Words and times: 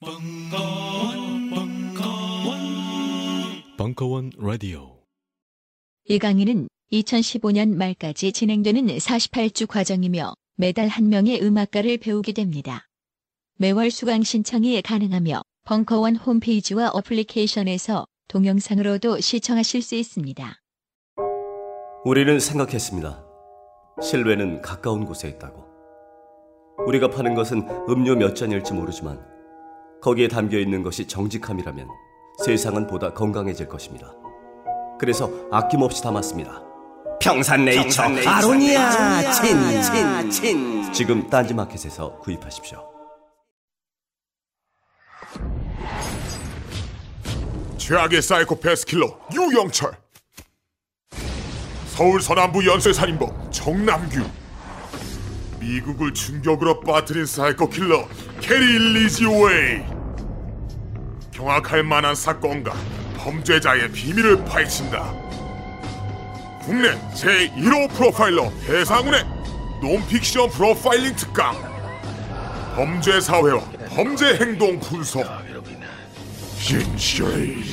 벙커원, 0.00 1.50
벙커원, 1.50 2.60
벙커원 3.76 4.30
라디오. 4.38 5.00
이 6.04 6.20
강의는 6.20 6.68
2015년 6.92 7.74
말까지 7.74 8.30
진행되는 8.30 8.86
48주 8.86 9.66
과정이며 9.66 10.34
매달 10.54 10.86
한 10.86 11.08
명의 11.08 11.42
음악가를 11.42 11.98
배우게 11.98 12.30
됩니다. 12.30 12.86
매월 13.56 13.90
수강 13.90 14.22
신청이 14.22 14.80
가능하며 14.82 15.42
벙커원 15.64 16.14
홈페이지와 16.14 16.90
어플리케이션에서 16.90 18.06
동영상으로도 18.28 19.18
시청하실 19.18 19.82
수 19.82 19.96
있습니다. 19.96 20.60
우리는 22.04 22.38
생각했습니다. 22.38 23.24
실외는 24.00 24.62
가까운 24.62 25.04
곳에 25.04 25.28
있다고. 25.28 25.64
우리가 26.86 27.10
파는 27.10 27.34
것은 27.34 27.66
음료 27.88 28.14
몇 28.14 28.36
잔일지 28.36 28.72
모르지만 28.74 29.37
거기에 30.00 30.28
담겨 30.28 30.58
있는 30.58 30.82
것이 30.82 31.06
정직함이라면 31.06 31.88
세상은 32.44 32.86
보다 32.86 33.12
건강해질 33.12 33.68
것입니다. 33.68 34.12
그래서 34.98 35.30
아낌없이 35.50 36.02
담았습니다. 36.02 36.62
평산네이처, 37.20 37.82
평산네이처 37.82 38.30
아로니아 38.30 39.32
친, 39.32 39.82
친, 39.82 40.30
친. 40.30 40.92
지금 40.92 41.28
딴지마켓에서 41.28 42.18
구입하십시오. 42.18 42.84
최악의 47.76 48.22
사이코패스 48.22 48.86
킬러 48.86 49.18
유영철 49.34 49.92
서울 51.86 52.20
서남부 52.20 52.64
연쇄살인범 52.66 53.50
정남규 53.50 54.24
미국을 55.58 56.12
충격으로 56.14 56.80
빠뜨린 56.80 57.26
사이코 57.26 57.68
킬러 57.68 58.06
게리 58.40 58.78
리지웨이. 58.94 59.82
경악할 61.32 61.82
만한 61.82 62.14
사건과 62.14 62.72
범죄자의 63.16 63.90
비밀을 63.92 64.44
파헤친다. 64.44 65.12
국내 66.62 66.90
제1호 67.14 67.90
프로파일러 67.92 68.50
배상훈의 68.66 69.24
논픽션 69.82 70.50
프로파일링 70.50 71.14
특강. 71.16 71.56
범죄 72.74 73.20
사회와 73.20 73.60
범죄 73.88 74.36
행동 74.36 74.78
분석. 74.80 75.24
진실이 76.60 77.64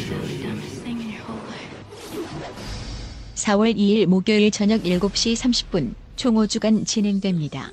4월 3.36 3.76
2일 3.76 4.06
목요일 4.08 4.50
저녁 4.52 4.84
7시 4.84 5.36
30분 5.36 5.94
총 6.16 6.36
5주간 6.36 6.86
진행됩니다. 6.86 7.72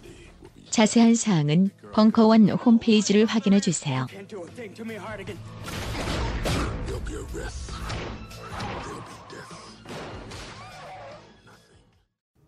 자세한 0.72 1.14
사항은 1.14 1.70
벙커원 1.92 2.48
홈페이지를 2.48 3.26
확인해 3.26 3.60
주세요. 3.60 4.06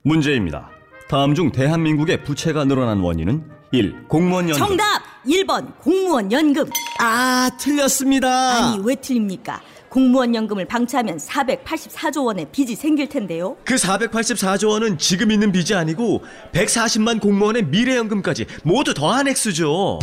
문제입니다. 0.02 0.70
다음 1.08 1.34
중 1.34 1.52
대한민국의 1.52 2.24
부채가 2.24 2.64
늘어난 2.64 3.00
원인은 3.00 3.44
1. 3.72 4.08
공무원 4.08 4.48
연금 4.48 4.66
정답! 4.66 5.02
1번 5.26 5.78
공무원 5.78 6.30
연금. 6.32 6.64
아, 7.00 7.50
틀렸습니다. 7.58 8.28
아니 8.72 8.82
왜 8.84 8.94
틀립니까? 8.94 9.60
공무원 9.94 10.34
연금을 10.34 10.64
방치하면 10.64 11.18
484조 11.18 12.24
원의 12.24 12.48
빚이 12.50 12.74
생길 12.74 13.08
텐데요. 13.08 13.56
그 13.64 13.76
484조 13.76 14.70
원은 14.70 14.98
지금 14.98 15.30
있는 15.30 15.52
빚이 15.52 15.72
아니고 15.72 16.24
140만 16.50 17.20
공무원의 17.20 17.66
미래 17.66 17.94
연금까지 17.94 18.44
모두 18.64 18.92
더한 18.92 19.28
액수죠. 19.28 20.00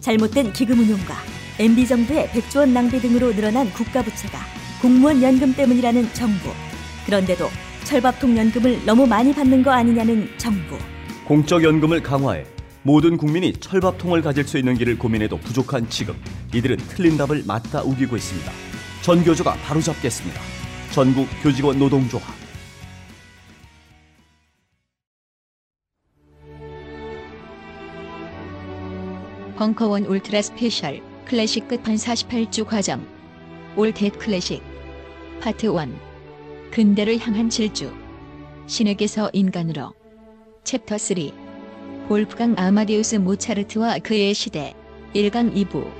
잘못된 0.00 0.54
기금 0.54 0.78
운용과 0.78 1.14
MB 1.58 1.86
정부의 1.86 2.28
100조 2.28 2.60
원 2.60 2.72
낭비 2.72 2.98
등으로 2.98 3.34
늘어난 3.34 3.70
국가 3.74 4.00
부채가 4.00 4.38
공무원 4.80 5.22
연금 5.22 5.54
때문이라는 5.54 6.14
정부. 6.14 6.48
그런데도 7.04 7.48
철밥통 7.84 8.34
연금을 8.34 8.82
너무 8.86 9.06
많이 9.06 9.34
받는 9.34 9.62
거 9.62 9.72
아니냐는 9.72 10.26
정부. 10.38 10.78
공적 11.26 11.62
연금을 11.62 12.02
강화해 12.02 12.46
모든 12.82 13.16
국민이 13.16 13.52
철밥통을 13.52 14.22
가질 14.22 14.44
수 14.44 14.58
있는 14.58 14.74
길을 14.74 14.98
고민해도 14.98 15.38
부족한 15.38 15.88
지금. 15.88 16.14
이들은 16.54 16.76
틀린 16.88 17.16
답을 17.16 17.44
맞다 17.46 17.82
우기고 17.82 18.16
있습니다. 18.16 18.52
전교조가 19.02 19.54
바로잡겠습니다. 19.54 20.40
전국 20.92 21.26
교직원 21.42 21.78
노동조합. 21.78 22.26
벙커원 29.56 30.04
울트라 30.04 30.40
스페셜 30.40 31.02
클래식 31.24 31.66
끝판 31.66 31.96
48주 31.96 32.64
과정. 32.64 33.04
All 33.76 33.91
That 33.91 34.10
Classic. 34.10 34.62
파트 35.40 35.66
1 35.66 35.72
근대를 36.70 37.18
향한 37.18 37.50
질주. 37.50 37.92
신에게서 38.66 39.30
인간으로. 39.32 39.92
챕터 40.62 40.96
3 40.96 41.47
볼프강 42.08 42.54
아마데우스 42.56 43.16
모차르트와 43.16 43.98
그의 43.98 44.32
시대 44.32 44.74
1강 45.14 45.54
2부 45.54 45.92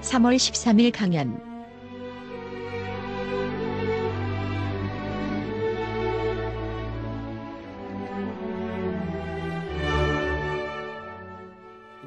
3월 0.00 0.34
13일 0.36 0.90
강연 0.92 1.40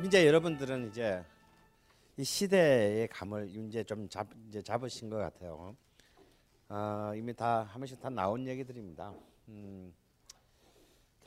이제 0.03 0.25
여러분들은 0.25 0.89
이제 0.89 1.23
이 2.17 2.23
시대의 2.23 3.07
감을 3.09 3.49
이제 3.49 3.83
좀 3.83 4.09
잡, 4.09 4.27
이제 4.47 4.61
잡으신 4.61 5.09
것 5.09 5.17
같아요. 5.17 5.75
아, 6.67 7.13
이미 7.15 7.33
다 7.33 7.67
한 7.71 7.79
번씩 7.79 7.99
다 8.01 8.09
나온 8.09 8.45
얘기들입니다. 8.47 9.13
음, 9.49 9.93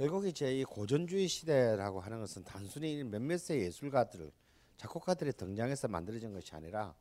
결국 0.02 0.26
이제 0.26 0.58
이 0.58 0.64
고전주의 0.64 1.28
시대라고 1.28 2.00
하는 2.00 2.18
것은 2.18 2.42
단순히 2.42 3.04
몇몇의 3.04 3.60
예술가들, 3.60 4.32
작곡가들이 4.76 5.32
등장해서 5.32 5.86
만들어진 5.86 6.32
것이 6.32 6.52
아니라 6.56 6.92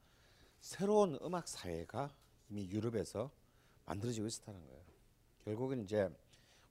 새로운 0.59 1.17
음악 1.23 1.47
사회가 1.47 2.15
이미 2.51 2.69
유럽에서 2.69 3.31
만들어지고 3.87 4.27
있었다는 4.27 4.67
거예요. 4.67 4.83
결국은 5.43 5.83
이제 5.83 6.11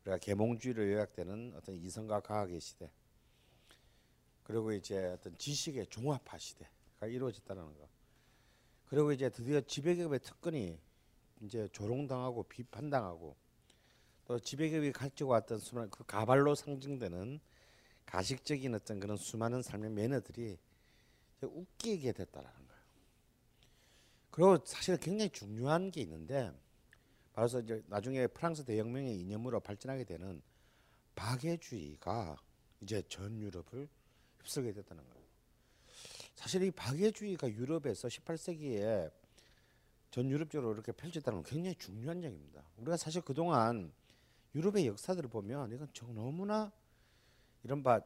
우리가 0.02 0.18
계몽주의로 0.18 0.88
요약되는 0.92 1.54
어떤 1.56 1.74
이성과 1.74 2.20
과학의 2.20 2.60
시대, 2.60 2.88
그리고 4.44 4.70
이제 4.70 5.06
어떤 5.06 5.36
지식의 5.36 5.88
종합화 5.88 6.38
시대가 6.38 7.08
이루어졌다는 7.08 7.76
거. 7.76 7.88
그리고 8.86 9.10
이제 9.10 9.30
드디어 9.30 9.60
지배계급의 9.60 10.20
특권이 10.20 10.78
이제 11.40 11.66
조롱당하고 11.72 12.44
비판당하고 12.44 13.34
또 14.30 14.38
지배계급이 14.38 14.92
가지고 14.92 15.30
왔던 15.30 15.58
수많은 15.58 15.90
그 15.90 16.04
가발로 16.04 16.54
상징되는 16.54 17.40
가식적인 18.06 18.72
어떤 18.76 19.00
그런 19.00 19.16
수많은 19.16 19.60
삶의 19.60 19.90
매너들이 19.90 20.56
웃기게 21.42 22.12
됐다라는 22.12 22.68
거예요. 22.68 22.82
그리고 24.30 24.58
사실 24.64 24.96
굉장히 24.98 25.30
중요한 25.30 25.90
게 25.90 26.02
있는데 26.02 26.52
바로 27.32 27.48
이제 27.48 27.82
나중에 27.88 28.28
프랑스 28.28 28.64
대혁명의 28.64 29.18
이념으로 29.18 29.58
발전하게 29.58 30.04
되는 30.04 30.40
박애주의가 31.16 32.36
이제 32.82 33.02
전 33.08 33.36
유럽을 33.36 33.88
휩쓸게 34.42 34.74
됐다는 34.74 35.02
거예요. 35.10 35.26
사실 36.36 36.62
이 36.62 36.70
박애주의가 36.70 37.48
유럽에서 37.50 38.06
18세기에 38.06 39.10
전 40.12 40.30
유럽적으로 40.30 40.72
이렇게 40.72 40.92
펼쳤다는 40.92 41.42
건 41.42 41.52
굉장히 41.52 41.74
중요한 41.74 42.22
얘기입니다. 42.22 42.62
우리가 42.76 42.96
사실 42.96 43.22
그동안 43.22 43.92
유럽의 44.54 44.86
역사들을 44.86 45.28
보면 45.30 45.72
이건 45.72 45.88
정 45.92 46.14
너무나 46.14 46.72
이런 47.62 47.82
바 47.82 48.00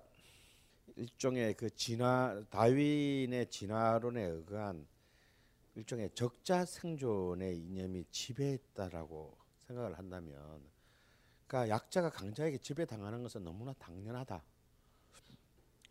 일종의 0.97 1.55
그 1.55 1.71
진화 1.71 2.43
다윈의 2.51 3.51
진화론에 3.51 4.23
의한 4.23 4.87
일종의 5.75 6.11
적자 6.15 6.65
생존의 6.65 7.59
이념이 7.59 8.05
지배했다라고 8.11 9.37
생각을 9.67 9.99
한다면 9.99 10.63
그러니까 11.47 11.75
약자가 11.75 12.11
강자에게 12.11 12.59
지배당하는 12.59 13.23
것은 13.23 13.45
너무나 13.45 13.73
당연하다. 13.75 14.43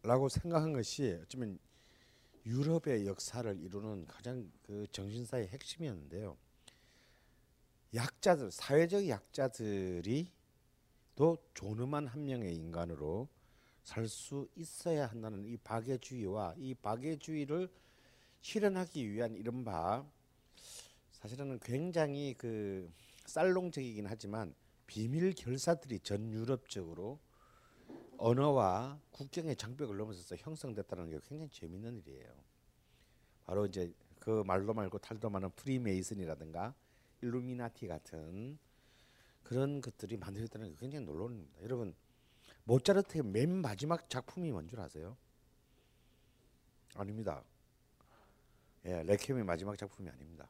라고 0.03 0.27
생각한 0.27 0.73
것이 0.73 1.17
어쩌면 1.21 1.57
유럽의 2.45 3.07
역사를 3.07 3.57
이루는 3.61 4.05
가장 4.05 4.51
그 4.63 4.85
정신사의 4.91 5.47
핵심이었는데요. 5.47 6.37
약자들, 7.93 8.51
사회적 8.51 9.07
약자들이 9.07 10.29
또 11.15 11.37
존엄한 11.53 12.07
한 12.07 12.25
명의 12.25 12.55
인간으로 12.55 13.27
살 13.83 14.07
수 14.07 14.47
있어야 14.55 15.07
한다는 15.07 15.45
이 15.45 15.57
박애주의와 15.57 16.55
이 16.57 16.73
박애주의를 16.73 17.69
실현하기 18.41 19.11
위한 19.11 19.35
이른바 19.35 20.05
사실은 21.11 21.59
굉장히 21.59 22.33
그 22.37 22.91
쌀롱적이긴 23.25 24.05
하지만 24.07 24.53
비밀 24.87 25.33
결사들이 25.33 25.99
전 25.99 26.31
유럽적으로 26.31 27.19
언어와 28.17 28.99
국경의 29.11 29.55
장벽을 29.55 29.97
넘어서서 29.97 30.37
형성됐다는 30.37 31.09
게 31.09 31.19
굉장히 31.27 31.49
재밌는 31.49 31.97
일이에요. 31.97 32.33
바로 33.45 33.65
이제 33.65 33.93
그 34.19 34.43
말로 34.45 34.73
말고 34.73 34.99
탈도 34.99 35.29
많은 35.29 35.49
프리메이슨이라든가 35.51 36.73
일루미나티 37.21 37.87
같은 37.87 38.57
그런 39.43 39.81
것들이 39.81 40.17
만들어졌다는 40.17 40.69
게 40.69 40.75
굉장히 40.79 41.05
놀라운 41.05 41.33
일입니다. 41.33 41.61
여러분 41.61 41.93
모차르트의 42.63 43.23
맨 43.23 43.49
마지막 43.61 44.09
작품이 44.09 44.51
뭔 44.51 44.67
줄 44.67 44.79
아세요? 44.79 45.17
아닙니다. 46.95 47.43
예, 48.85 49.03
레퀴엠의 49.03 49.43
마지막 49.43 49.77
작품이 49.77 50.09
아닙니다. 50.09 50.47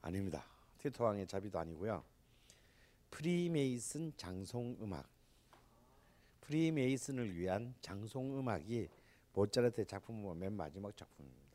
아닙니다. 0.00 0.44
티토 0.78 1.04
왕의 1.04 1.26
자비도 1.26 1.58
아니고요. 1.58 2.04
프리메이슨 3.10 4.12
장송 4.16 4.76
음악. 4.80 5.08
프리메이슨을 6.42 7.34
위한 7.36 7.74
장송 7.80 8.38
음악이 8.38 8.88
모차르트의 9.34 9.86
작품 9.86 10.38
맨 10.38 10.52
마지막 10.54 10.96
작품입니다. 10.96 11.47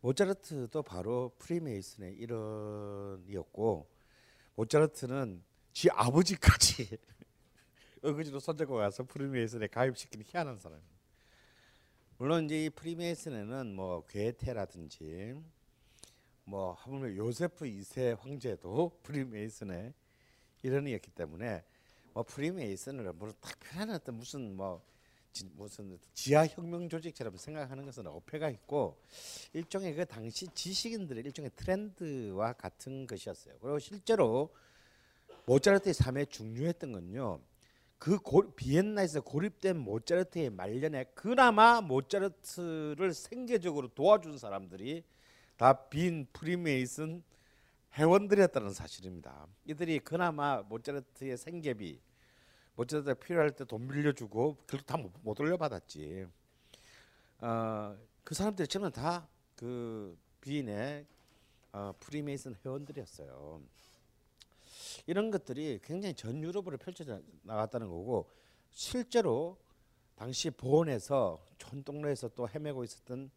모차르트도 0.00 0.82
바로 0.82 1.32
프리메이슨의 1.38 2.14
일원이었고 2.14 3.88
모차르트는 4.54 5.42
지 5.72 5.90
아버지까지 5.90 6.98
어거지로 8.02 8.40
손잡고 8.40 8.76
가서 8.76 9.04
프리메이슨에 9.04 9.66
가입시키는 9.66 10.24
희한한 10.26 10.58
사람입니다. 10.58 11.00
물론 12.16 12.44
이제 12.46 12.64
이 12.64 12.70
프리메이슨에는 12.70 13.74
뭐 13.74 14.04
괴테라든지 14.06 15.34
뭐 16.44 16.72
하물며 16.72 17.16
요세프 17.16 17.64
2세 17.66 18.18
황제도 18.18 18.98
프리메이슨의 19.02 19.94
일원이었기 20.62 21.10
때문에 21.12 21.64
뭐 22.12 22.22
프리메이슨을 22.22 23.12
뭐 23.12 23.32
특별한 23.40 23.90
어떤 23.90 24.16
무슨 24.16 24.56
뭐 24.56 24.82
지, 24.82 24.99
무슨 25.54 25.98
지하 26.12 26.46
혁명 26.46 26.88
조직처럼 26.88 27.36
생각하는 27.36 27.84
것은 27.84 28.06
어폐가 28.06 28.50
있고 28.50 29.00
일종의 29.52 29.94
그 29.94 30.04
당시 30.04 30.46
지식인들의 30.48 31.24
일종의 31.24 31.50
트렌드와 31.56 32.52
같은 32.54 33.06
것이었어요. 33.06 33.54
그리고 33.60 33.78
실제로 33.78 34.54
모차르트의 35.46 35.94
삶에 35.94 36.26
중요했던 36.26 36.92
건요. 36.92 37.40
그 37.98 38.18
고, 38.18 38.50
비엔나에서 38.54 39.20
고립된 39.20 39.78
모차르트의 39.78 40.50
말년에 40.50 41.04
그나마 41.14 41.80
모차르트를 41.80 43.12
생계적으로 43.12 43.88
도와준 43.88 44.38
사람들이 44.38 45.04
다 45.56 45.74
빈 45.90 46.26
프리메이슨 46.32 47.22
회원들이었다는 47.92 48.72
사실입니다. 48.72 49.46
이들이 49.66 49.98
그나마 49.98 50.62
모차르트의 50.62 51.36
생계비 51.36 52.00
모차르트가 52.80 53.14
필요할 53.14 53.50
때 53.50 53.64
돈 53.64 53.86
빌려주고 53.88 54.56
결국 54.66 54.86
다못 54.86 55.12
돌려받았지. 55.36 56.26
어, 57.40 57.96
그 58.24 58.34
사람들이 58.34 58.68
전부 58.68 58.90
다그 58.90 60.16
비인의 60.40 61.04
어, 61.72 61.92
프리메이슨 62.00 62.56
회원들이었어요. 62.64 63.60
이런 65.06 65.30
것들이 65.30 65.80
굉장히 65.84 66.14
전 66.14 66.42
유럽으로 66.42 66.78
펼쳐져 66.78 67.20
나갔다는 67.42 67.88
거고 67.88 68.30
실제로 68.70 69.58
당시 70.16 70.50
보온에서 70.50 71.44
촌 71.58 71.82
동네에서 71.82 72.28
또 72.28 72.48
헤매고 72.48 72.84
있었던 72.84 73.30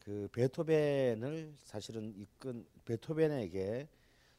그 0.00 0.28
베토벤을 0.32 1.54
사실은 1.58 2.14
이끈 2.16 2.66
베토벤에게 2.84 3.86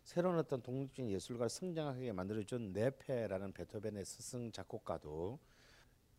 새로운 0.03 0.37
어떤 0.37 0.61
독립적인 0.61 1.09
예술가를 1.11 1.49
성장하게 1.49 2.11
만들어준 2.11 2.73
네페라는 2.73 3.53
베토벤의 3.53 4.05
스승 4.05 4.51
작곡가도 4.51 5.39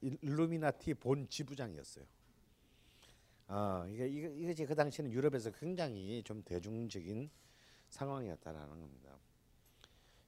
일루미나티 0.00 0.94
본 0.94 1.28
지부장이었어요. 1.28 2.04
아 3.48 3.86
이게 3.88 4.06
이게 4.06 4.64
그 4.64 4.74
당시에는 4.74 5.12
유럽에서 5.12 5.50
굉장히 5.50 6.22
좀 6.22 6.42
대중적인 6.42 7.30
상황이었다라는 7.90 8.80
겁니다. 8.80 9.18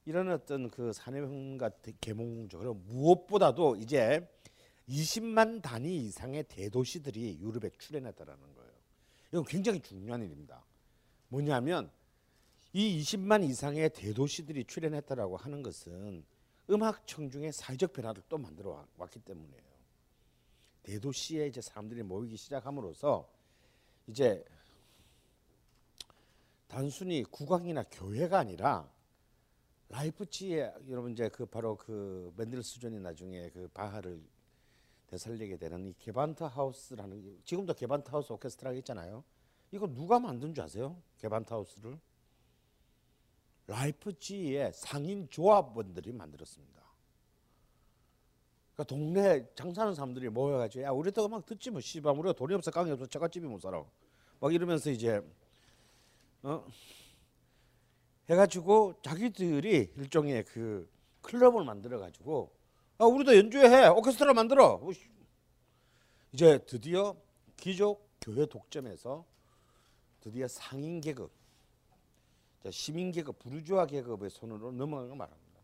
이런 0.04 0.30
어떤 0.30 0.70
그 0.70 0.92
사내형과 0.92 1.70
계몽적 2.00 2.60
그리고 2.60 2.74
무엇보다도 2.74 3.76
이제 3.76 4.28
20만 4.88 5.62
단위 5.62 5.96
이상의 6.06 6.44
대도시들이 6.44 7.38
유럽에 7.40 7.70
출현했다라는 7.78 8.54
거예요. 8.54 8.72
이건 9.32 9.44
굉장히 9.44 9.80
중요한 9.80 10.22
일입니다. 10.22 10.62
뭐냐면 11.28 11.90
이 12.76 13.00
20만 13.00 13.48
이상의 13.48 13.88
대도시들이 13.90 14.64
출현했다라고 14.64 15.36
하는 15.36 15.62
것은 15.62 16.24
음악 16.70 17.06
청중의 17.06 17.52
사회적 17.52 17.92
변화를 17.92 18.24
또 18.28 18.36
만들어 18.36 18.84
왔기 18.96 19.20
때문이에요. 19.20 19.62
대도시에 20.82 21.46
이제 21.46 21.60
사람들이 21.60 22.02
모이기 22.02 22.36
시작함으로써 22.36 23.30
이제 24.08 24.44
단순히 26.66 27.22
국왕이나 27.22 27.84
교회가 27.84 28.40
아니라 28.40 28.90
라이프치히에 29.90 30.74
여러분 30.88 31.12
이제 31.12 31.28
그 31.28 31.46
바로 31.46 31.76
그 31.76 32.34
멘델스존이 32.36 32.98
나중에 32.98 33.50
그 33.50 33.68
바하를 33.68 34.20
되살리게 35.06 35.58
되는 35.58 35.86
이 35.86 35.94
게반트 36.00 36.42
하우스라는 36.42 37.38
지금도 37.44 37.74
게반트 37.74 38.10
하우스 38.10 38.32
오케스트라가 38.32 38.76
있잖아요. 38.78 39.22
이거 39.70 39.86
누가 39.86 40.18
만든 40.18 40.52
줄 40.52 40.64
아세요? 40.64 41.00
게반트 41.18 41.52
하우스를 41.52 42.00
라이프치히의 43.66 44.72
상인 44.74 45.28
조합원들이 45.30 46.12
만들었습니다. 46.12 46.82
그러니까 48.74 48.84
동네 48.84 49.46
장사하는 49.54 49.94
사람들이 49.94 50.28
모여가지고 50.28 50.84
야 50.84 50.90
우리도 50.90 51.28
막 51.28 51.46
듣지 51.46 51.70
뭐 51.70 51.80
씨발. 51.80 52.14
우리가 52.14 52.32
돈이 52.32 52.54
없어. 52.54 52.70
깡이 52.70 52.90
없어. 52.90 53.06
처갓집이 53.06 53.46
못 53.46 53.60
살아. 53.60 53.84
막 54.40 54.52
이러면서 54.52 54.90
이제 54.90 55.22
어? 56.42 56.66
해가지고 58.28 59.00
자기들이 59.02 59.92
일종의 59.96 60.44
그 60.44 60.90
클럽을 61.22 61.64
만들어 61.64 61.98
가지고 61.98 62.52
아 62.98 63.06
우리도 63.06 63.36
연주해. 63.36 63.88
오케스트라 63.88 64.34
만들어. 64.34 64.80
이제 66.32 66.58
드디어 66.66 67.16
귀족 67.56 68.08
교회 68.20 68.44
독점에서 68.44 69.24
드디어 70.20 70.48
상인 70.48 71.00
계급 71.00 71.30
시민 72.70 73.12
계급 73.12 73.38
부르주아 73.38 73.86
계급의 73.86 74.30
손으로 74.30 74.72
넘어가는 74.72 75.16
말합니다. 75.16 75.60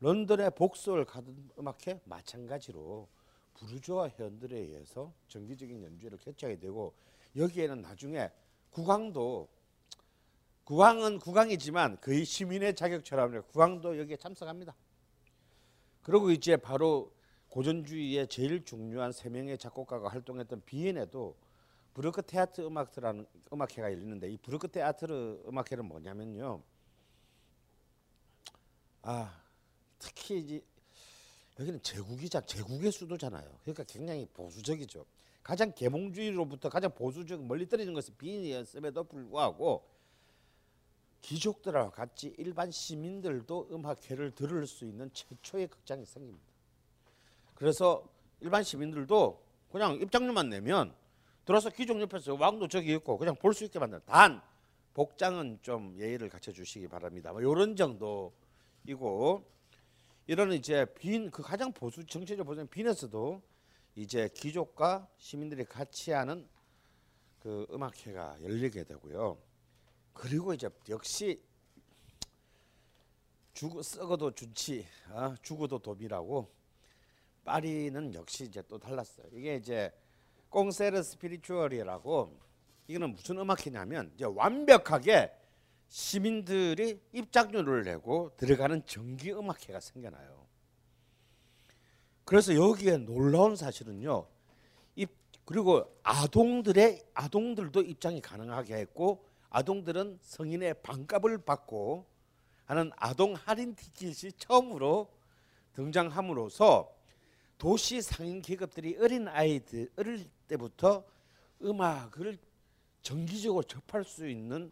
런던의 0.00 0.52
복서를 0.54 1.04
가든 1.04 1.50
음악회 1.58 2.00
마찬가지로 2.04 3.08
부르주아 3.54 4.08
회원들에 4.08 4.56
의해서 4.56 5.12
정기적인 5.28 5.82
연주를 5.82 6.18
개최하게 6.18 6.60
되고 6.60 6.94
여기에는 7.36 7.82
나중에 7.82 8.30
국왕도 8.70 9.48
국왕은 10.64 11.18
국왕이지만 11.18 12.00
거의 12.00 12.24
시민의 12.24 12.76
자격처럼 12.76 13.42
국왕도 13.48 13.98
여기에 13.98 14.16
참석합니다. 14.18 14.76
그리고 16.02 16.30
이제 16.30 16.56
바로 16.56 17.12
고전주의의 17.48 18.28
제일 18.28 18.64
중요한 18.64 19.10
세 19.10 19.30
명의 19.30 19.56
작곡가가 19.56 20.08
활동했던 20.08 20.62
비엔에도 20.66 21.34
브루크 21.98 22.22
테아트 22.22 22.60
음악회라는 22.60 23.26
음악회가 23.52 23.90
열리는데 23.90 24.30
이 24.30 24.36
브루크 24.36 24.68
테아트 24.68 25.42
음악회는 25.48 25.84
뭐냐면요. 25.84 26.62
아 29.02 29.42
특히 29.98 30.38
이제 30.38 30.62
여기는 31.58 31.82
제국이자 31.82 32.40
제국의 32.42 32.92
수도잖아요. 32.92 33.50
그러니까 33.62 33.82
굉장히 33.82 34.28
보수적이죠. 34.32 35.04
가장 35.42 35.72
계몽주의로부터 35.74 36.68
가장 36.68 36.94
보수적 36.94 37.44
멀리 37.44 37.68
떨어지는 37.68 37.94
것이 37.94 38.12
비인이었음에도 38.12 39.02
불구하고 39.02 39.84
귀족들과 41.22 41.90
같이 41.90 42.32
일반 42.38 42.70
시민들도 42.70 43.70
음악회를 43.72 44.36
들을 44.36 44.64
수 44.68 44.84
있는 44.84 45.10
최초의 45.12 45.66
극장이 45.66 46.06
생깁니다. 46.06 46.46
그래서 47.56 48.08
일반 48.38 48.62
시민들도 48.62 49.42
그냥 49.72 49.94
입장료만 49.94 50.48
내면 50.48 50.94
들어서 51.48 51.70
귀족 51.70 51.98
옆에서 51.98 52.34
왕도 52.34 52.68
저기 52.68 52.92
있고 52.96 53.16
그냥 53.16 53.34
볼 53.34 53.54
수 53.54 53.64
있게 53.64 53.78
만든 53.78 54.00
단 54.04 54.42
복장은 54.92 55.60
좀 55.62 55.96
예의를 55.98 56.28
갖춰 56.28 56.52
주시기 56.52 56.88
바랍니다. 56.88 57.32
뭐 57.32 57.40
이런 57.40 57.74
정도이고 57.74 59.50
이런 60.26 60.52
이제 60.52 60.84
빈 60.98 61.30
그 61.30 61.40
가장 61.42 61.72
보수 61.72 62.04
정치적 62.04 62.46
보수 62.46 62.66
빈에서도 62.66 63.40
이제 63.94 64.28
귀족과 64.34 65.08
시민들이 65.16 65.64
같이 65.64 66.10
하는 66.10 66.46
그 67.38 67.66
음악회가 67.70 68.36
열리게 68.42 68.84
되고요. 68.84 69.38
그리고 70.12 70.52
이제 70.52 70.68
역시 70.90 71.42
죽 73.54 73.82
썩어도 73.82 74.32
좋지 74.32 74.86
어? 75.12 75.34
죽어도 75.40 75.78
도비라고 75.78 76.52
파리는 77.42 78.12
역시 78.12 78.44
이제 78.44 78.60
또 78.68 78.78
달랐어요. 78.78 79.28
이게 79.32 79.56
이제 79.56 79.90
꽁세르 80.50 81.02
스피리추얼이라고 81.02 82.38
이거는 82.88 83.12
무슨 83.14 83.38
음악회냐면 83.38 84.10
이제 84.14 84.24
완벽하게 84.24 85.30
시민들이 85.88 87.00
입장료를 87.12 87.84
내고 87.84 88.30
들어가는 88.36 88.84
정기 88.86 89.32
음악회가 89.32 89.80
생겨나요. 89.80 90.46
그래서 92.24 92.54
여기에 92.54 92.98
놀라운 92.98 93.56
사실은요. 93.56 94.26
이 94.96 95.06
그리고 95.44 95.84
아동들의 96.02 97.02
아동들도 97.14 97.82
입장이 97.82 98.20
가능하게 98.20 98.74
했고 98.74 99.24
아동들은 99.50 100.18
성인의 100.20 100.82
반값을 100.82 101.38
받고 101.38 102.06
하는 102.66 102.90
아동 102.96 103.34
할인 103.34 103.74
티켓이 103.74 104.32
처음으로 104.36 105.10
등장함으로써 105.72 106.92
도시 107.58 108.00
상인 108.00 108.40
계급들이 108.40 108.96
어린 108.98 109.28
아이들 109.28 109.90
어릴 109.96 110.30
때부터 110.46 111.04
음악을 111.60 112.38
정기적으로 113.02 113.64
접할 113.64 114.04
수 114.04 114.28
있는 114.28 114.70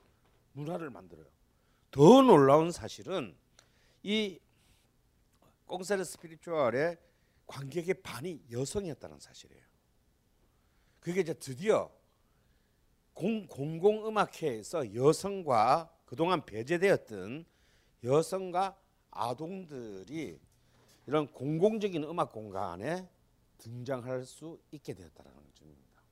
문화를 0.52 0.90
만들어요. 0.90 1.26
더 1.90 2.22
놀라운 2.22 2.70
사실은 2.70 3.36
이 4.02 4.38
꽁세르 5.66 6.04
스피리추얼의 6.04 6.96
관객의 7.46 8.02
반이 8.02 8.44
여성이었다는 8.50 9.18
사실이에요. 9.18 9.64
그게 11.00 11.20
이제 11.20 11.34
드디어 11.34 11.90
공, 13.12 13.46
공공음악회에서 13.46 14.94
여성과 14.94 15.92
그동안 16.04 16.44
배제되었던 16.44 17.46
여성과 18.04 18.76
아동들이 19.10 20.38
이런 21.06 21.30
공공적인 21.32 22.02
음악 22.04 22.32
공간에 22.32 23.08
등장할 23.58 24.24
수 24.24 24.60
있게 24.72 24.92
되었다는 24.94 25.32
점입니다. 25.54 26.02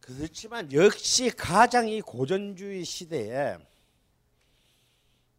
그렇지만 0.00 0.72
역시 0.72 1.30
가장 1.30 1.88
이 1.88 2.00
고전주의 2.00 2.84
시대에 2.84 3.58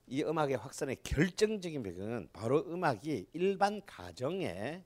이 0.07 0.23
음악의 0.23 0.57
확산의 0.57 0.97
결정적인 1.03 1.83
배경은 1.83 2.29
바로 2.33 2.59
음악이 2.67 3.27
일반 3.33 3.83
가정에 3.85 4.83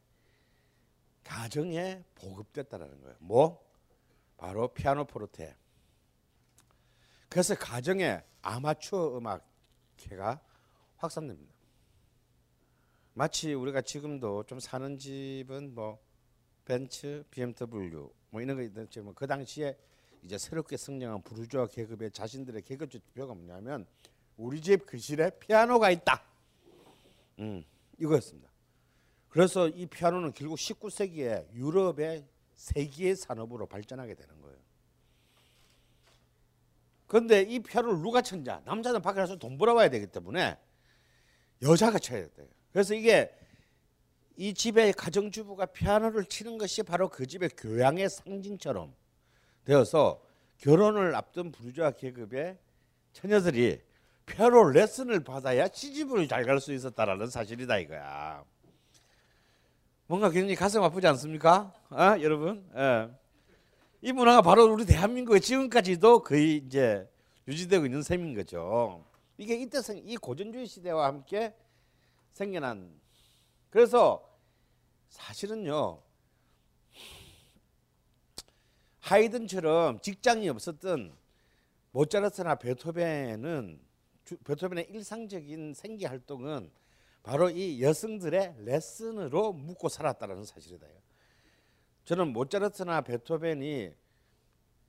가정에 1.23 2.03
보급됐다라는 2.13 3.01
거예요. 3.01 3.15
뭐? 3.19 3.65
바로 4.37 4.67
피아노 4.67 5.05
포르테. 5.05 5.55
그래서 7.27 7.55
가정에 7.55 8.21
아마추어 8.43 9.17
음악회가 9.17 10.39
확산됩니다. 10.97 11.54
마치 13.17 13.53
우리가 13.53 13.81
지금도 13.81 14.43
좀 14.43 14.59
사는 14.59 14.97
집은 14.97 15.73
뭐 15.73 15.97
벤츠, 16.65 17.23
BMW 17.31 18.09
뭐 18.29 18.41
이런 18.41 18.57
거 18.57 18.61
있는지만 18.61 19.15
그 19.15 19.25
당시에 19.25 19.77
이제 20.21 20.37
새롭게 20.37 20.75
성장한 20.75 21.21
부르주아 21.21 21.67
계급의 21.67 22.11
자신들의 22.11 22.61
계급 22.63 22.91
지표가 22.91 23.33
뭐냐면 23.33 23.85
우리 24.35 24.59
집 24.59 24.85
거실에 24.85 25.29
피아노가 25.39 25.91
있다. 25.91 26.21
음, 27.39 27.63
이거였습니다. 27.97 28.49
그래서 29.29 29.69
이 29.69 29.85
피아노는 29.85 30.33
결국 30.33 30.55
19세기에 30.55 31.53
유럽의 31.53 32.25
세계의 32.55 33.15
산업으로 33.15 33.65
발전하게 33.65 34.15
되는 34.15 34.41
거예요. 34.41 34.57
그런데 37.07 37.43
이 37.43 37.59
피아노를 37.59 38.01
누가 38.01 38.21
쳤냐? 38.21 38.63
남자는 38.65 39.01
밖에 39.01 39.21
나서 39.21 39.37
돈 39.37 39.57
벌어와야 39.57 39.89
되기 39.89 40.05
때문에 40.05 40.57
여자가 41.61 41.97
쳐야 41.97 42.27
돼요. 42.27 42.47
그래서 42.75 42.93
이게 42.93 43.31
이 44.35 44.53
집의 44.53 44.91
가정주부가 44.91 45.67
피아노를 45.67 46.25
치는 46.25 46.57
것이 46.57 46.83
바로 46.83 47.07
그 47.07 47.25
집의 47.25 47.51
교양의 47.55 48.09
상징처럼 48.09 48.93
되어서 49.63 50.21
결혼을 50.57 51.15
앞둔 51.15 51.53
부르주아 51.53 51.91
계급의 51.91 52.57
처녀들이 53.13 53.79
피아노 54.25 54.71
레슨을 54.71 55.23
받아야 55.23 55.69
시집을 55.69 56.27
잘 56.27 56.43
갈 56.43 56.59
수 56.59 56.73
있었다라는 56.73 57.27
사실이다 57.29 57.77
이거야. 57.77 58.43
뭔가 60.07 60.29
굉장히 60.29 60.55
가슴 60.55 60.83
아프지 60.83 61.07
않습니까? 61.07 61.73
아, 61.87 62.19
여러분? 62.19 62.69
예. 62.75 63.07
이 64.01 64.11
문화가 64.11 64.41
바로 64.41 64.65
우리 64.65 64.85
대한민국에 64.85 65.39
지금까지도 65.39 66.23
거의 66.23 66.57
이제 66.57 67.09
유지되고 67.47 67.85
있는 67.85 68.01
셈인 68.01 68.35
거죠. 68.35 69.05
이게 69.37 69.55
이때 69.55 69.81
생, 69.81 69.97
이 70.05 70.17
고전주의 70.17 70.67
시대와 70.67 71.07
함께 71.07 71.53
생겨난 72.35 72.99
그래서 73.69 74.37
사실은요 75.07 76.01
하이든처럼 78.99 80.01
직장이 80.01 80.49
없었던 80.49 81.15
모차르트나 81.91 82.55
베토벤은 82.55 83.79
베토벤의 84.43 84.87
일상적인 84.89 85.75
생계 85.75 86.07
활동은 86.07 86.71
바로 87.23 87.49
이 87.49 87.81
여성들의 87.81 88.55
레슨으로 88.65 89.53
묵고 89.53 89.87
살았다는 89.87 90.43
사실이다. 90.43 90.87
저는 92.03 92.33
모차르트나 92.33 93.01
베토벤이 93.01 93.93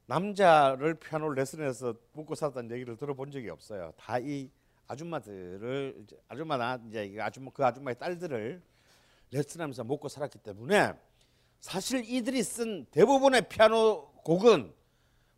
남자를 0.06 0.94
피아노 0.94 1.28
레슨해서 1.30 1.94
묵고 2.12 2.34
살았다는 2.34 2.72
얘기를 2.72 2.96
들어본 2.96 3.30
적이 3.30 3.50
없어요. 3.50 3.92
다 3.96 4.18
이 4.18 4.50
아줌마들을 4.88 6.06
아줌마나 6.28 6.80
이제 6.88 7.16
아줌마 7.20 7.50
그 7.52 7.64
아줌마의 7.64 7.98
딸들을 7.98 8.62
레슨하면서 9.30 9.84
먹고 9.84 10.08
살았기 10.08 10.38
때문에 10.38 10.92
사실 11.60 12.04
이들이 12.04 12.42
쓴 12.42 12.86
대부분의 12.90 13.48
피아노 13.48 14.12
곡은 14.24 14.72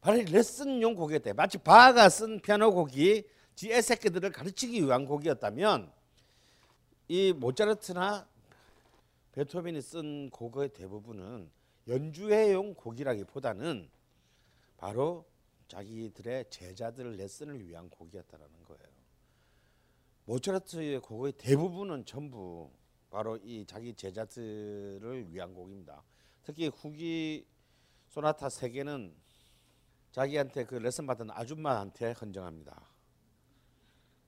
바로 0.00 0.17
레슨용 0.23 0.95
곡이었대. 0.95 1.33
마치 1.33 1.59
바가 1.59 2.09
쓴 2.09 2.40
피아노 2.40 2.73
곡이 2.73 3.28
지 3.55 3.73
애 3.73 3.81
새끼들을 3.83 4.31
가르치기 4.31 4.85
위한 4.85 5.05
곡이었다면 5.05 5.90
이 7.09 7.33
모차르트나 7.33 8.28
베토벤이 9.33 9.81
쓴 9.83 10.31
곡의 10.31 10.69
대부분은 10.75 11.50
연주회용 11.88 12.75
곡이라기보다는 12.75 13.88
바로 14.76 15.25
자기들의 15.69 16.50
제자들 16.50 17.17
레슨을 17.17 17.67
위한 17.67 17.90
곡이었다라는 17.90 18.64
거예요. 18.64 18.88
모차르트의 20.28 21.00
곡의 21.00 21.32
대부분은 21.38 22.04
전부 22.04 22.70
바로 23.08 23.38
이 23.38 23.64
자기 23.64 23.94
제자들을 23.94 25.32
위한 25.32 25.54
곡입니다. 25.54 26.04
특히 26.42 26.68
후기 26.68 27.47
소나타 28.08 28.50
세 28.50 28.68
개는 28.68 29.16
자기한테 30.12 30.64
그 30.64 30.75
레슨 30.75 31.06
받은 31.06 31.30
아줌마한테 31.30 32.12
헌정합니다. 32.12 32.90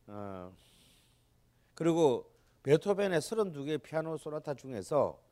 어, 0.07 0.57
그리고 1.75 2.33
베토벤의 2.63 3.21
32개 3.21 3.83
피아노 3.83 4.17
소나타 4.17 4.55
중에서 4.55 5.23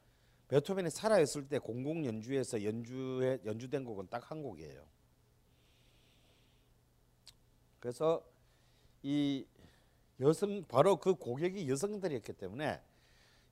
베토벤이 0.49 0.91
살아 0.91 1.19
있을 1.19 1.49
때 1.49 1.59
공공 1.59 2.05
연주에서 2.05 2.63
연주에 2.63 3.41
연주된 3.43 3.87
곡은 3.87 4.09
딱 4.09 4.31
한 4.31 4.43
곡이에요. 4.43 4.87
그래서 7.81 8.23
이 9.03 9.47
여성 10.21 10.65
바로 10.65 10.97
그 10.97 11.15
고객이 11.15 11.69
여성들이었기 11.69 12.33
때문에 12.35 12.81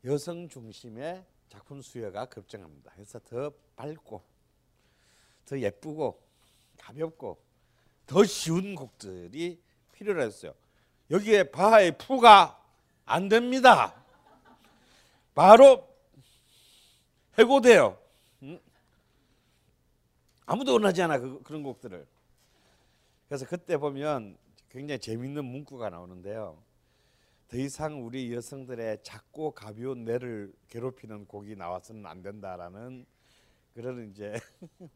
여성 0.04 0.48
중심의 0.48 1.24
작품 1.48 1.80
수요가 1.80 2.26
급증합니다. 2.26 2.92
그래서 2.94 3.18
더 3.20 3.52
밝고 3.76 4.22
더 5.44 5.58
예쁘고 5.58 6.20
가볍고 6.78 7.38
더 8.06 8.24
쉬운 8.24 8.74
곡들이 8.74 9.60
필요했어요. 9.92 10.54
여기에 11.10 11.50
바하의 11.50 11.98
푸가 11.98 12.62
안 13.04 13.28
됩니다. 13.28 13.94
바로 15.34 15.88
해고돼요. 17.38 17.98
응? 18.42 18.60
아무도 20.46 20.72
원하지 20.72 21.02
않아 21.02 21.18
그, 21.18 21.42
그런 21.42 21.62
곡들을. 21.62 22.06
그래서 23.28 23.46
그때 23.46 23.76
보면 23.76 24.36
굉장히 24.76 24.98
재밌는 24.98 25.42
문구가 25.42 25.88
나오는데요. 25.88 26.62
더 27.48 27.56
이상 27.56 28.04
우리 28.04 28.34
여성들의 28.34 29.02
작고 29.02 29.52
가벼운 29.52 30.04
뇌를 30.04 30.52
괴롭히는 30.68 31.24
곡이 31.24 31.56
나와서는 31.56 32.04
안 32.04 32.20
된다라는 32.20 33.06
그런 33.72 34.10
이제 34.10 34.38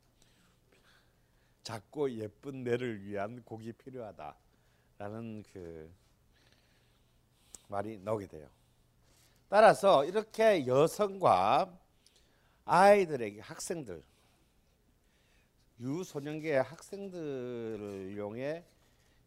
작고 1.65 2.11
예쁜 2.11 2.63
뇌를 2.63 3.03
위한 3.07 3.43
곡이 3.43 3.73
필요하다라는 3.73 5.45
그 5.51 5.91
말이 7.69 7.99
나오게 8.01 8.27
돼요. 8.27 8.51
따라서 9.49 10.05
이렇게 10.05 10.67
여성과 10.67 11.75
아이들에게 12.67 13.41
학생들 13.41 14.05
유소년기의 15.81 16.65
학생들을 16.65 18.11
이용해 18.13 18.67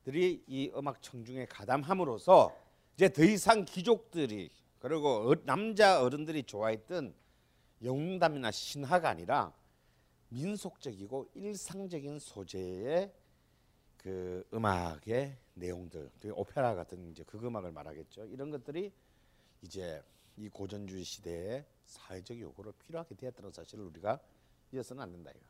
들이 0.03 0.43
이 0.47 0.71
음악 0.75 1.01
청중에 1.01 1.45
가담함으로써 1.45 2.55
이제 2.95 3.09
더 3.09 3.23
이상 3.23 3.65
귀족들이 3.65 4.49
그리고 4.79 5.31
어, 5.31 5.35
남자 5.45 6.01
어른들이 6.01 6.43
좋아했던 6.43 7.13
영웅담이나 7.81 8.51
신화가 8.51 9.09
아니라 9.09 9.53
민속적이고 10.29 11.29
일상적인 11.35 12.19
소재의 12.19 13.13
그 13.97 14.45
음악의 14.53 15.37
내용들, 15.53 16.11
오페라 16.33 16.75
같은 16.75 17.09
이제 17.09 17.23
그 17.25 17.37
음악을 17.37 17.71
말하겠죠. 17.71 18.25
이런 18.25 18.49
것들이 18.49 18.91
이제 19.61 20.03
이 20.35 20.49
고전주의 20.49 21.03
시대에 21.03 21.65
사회적 21.85 22.39
요구로 22.39 22.73
필요하게 22.73 23.15
되었다는 23.15 23.51
사실을 23.51 23.85
우리가 23.85 24.19
잊어서는 24.71 25.03
안 25.03 25.11
된다 25.11 25.31
이거. 25.31 25.45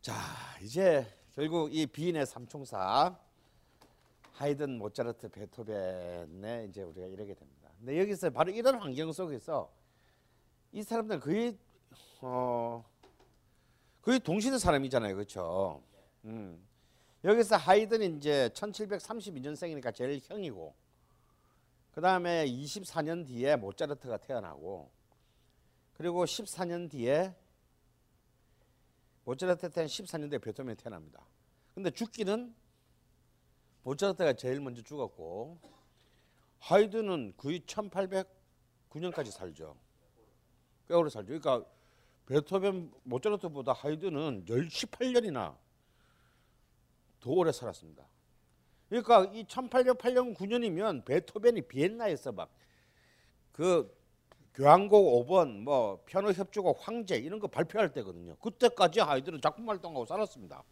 자 0.00 0.14
이제 0.60 1.06
결국 1.34 1.74
이 1.74 1.86
비인의 1.86 2.26
삼총사 2.26 3.16
하이든, 4.32 4.78
모차르트, 4.78 5.28
베토벤에 5.28 6.66
이제 6.68 6.82
우리가 6.82 7.06
이르게 7.06 7.34
됩니다. 7.34 7.70
근데 7.78 7.98
여기서 8.00 8.30
바로 8.30 8.50
이런 8.50 8.76
환경 8.76 9.12
속에서 9.12 9.70
이 10.72 10.82
사람들 10.82 11.20
거의 11.20 11.56
어 12.20 12.84
거의 14.02 14.20
동시대 14.20 14.58
사람이잖아요, 14.58 15.14
그렇죠? 15.14 15.82
음. 16.24 16.60
여기서 17.24 17.56
하이든이 17.56 18.16
이제 18.16 18.50
1732년생이니까 18.52 19.94
제일 19.94 20.20
형이고 20.22 20.74
그 21.92 22.00
다음에 22.00 22.46
24년 22.46 23.26
뒤에 23.26 23.56
모차르트가 23.56 24.16
태어나고 24.16 24.90
그리고 25.94 26.24
14년 26.24 26.90
뒤에 26.90 27.32
모차르트 29.24 29.70
때는 29.70 29.86
14년 29.86 30.30
뒤에 30.30 30.38
베토벤이 30.38 30.76
태어납니다. 30.76 31.24
근데 31.74 31.90
죽기는 31.90 32.54
모차르트가 33.82 34.34
제일 34.34 34.60
먼저 34.60 34.82
죽었고 34.82 35.58
하이든은 36.58 37.34
거의 37.36 37.60
1809년까지 37.60 39.30
살죠. 39.30 39.76
꽤 40.88 40.94
오래 40.94 41.10
살죠. 41.10 41.26
그러니까 41.28 41.64
베토벤 42.26 42.92
모차르트보다 43.04 43.72
하이든은 43.72 44.44
18년이나 44.44 45.56
더 47.20 47.30
오래 47.30 47.52
살았습니다. 47.52 48.06
그러니까 48.88 49.24
이 49.32 49.44
1808년 49.44 50.36
9년이면 50.36 51.04
베토벤이 51.04 51.62
비엔나에서 51.62 52.32
막 52.32 52.62
그 53.52 53.94
교향곡 54.54 55.26
5번 55.26 55.62
뭐 55.62 56.02
피아노 56.04 56.30
협주곡 56.30 56.86
황제 56.86 57.16
이런 57.16 57.40
거 57.40 57.46
발표할 57.46 57.92
때거든요. 57.92 58.36
그때까지 58.36 59.00
하이든은 59.00 59.40
작품 59.40 59.68
활동하고 59.68 60.04
살았습니다. 60.04 60.62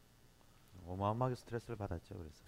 어마어마하게 0.86 1.36
스트레스를 1.36 1.76
받았죠. 1.76 2.14
그래서 2.16 2.44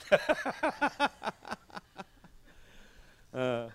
어, 3.33 3.71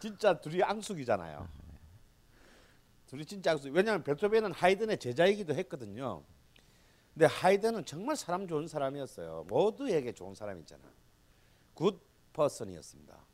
진짜 0.00 0.40
둘이 0.40 0.62
앙숙이잖아요. 0.62 1.48
둘이 3.06 3.24
진짜 3.24 3.52
앙숙. 3.52 3.72
왜냐하면 3.72 4.02
베토벤은 4.02 4.52
하이든의 4.52 4.98
제자이기도 4.98 5.54
했거든요. 5.54 6.24
근데 7.14 7.26
하이든은 7.26 7.84
정말 7.84 8.16
사람 8.16 8.46
좋은 8.48 8.66
사람이었어요. 8.66 9.44
모두에게 9.48 10.12
좋은 10.12 10.34
사람이잖아. 10.34 10.82
good 11.74 12.00
person이었습니다. 12.32 13.27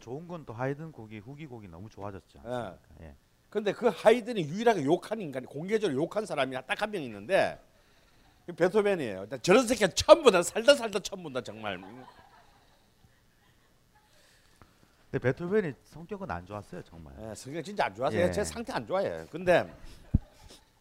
좋은 0.00 0.26
건 0.26 0.44
또 0.46 0.52
하이든 0.52 0.92
곡이 0.92 1.18
후기 1.18 1.46
곡이 1.46 1.68
너무 1.68 1.88
좋아졌죠. 1.90 2.42
예. 2.46 3.04
예. 3.06 3.14
근데 3.50 3.72
그 3.72 3.88
하이든이 3.88 4.42
유일하게 4.48 4.84
욕한 4.84 5.20
인간이 5.20 5.46
공개적으로 5.46 6.00
욕한 6.02 6.24
사람이 6.24 6.54
딱 6.66 6.80
한 6.82 6.90
명 6.90 7.02
있는데 7.02 7.60
그 8.46 8.52
베토벤이에요. 8.54 9.28
나 9.28 9.36
저런 9.38 9.66
새끼 9.66 9.86
처음 9.94 10.22
본다. 10.22 10.42
살다 10.42 10.74
살다 10.74 10.98
처음 11.00 11.22
본다 11.22 11.40
정말. 11.42 11.78
근데 15.10 15.18
베토벤이 15.18 15.74
성격은 15.84 16.30
안 16.30 16.46
좋았어요, 16.46 16.82
정말. 16.82 17.12
예, 17.20 17.34
성격 17.34 17.62
진짜 17.62 17.84
안 17.84 17.94
좋아서 17.94 18.16
예. 18.16 18.30
제 18.32 18.42
상태 18.42 18.72
안 18.72 18.86
좋아해. 18.86 19.26
근데 19.30 19.70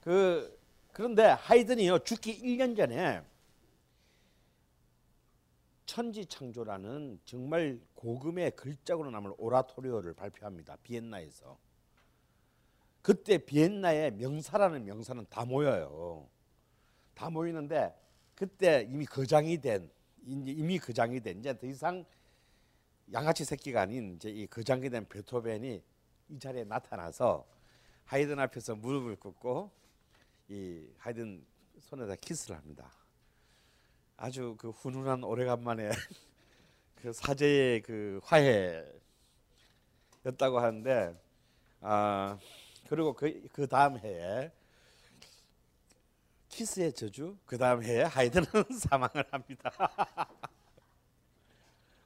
그 0.01 0.57
그런데 0.93 1.23
하이든이요 1.25 1.99
죽기 1.99 2.41
1년 2.41 2.75
전에 2.77 3.21
천지창조라는 5.85 7.19
정말 7.25 7.79
고금의 7.95 8.51
글자로 8.51 9.09
남을 9.11 9.33
오라토리오를 9.37 10.13
발표합니다. 10.13 10.77
비엔나에서. 10.83 11.57
그때 13.01 13.37
비엔나에 13.37 14.11
명사라는 14.11 14.85
명사는 14.85 15.25
다 15.29 15.45
모여요. 15.45 16.29
다 17.13 17.29
모이는데 17.29 17.93
그때 18.35 18.87
이미 18.89 19.05
거장이 19.05 19.57
된 19.59 19.91
이미 20.23 20.77
거장이 20.77 21.19
된 21.19 21.39
이제 21.39 21.57
더 21.57 21.65
이상 21.67 22.05
양아치 23.11 23.43
새끼가 23.43 23.81
아닌 23.81 24.15
이제 24.15 24.29
이 24.29 24.47
거장이 24.47 24.89
된 24.89 25.07
베토벤이 25.07 25.83
이 26.29 26.39
자리에 26.39 26.63
나타나서 26.63 27.45
하이든 28.05 28.39
앞에서 28.39 28.75
무릎을 28.75 29.17
꿇고 29.17 29.71
이 30.49 30.87
하이든 30.97 31.45
손에다 31.79 32.15
키스를 32.15 32.55
합니다. 32.55 32.91
아주 34.21 34.55
그 34.59 34.69
훈훈한 34.69 35.23
오래간만에 35.23 35.89
그 37.01 37.11
사제의 37.13 37.81
그 37.81 38.19
화해였다고 38.23 38.91
하는데 40.59 41.15
아 41.81 42.37
그리고 42.89 43.13
그 43.13 43.41
그 43.53 43.67
다음 43.67 43.97
해에 43.99 44.51
키스의 46.49 46.93
저주 46.93 47.37
그 47.45 47.57
다음 47.57 47.83
해에 47.83 48.03
하이든은 48.03 48.45
사망을 48.79 49.25
합니다. 49.31 49.71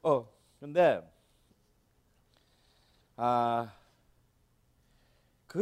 어 0.04 0.28
근데 0.60 1.02
아그 3.18 3.70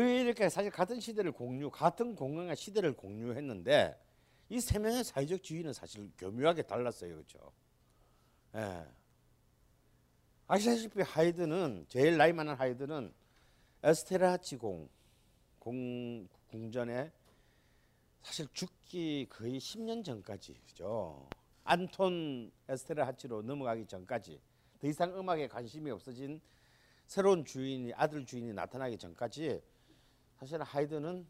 이렇게 0.02 0.50
사실 0.50 0.72
같은 0.72 1.00
시대를 1.00 1.32
공유, 1.32 1.70
같은 1.70 2.16
공간과 2.16 2.56
시대를 2.56 2.94
공유했는데 2.94 3.96
이 4.54 4.60
세 4.62 4.78
명의 4.78 5.04
사회적 5.04 5.42
지위는 5.42 5.74
사실 5.74 6.12
교묘하게 6.16 6.62
달랐어요, 6.62 7.16
그렇죠? 7.16 7.52
예. 8.56 8.86
아시다시피 10.46 11.02
하이든은 11.02 11.86
제일 11.89 12.18
나이 12.18 12.32
많은 12.34 12.54
하이든은 12.54 13.12
에스테르하지 13.82 14.58
공, 14.58 14.88
공 15.58 16.28
궁전에 16.50 17.12
사실 18.22 18.48
죽기 18.54 19.26
거의 19.28 19.58
10년 19.60 20.06
전까지 20.06 20.54
그죠? 20.68 21.28
안톤 21.63 22.52
에스테르하지로 22.69 23.41
넘어가기 23.42 23.88
전까지 23.88 24.39
더 24.80 24.88
이상 24.88 25.18
음악에 25.18 25.48
관심이 25.48 25.89
없어진 25.89 26.39
새로운 27.08 27.44
주인이 27.44 27.92
아들 27.96 28.24
주인이 28.24 28.54
나타나기 28.54 29.00
전까지 29.00 29.60
사실 30.38 30.62
하이든은 30.62 31.26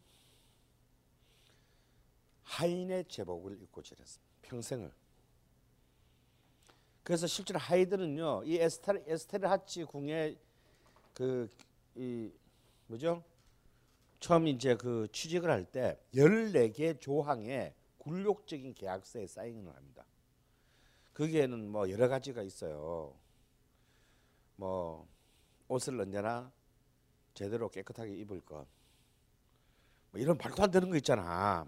하인의 2.43 3.06
제복을 3.06 3.62
입고 3.62 3.82
지냈습니다. 3.82 4.34
평생을. 4.43 4.91
그래서 7.03 7.27
실제로 7.27 7.60
하이드는요, 7.60 8.43
이 8.45 8.58
에스테르, 8.58 9.03
에스테르 9.08 9.47
하치 9.47 9.84
궁의 9.86 10.38
그 11.13 11.49
이 11.95 12.32
뭐죠? 12.88 13.23
처음 14.19 14.47
이제 14.47 14.75
그 14.75 15.08
취직을 15.12 15.49
할 15.49 15.65
때 15.65 15.99
14개 16.15 16.99
조항의 16.99 17.73
굴욕적인 17.97 18.73
계약서에 18.73 19.27
사인을 19.27 19.73
합니다. 19.75 20.06
거기에는 21.13 21.69
뭐 21.69 21.89
여러 21.89 22.08
가지가 22.08 22.41
있어요. 22.41 23.15
뭐 24.56 25.08
옷을 25.67 25.99
언제나 25.99 26.51
제대로 27.34 27.69
깨끗하게 27.69 28.15
입을 28.17 28.41
것. 28.41 28.65
뭐 30.12 30.19
이런 30.19 30.38
말도 30.38 30.63
안 30.63 30.71
되는 30.71 30.89
거 30.89 30.95
있잖아. 30.97 31.67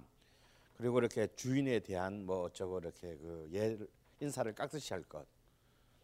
그리고 0.78 1.00
이렇게 1.00 1.28
주인에 1.36 1.80
대한 1.80 2.26
뭐 2.26 2.44
어쩌고 2.44 2.80
이렇게 2.80 3.16
그 3.18 3.50
예, 3.54 3.78
인사를 4.20 4.54
깍듯이 4.54 4.94
할 4.94 5.04
것. 5.04 5.26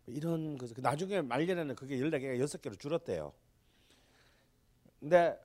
뭐 0.06 0.16
이런 0.16 0.58
그 0.58 0.74
나중에 0.80 1.22
말년에는 1.22 1.76
그게 1.76 1.98
14개가 1.98 2.40
6개로 2.44 2.80
줄었대요. 2.80 3.34
근데 5.00 5.38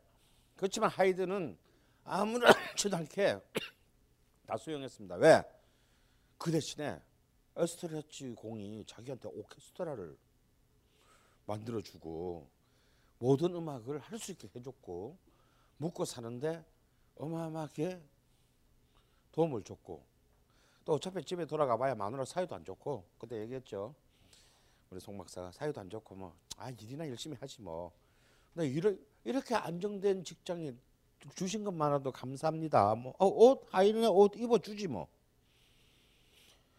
그렇지만 0.56 0.90
하이드는 0.90 1.56
아무렇지도 2.04 2.96
않게 2.96 3.40
다 4.46 4.56
수용했습니다. 4.56 5.16
왜? 5.16 5.42
그 6.38 6.50
대신에 6.50 7.00
에스트레치 7.56 8.32
공이 8.34 8.84
자기한테 8.86 9.28
오케스트라를 9.28 10.16
만들어주고 11.46 12.48
모든 13.18 13.54
음악을 13.54 13.98
할 13.98 14.18
수 14.18 14.32
있게 14.32 14.48
해줬고 14.54 15.16
묵고 15.78 16.04
사는데 16.04 16.64
어마어마하게 17.16 18.00
도움을 19.36 19.62
줬고 19.62 20.02
또 20.84 20.94
어차피 20.94 21.22
집에 21.24 21.44
돌아가 21.46 21.76
봐야 21.76 21.94
마누라 21.94 22.24
사이도 22.24 22.54
안 22.54 22.64
좋고 22.64 23.04
그때 23.18 23.40
얘기했죠 23.42 23.94
우리 24.90 24.98
송 25.00 25.16
박사가 25.18 25.52
사이도 25.52 25.80
안 25.80 25.88
좋고 25.88 26.14
뭐 26.16 26.46
아 26.58 26.70
일이나 26.70 27.08
열심히 27.08 27.36
하지 27.38 27.60
뭐 27.60 27.92
근데 28.54 28.68
이러, 28.68 28.92
이렇게 29.24 29.54
안정된 29.54 30.24
직장에 30.24 30.72
주신 31.34 31.64
것만으로도 31.64 32.12
감사합니다 32.12 32.94
뭐옷 32.94 33.66
하이든의 33.70 34.08
옷 34.08 34.36
입어 34.36 34.58
주지 34.58 34.88
뭐 34.88 35.06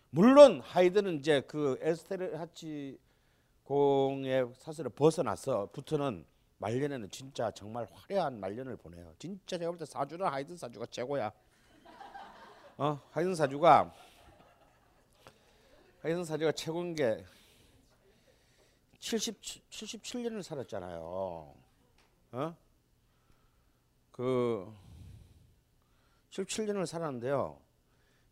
물론 0.10 0.62
하이든은 0.62 1.20
이제 1.20 1.41
그 1.41 1.78
에스테르 1.82 2.36
하치 2.36 2.98
공의 3.63 4.50
사슬을 4.58 4.89
벗어나서 4.91 5.70
부터는 5.74 6.26
말년에는 6.60 7.10
진짜 7.12 7.52
정말 7.52 7.86
화려한 7.91 8.39
말년을 8.39 8.78
보내요. 8.78 9.13
진짜 9.20 9.58
제가 9.58 9.70
볼 9.70 9.78
때 9.78 9.86
사주는 9.86 10.26
하이든 10.26 10.58
사주가 10.58 10.88
최고야. 10.88 11.32
어, 12.78 13.02
하이든 13.12 13.34
사주가 13.34 13.92
하이든 16.04 16.24
사주가 16.26 16.52
최고인 16.52 16.94
게 16.94 17.26
70 19.00 19.42
77년을 19.42 20.44
살았잖아요. 20.44 21.00
어? 22.34 22.56
그 24.12 24.72
17년을 26.30 26.86
살았는데요. 26.86 27.60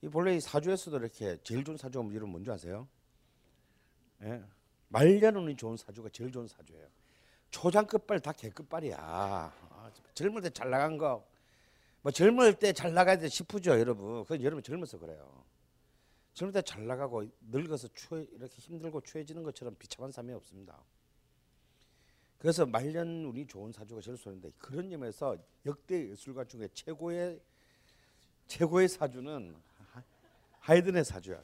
이 0.02 0.08
본래 0.10 0.36
이 0.36 0.40
사주에서도 0.40 0.98
이렇게 0.98 1.38
제일 1.44 1.64
좋은 1.64 1.78
사주가 1.78 2.08
이름 2.12 2.30
뭔지 2.30 2.52
아세요? 2.52 2.88
예. 4.22 4.44
말년운이 4.90 5.56
좋은 5.56 5.76
사주가 5.76 6.10
제일 6.10 6.32
좋은 6.32 6.48
사주예요. 6.48 6.88
초장 7.50 7.88
끝발 7.88 8.20
다 8.20 8.32
개끝발이야. 8.32 8.98
아, 9.00 9.52
젊을 10.14 10.42
때 10.42 10.50
잘 10.52 10.70
나간 10.70 10.98
거, 10.98 11.26
뭐 12.06 12.12
젊을 12.12 12.60
때 12.60 12.72
잘 12.72 12.94
나가야 12.94 13.18
돼 13.18 13.28
싶으죠, 13.28 13.72
여러분. 13.80 14.22
그건 14.26 14.44
여러분 14.44 14.62
젊어서 14.62 15.00
그래요. 15.00 15.44
젊을 16.36 16.54
때 16.54 16.62
잘 16.62 16.86
나가고 16.86 17.24
늙어서 17.50 17.88
추해 17.96 18.28
이렇게 18.34 18.54
힘들고 18.60 19.02
추해지는 19.02 19.42
것처럼 19.42 19.76
비참한 19.80 20.12
삶이 20.12 20.32
없습니다. 20.34 20.80
그래서 22.38 22.64
말년 22.64 23.26
운이 23.26 23.48
좋은 23.48 23.72
사주가 23.72 24.02
제일 24.02 24.18
좋은데 24.18 24.52
그런 24.60 24.88
점에서 24.88 25.36
역대 25.66 26.10
예술가 26.12 26.44
중에 26.46 26.68
최고의 26.76 27.42
최고의 28.46 28.88
사주는 28.88 29.56
하- 29.92 30.04
하이든의 30.60 31.06
사주야. 31.06 31.42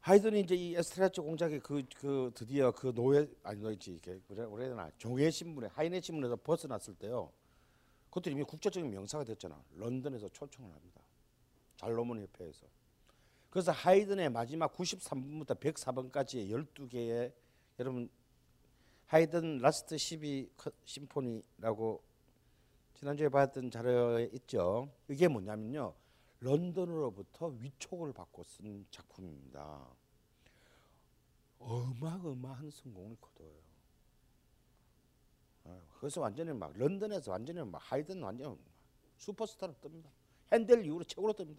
하이든이 0.00 0.40
이제 0.40 0.54
이 0.54 0.74
에스테르하지 0.76 1.22
공작에 1.22 1.58
그, 1.60 1.82
그 1.96 2.30
드디어 2.34 2.70
그 2.70 2.92
노예 2.94 3.26
아니 3.42 3.60
노예지 3.62 3.94
이게 3.94 4.20
그래 4.28 4.44
그래야 4.46 4.68
되나 4.68 4.90
종의 4.98 5.32
신분에 5.32 5.68
하인의 5.68 6.02
신분에서 6.02 6.36
벗어났을 6.36 6.94
때요. 6.96 7.32
그것도 8.16 8.30
이미 8.30 8.42
국제적인 8.44 8.90
명사가 8.90 9.24
됐잖아. 9.24 9.62
런던에서 9.74 10.28
초청을 10.30 10.72
합니다. 10.72 11.02
잘로몬 11.76 12.20
협회에서. 12.22 12.66
그래서 13.50 13.72
하이든의 13.72 14.30
마지막 14.30 14.74
93번부터 14.74 15.58
104번까지의 15.60 16.48
12개의 16.50 17.32
여러분 17.78 18.08
하이든 19.06 19.58
last 19.58 19.98
12 19.98 20.50
커- 20.56 20.70
심포니라고 20.84 22.02
지난주에 22.94 23.28
봤던 23.28 23.70
자료에 23.70 24.30
있죠. 24.32 24.90
이게 25.08 25.28
뭐냐면요. 25.28 25.92
런던으로부터 26.40 27.48
위촉을 27.48 28.14
받고 28.14 28.42
쓴 28.44 28.86
작품입니다. 28.90 29.86
어마어마한 31.58 32.70
성공을 32.70 33.16
거둬요. 33.20 33.65
어, 35.66 35.82
그래서 35.98 36.20
완전히 36.20 36.52
막 36.52 36.72
런던에서 36.76 37.32
완전히 37.32 37.62
막 37.64 37.80
하이든 37.84 38.22
완전 38.22 38.58
슈퍼스타로 39.18 39.74
뜹니다. 39.82 40.06
핸델 40.52 40.84
이후로 40.84 41.04
최고로 41.04 41.32
뜹니다. 41.32 41.58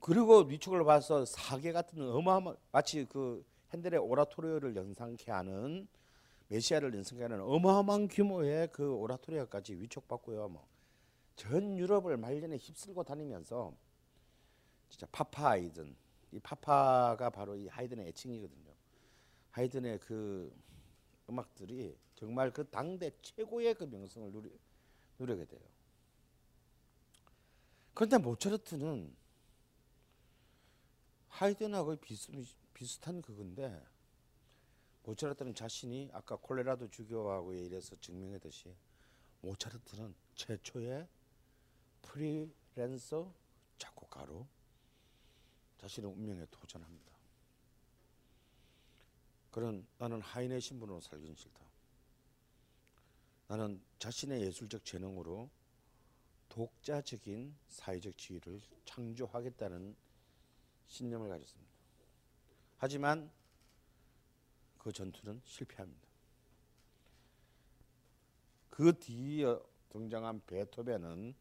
그리고 0.00 0.40
위축을 0.40 0.84
봐서 0.84 1.24
사계 1.24 1.72
같은 1.72 2.00
어마어마 2.00 2.54
마치 2.72 3.04
그 3.04 3.44
핸델의 3.74 4.00
오라토리오를 4.00 4.76
연상케 4.76 5.30
하는 5.32 5.88
메시아를 6.48 6.94
연상케 6.94 7.22
하는 7.22 7.40
어마어마한 7.40 8.08
규모의 8.08 8.68
그 8.72 8.94
오라토리오까지 8.94 9.74
위촉받고요. 9.74 10.48
뭐 10.48 10.76
전 11.36 11.78
유럽을 11.78 12.16
말년에 12.16 12.56
휩쓸고 12.56 13.04
다니면서 13.04 13.74
진짜 14.88 15.06
파파 15.12 15.50
하이든 15.50 15.94
이 16.32 16.40
파파가 16.40 17.30
바로 17.30 17.54
이 17.56 17.68
하이든의 17.68 18.08
애칭이거든요. 18.08 18.72
하이든의 19.50 20.00
그 20.00 20.52
음악들이 21.28 21.96
정말 22.14 22.52
그 22.52 22.68
당대 22.68 23.10
최고의 23.22 23.74
그 23.74 23.84
명성을 23.84 24.30
누리, 24.32 24.50
누리게 25.18 25.44
돼요. 25.46 25.60
그런데 27.94 28.18
모차르트는 28.18 29.14
하이든하고 31.28 31.96
비슷, 31.96 32.30
비슷한 32.74 33.22
그건데 33.22 33.82
모차르트는 35.04 35.54
자신이 35.54 36.10
아까 36.12 36.36
콜레라도 36.36 36.90
주교하고에 36.90 37.60
이래서 37.62 37.96
증명했듯이 38.00 38.74
모차르트는 39.40 40.14
최초의 40.34 41.06
프리랜서 42.02 43.32
작곡가로 43.78 44.46
자신의 45.78 46.10
운명에 46.10 46.46
도전합니다. 46.50 47.15
그런 49.56 49.86
나는 49.96 50.20
하인의 50.20 50.60
신분으로 50.60 51.00
살기는 51.00 51.34
싫다. 51.34 51.64
나는 53.48 53.80
자신의 53.98 54.42
예술적 54.42 54.84
재능으로 54.84 55.48
독자적인 56.50 57.56
사회적 57.66 58.18
지위를 58.18 58.60
창조하겠다는 58.84 59.96
신념을 60.88 61.30
가졌습니다. 61.30 61.72
하지만 62.76 63.30
그 64.76 64.92
전투는 64.92 65.40
실패합니다. 65.46 66.06
그 68.68 68.92
뒤에 68.98 69.56
등장한 69.88 70.42
베토벤은 70.46 71.34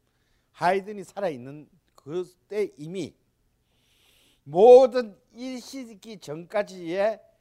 하이든이 0.53 1.03
살아있는 1.03 1.69
그때 1.95 2.71
이미 2.77 3.13
모든 4.45 5.19
이 5.33 5.59
시기 5.59 6.17
전까지의 6.17 7.34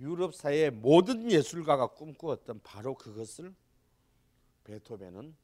유럽 0.00 0.34
사회의 0.34 0.70
모든 0.70 1.30
예술가가 1.30 1.88
꿈꾸었던 1.88 2.60
바로 2.62 2.94
그것을 2.94 3.54
베토벤은 4.64 5.34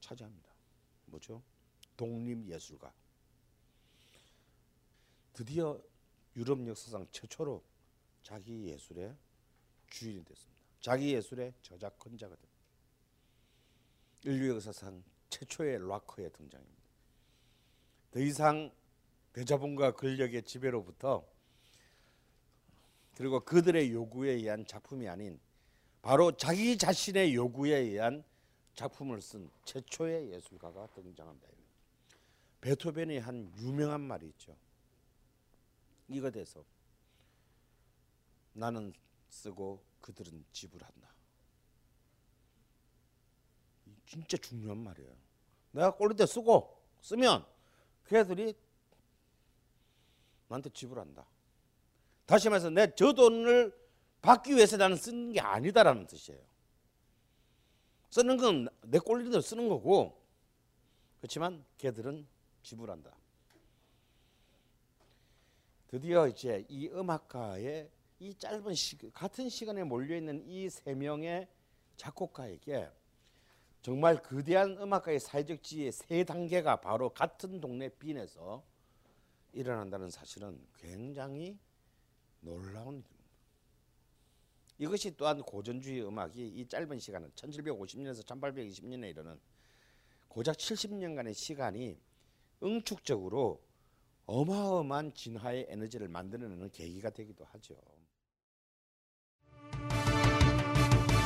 차지합니다. 0.00 0.50
뭐죠? 1.06 1.42
독립 1.96 2.46
예술가. 2.48 2.92
드디어 5.32 5.80
유럽 6.36 6.66
역사상 6.66 7.06
최초로 7.10 7.62
자기 8.22 8.66
예술의 8.68 9.14
주인이 9.90 10.24
됐습니다. 10.24 10.56
자기 10.80 11.14
예술의 11.14 11.54
저작권자가 11.62 12.34
됩니다. 12.34 12.56
인류 14.24 14.54
역사상 14.54 15.02
최초의 15.30 15.86
락커의 15.88 16.32
등장입니다. 16.32 16.82
더 18.10 18.20
이상 18.20 18.72
대자본과 19.32 19.92
권력의 19.94 20.44
지배로부터 20.44 21.26
그리고 23.16 23.40
그들의 23.40 23.92
요구에 23.92 24.32
의한 24.32 24.66
작품이 24.66 25.08
아닌 25.08 25.40
바로 26.02 26.36
자기 26.36 26.76
자신의 26.76 27.34
요구에 27.34 27.74
의한 27.74 28.22
작품을 28.74 29.22
쓴 29.22 29.50
최초의 29.64 30.32
예술가가 30.32 30.86
등장합니다. 30.88 31.48
베토벤이 32.60 33.18
한 33.18 33.50
유명한 33.56 34.02
말이 34.02 34.26
있죠. 34.28 34.54
이거 36.08 36.30
돼서 36.30 36.62
나는 38.52 38.92
쓰고 39.30 39.82
그들은 40.02 40.44
지불한다. 40.52 41.08
진짜 44.04 44.36
중요한 44.36 44.78
말이에요. 44.78 45.10
내가 45.72 45.94
꼴릴 45.94 46.16
때 46.16 46.26
쓰고 46.26 46.76
쓰면 47.00 47.46
걔들이 48.06 48.54
나한테 50.48 50.70
지불한다. 50.70 51.35
다시 52.26 52.48
말해서 52.48 52.70
내 52.70 52.92
저 52.94 53.12
돈을 53.12 53.72
받기 54.20 54.54
위해서 54.54 54.76
나는 54.76 54.96
쓰는 54.96 55.32
게 55.32 55.40
아니다라는 55.40 56.06
뜻이에요. 56.06 56.40
쓰는 58.10 58.36
건 58.36 58.68
내 58.82 58.98
꼴리는 58.98 59.30
대로 59.30 59.40
쓰는 59.40 59.68
거고 59.68 60.20
그렇지만 61.20 61.64
걔들은 61.78 62.26
지불한다. 62.62 63.16
드디어 65.88 66.26
이제 66.26 66.64
이 66.68 66.88
음악가의 66.88 67.90
이 68.18 68.34
짧은 68.34 68.74
시 68.74 68.96
같은 69.12 69.48
시간에 69.48 69.84
몰려 69.84 70.16
있는 70.16 70.42
이 70.46 70.68
세 70.68 70.94
명의 70.94 71.48
작곡가에게 71.96 72.90
정말 73.82 74.20
거대한 74.22 74.76
음악가의 74.78 75.20
사회적 75.20 75.62
지위의 75.62 75.92
세 75.92 76.24
단계가 76.24 76.80
바로 76.80 77.10
같은 77.10 77.60
동네 77.60 77.88
빈에서 77.88 78.64
일어난다는 79.52 80.10
사실은 80.10 80.60
굉장히 80.76 81.58
놀라운 82.46 82.94
일입니다. 82.94 83.16
이것이 84.78 85.16
또한 85.16 85.42
고전주의 85.42 86.06
음악이 86.06 86.46
이 86.46 86.66
짧은 86.66 86.98
시간은 86.98 87.30
1750년에서 87.32 88.24
1820년에 88.24 89.10
이르는 89.10 89.38
고작 90.28 90.56
70년간의 90.56 91.34
시간이 91.34 91.98
응축적으로 92.62 93.62
어마어마한 94.26 95.14
진화의 95.14 95.66
에너지를 95.68 96.08
만들어내는 96.08 96.70
계기가 96.70 97.10
되기도 97.10 97.44
하죠. 97.46 97.74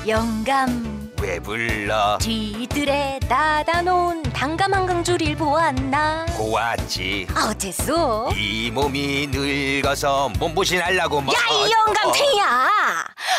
영감 0.08 1.12
왜 1.22 1.38
불러? 1.40 2.16
뒤뜰에 2.18 3.20
닫아 3.20 3.82
놓은 3.82 4.22
단감 4.40 4.72
한강줄일 4.72 5.36
보았나 5.36 6.24
고왔지. 6.34 7.26
어째서 7.46 8.30
이 8.34 8.70
몸이 8.70 9.26
늙어서 9.30 10.30
몸보신하려고 10.38 11.20
뭐. 11.20 11.34
야이 11.34 11.70
영감탱이야 11.70 12.70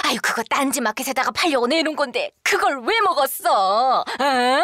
아유 0.03 0.17
그거 0.21 0.43
딴지 0.47 0.79
마켓에다가 0.79 1.31
팔려고 1.31 1.65
내놓은 1.65 1.95
건데 1.95 2.29
그걸 2.43 2.83
왜 2.83 3.01
먹었어 3.01 4.01
어? 4.01 4.63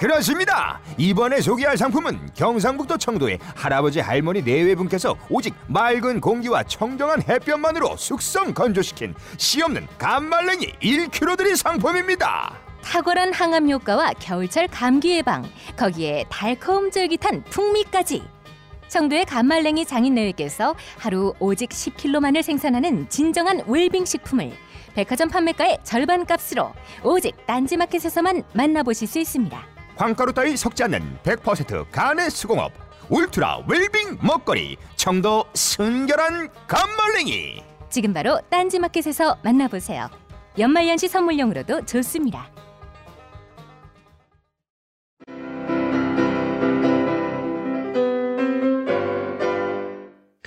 그렇습니다. 0.00 0.80
이번에 0.98 1.40
소개할 1.40 1.78
상품은 1.78 2.34
경상북도 2.34 2.98
청도의 2.98 3.38
할아버지 3.54 4.00
할머니 4.00 4.42
네외분께서 4.42 5.14
오직 5.30 5.54
맑은 5.68 6.20
공기와 6.20 6.64
청정한 6.64 7.22
햇볕만으로 7.22 7.96
숙성 7.96 8.52
건조시킨 8.52 9.14
씨 9.38 9.62
없는 9.62 9.86
감말랭이 9.96 10.72
1kg 10.82 11.38
들인 11.38 11.54
상품입니다. 11.54 12.71
탁월한 12.82 13.32
항암 13.32 13.70
효과와 13.70 14.12
겨울철 14.18 14.68
감기 14.68 15.16
예방, 15.16 15.44
거기에 15.76 16.24
달콤 16.28 16.90
쫄깃한 16.90 17.44
풍미까지. 17.44 18.22
청도의 18.88 19.24
감말랭이 19.24 19.86
장인네께서 19.86 20.74
하루 20.98 21.32
오직 21.38 21.70
10kg만을 21.70 22.42
생산하는 22.42 23.08
진정한 23.08 23.62
웰빙 23.66 24.04
식품을 24.04 24.52
백화점 24.94 25.30
판매가의 25.30 25.78
절반 25.82 26.26
값으로 26.26 26.72
오직 27.02 27.34
딴지마켓에서만 27.46 28.42
만나보실 28.52 29.08
수 29.08 29.18
있습니다. 29.18 29.66
황가루 29.96 30.34
따위 30.34 30.56
섞지 30.56 30.84
않는 30.84 31.18
100% 31.22 31.90
간의 31.90 32.30
수공업 32.30 32.72
울트라 33.08 33.62
웰빙 33.66 34.18
먹거리 34.20 34.76
청도 34.96 35.46
순결한 35.54 36.50
감말랭이 36.66 37.62
지금 37.88 38.12
바로 38.12 38.38
딴지마켓에서 38.50 39.38
만나보세요. 39.42 40.10
연말연시 40.58 41.08
선물용으로도 41.08 41.86
좋습니다. 41.86 42.46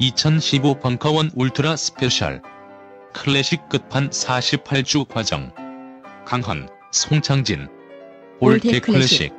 (2015) 0.00 0.78
벙커원 0.80 1.30
울트라 1.34 1.74
스페셜 1.74 2.40
클래식 3.12 3.68
끝판 3.68 4.10
48주 4.10 5.08
과정 5.08 5.52
강헌, 6.24 6.68
송창진 6.92 7.66
All 8.38 8.56
That 8.56 8.80
Classic 8.80 9.34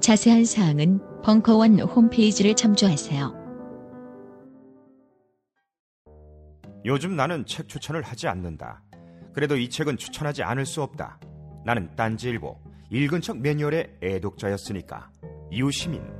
자세한 0.00 0.44
사항은 0.44 1.22
벙커원 1.22 1.80
홈페이지를 1.80 2.54
참조하세요. 2.54 3.34
요즘 6.84 7.16
나는 7.16 7.44
책 7.44 7.68
추천을 7.68 8.02
하지 8.02 8.28
않는다. 8.28 8.82
그래도 9.34 9.56
이 9.56 9.68
책은 9.68 9.96
추천하지 9.96 10.44
않을 10.44 10.64
수 10.64 10.80
없다. 10.82 11.18
나는 11.64 11.94
딴지일보 11.96 12.56
읽은 12.90 13.20
척 13.20 13.38
매뉴얼의 13.38 13.98
애독자였으니까. 14.00 15.10
이웃시민 15.50 16.19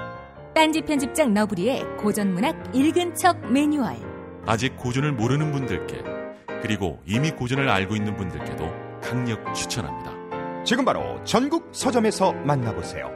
딴지 0.53 0.81
편집장 0.81 1.33
너브리의 1.33 1.97
고전문학 1.97 2.75
읽은 2.75 3.15
척 3.15 3.39
매뉴얼. 3.51 3.95
아직 4.45 4.75
고전을 4.75 5.13
모르는 5.13 5.53
분들께 5.53 6.03
그리고 6.61 7.01
이미 7.05 7.31
고전을 7.31 7.69
알고 7.69 7.95
있는 7.95 8.17
분들께도 8.17 8.99
강력 9.01 9.53
추천합니다. 9.55 10.63
지금 10.65 10.83
바로 10.83 11.23
전국 11.23 11.73
서점에서 11.73 12.33
만나보세요. 12.33 13.09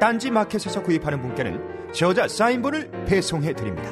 딴지 0.00 0.32
마켓에서 0.32 0.82
구입하는 0.82 1.22
분께는 1.22 1.92
저자 1.92 2.26
사인본을 2.26 3.04
배송해 3.04 3.52
드립니다. 3.54 3.88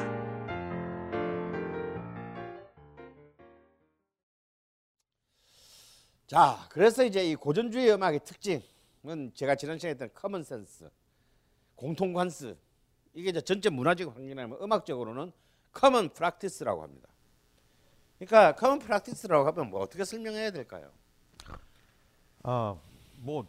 자, 6.27 6.57
그래서 6.69 7.05
이제 7.05 7.23
이 7.23 7.35
고전주의 7.35 7.91
음악의 7.93 8.19
특징은 8.25 9.31
제가 9.33 9.55
지난 9.55 9.79
시간에 9.79 9.91
했던 9.91 10.09
common 10.13 10.43
sense, 10.43 10.89
공통 11.75 12.11
관습. 12.11 12.68
이게 13.13 13.29
이제 13.29 13.41
전체 13.41 13.69
문화적 13.69 14.15
환경이라면 14.15 14.59
음악적으로는 14.61 15.31
common 15.71 16.09
practice라고 16.09 16.83
합니다. 16.83 17.09
그러니까 18.17 18.55
common 18.55 18.79
practice라고 18.79 19.47
하면 19.47 19.69
뭐 19.69 19.81
어떻게 19.81 20.03
설명해야 20.03 20.51
될까요? 20.51 20.91
아뭐 22.43 23.47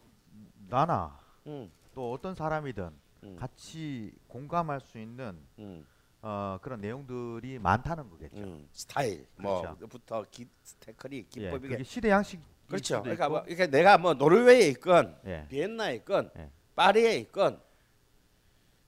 나나 0.68 1.18
음. 1.46 1.70
또 1.94 2.12
어떤 2.12 2.34
사람이든 2.34 2.90
음. 3.24 3.36
같이 3.36 4.12
공감할 4.28 4.80
수 4.80 4.98
있는 4.98 5.38
음. 5.58 5.86
어, 6.22 6.58
그런 6.60 6.80
내용들이 6.80 7.58
많다는 7.58 8.10
거겠죠. 8.10 8.36
음, 8.36 8.68
스타일 8.72 9.26
그렇죠. 9.36 9.76
뭐부터 9.78 10.24
기, 10.30 10.46
테크닉 10.80 11.28
예, 11.38 11.50
기법 11.50 11.84
시대 11.84 12.10
양식 12.10 12.40
그렇죠. 12.68 13.02
그러니까 13.02 13.28
뭐 13.28 13.40
이렇게 13.46 13.66
내가 13.66 13.98
뭐 13.98 14.14
노르웨이에 14.14 14.68
있건 14.68 15.18
예. 15.26 15.46
비엔나에 15.48 15.96
있건 15.96 16.30
예. 16.36 16.50
파리에 16.76 17.16
있건 17.18 17.60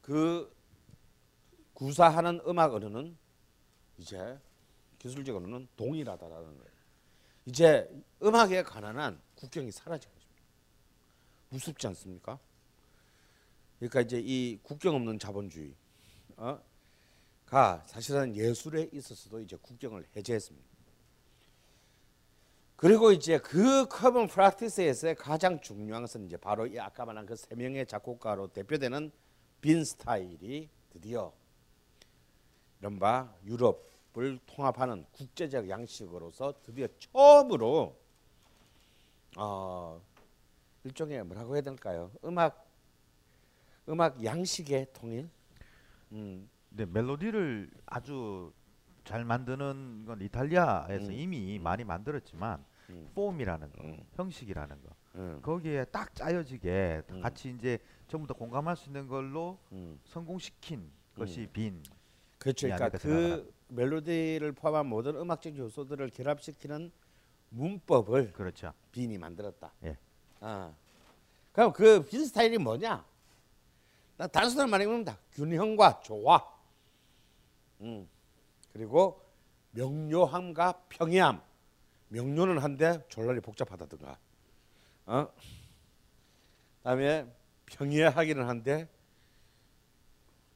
그 0.02 0.54
구사하는 1.82 2.40
음악 2.46 2.74
언어는 2.74 3.16
이제 3.98 4.38
기술적으로는 5.00 5.66
동일하다라는 5.76 6.58
거예요. 6.58 6.72
이제 7.44 7.90
음악에 8.22 8.62
관한 8.62 9.20
국경이 9.34 9.72
사라진 9.72 10.08
것입니다. 10.12 10.42
무섭지 11.48 11.88
않습니까? 11.88 12.38
그러니까 13.80 14.00
이제 14.00 14.22
이 14.24 14.60
국경 14.62 14.94
없는 14.94 15.18
자본주의 15.18 15.74
어? 16.36 16.62
가 17.46 17.82
사실은 17.86 18.36
예술에 18.36 18.88
있어서도 18.92 19.40
이제 19.40 19.56
국경을 19.60 20.06
해제했습니다. 20.14 20.68
그리고 22.76 23.10
이제 23.10 23.38
그 23.38 23.86
common 23.88 24.28
practice에서의 24.28 25.16
가장 25.16 25.60
중요한 25.60 26.02
것은 26.02 26.26
이제 26.26 26.36
바로 26.36 26.64
이 26.68 26.78
아까 26.78 27.04
말한 27.04 27.26
그 27.26 27.34
세 27.34 27.56
명의 27.56 27.84
작곡가로 27.84 28.52
대표되는 28.52 29.10
빈 29.60 29.84
스타일이 29.84 30.68
드디어 30.92 31.32
이른바 32.82 33.32
유럽을 33.44 34.40
통합하는 34.44 35.06
국제적 35.12 35.68
양식으로서 35.68 36.52
드디어 36.64 36.88
처음으로 36.98 37.96
어, 39.38 40.02
일종의 40.82 41.22
뭐라고 41.24 41.54
해야 41.54 41.62
될까요? 41.62 42.10
음악 42.24 42.66
음악 43.88 44.22
양식의 44.22 44.88
통일. 44.92 45.30
음, 46.10 46.48
네, 46.70 46.84
멜로디를 46.84 47.70
아주 47.86 48.52
잘 49.04 49.24
만드는 49.24 50.04
건 50.04 50.20
이탈리아에서 50.20 51.06
음. 51.06 51.12
이미 51.12 51.58
많이 51.60 51.84
만들었지만 51.84 52.64
음. 52.90 53.10
폼이라는 53.14 53.72
거, 53.72 53.84
음. 53.84 54.04
형식이라는 54.14 54.82
거 54.82 54.88
음, 55.14 55.40
거기에 55.40 55.84
딱 55.86 56.14
짜여지게 56.14 57.02
음. 57.10 57.20
같이 57.20 57.50
이제 57.50 57.78
전부 58.08 58.26
다 58.26 58.34
공감할 58.34 58.76
수 58.76 58.88
있는 58.88 59.06
걸로 59.06 59.58
음. 59.70 60.00
성공시킨 60.04 60.90
것이 61.16 61.46
빈 61.52 61.82
그렇죠. 62.42 62.66
이 62.66 62.70
그러니까 62.72 62.98
그 62.98 63.54
멜로디를 63.68 64.50
포함한 64.52 64.86
모든 64.86 65.16
음악적 65.16 65.56
요소들을 65.56 66.10
결합시키는 66.10 66.90
문법을 67.50 68.32
그렇죠. 68.32 68.72
빈이 68.90 69.16
만들었다. 69.18 69.72
예. 69.84 69.96
아. 70.40 70.74
그럼 71.52 71.72
그 71.72 72.02
빈 72.04 72.24
스타일이 72.26 72.58
뭐냐? 72.58 73.04
나 74.16 74.26
단순한 74.26 74.68
말입니다. 74.70 75.18
균형과 75.34 76.00
조화. 76.00 76.42
음. 77.82 78.08
그리고 78.72 79.22
명료함과 79.70 80.82
평이함. 80.88 81.40
명료는 82.08 82.58
한데 82.58 83.04
졸라리 83.08 83.40
복잡하다든가. 83.40 84.18
어? 85.06 85.28
그다음에 86.78 87.26
평이하기는 87.66 88.46
한데 88.48 88.88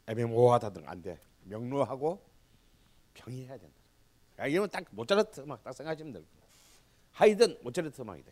애매모호하다든가 0.07 0.91
안 0.91 1.03
돼. 1.03 1.19
명료하고 1.47 2.21
평이해야 3.15 3.59
된다. 3.59 3.75
야, 4.39 4.47
이러면 4.47 4.71
딱 4.71 4.85
모차르트 4.91 5.41
음악 5.41 5.63
딱 5.63 5.73
생각하시면 5.73 6.13
될 6.13 6.23
거예요. 6.23 6.47
하이든 7.13 7.59
모차르트 7.63 8.03
음악이다. 8.03 8.31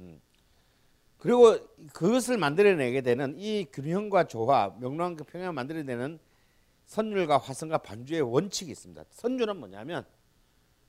음. 0.00 0.20
그리고 1.18 1.56
그것을 1.92 2.36
만들어내게 2.36 3.00
되는 3.00 3.34
이 3.38 3.64
균형과 3.72 4.24
조화, 4.28 4.76
명랑한 4.78 5.16
그 5.16 5.24
평형을 5.24 5.52
만들어내는 5.52 6.18
선율과 6.86 7.38
화성과 7.38 7.78
반주의 7.78 8.20
원칙이 8.20 8.70
있습니다. 8.70 9.04
선율은 9.10 9.56
뭐냐면 9.58 10.06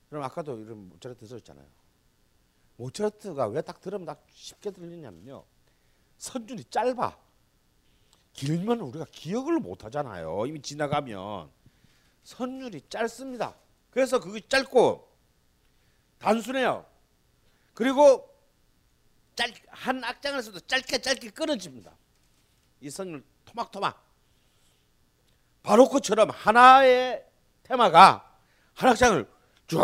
그럼 0.08 0.22
아까도 0.24 0.58
이런 0.58 0.88
모차르트 0.88 1.26
들었잖아요. 1.26 1.66
모차르트가 2.76 3.48
왜 3.48 3.60
딱 3.62 3.80
들으면 3.80 4.06
딱 4.06 4.24
쉽게 4.30 4.70
들리냐면요. 4.70 5.44
선율이 6.18 6.64
짧아. 6.70 7.18
길면 8.32 8.80
우리가 8.80 9.06
기억을 9.10 9.58
못 9.58 9.84
하잖아요. 9.84 10.46
이미 10.46 10.62
지나가면 10.62 11.50
선율이 12.30 12.82
짧습니다. 12.88 13.56
그래서 13.90 14.20
그게 14.20 14.40
짧고 14.46 15.08
단순해요. 16.18 16.86
그리고 17.74 18.32
짧, 19.34 19.52
한 19.68 20.04
악장에서도 20.04 20.60
짧게 20.60 20.98
짧게 20.98 21.30
끊어집니다. 21.30 21.92
이 22.82 22.88
선율 22.88 23.24
토막토막. 23.46 24.00
바로크처럼 25.64 26.30
하나의 26.30 27.26
테마가 27.64 28.38
한 28.74 28.90
악장을 28.90 29.28
쭉 29.66 29.78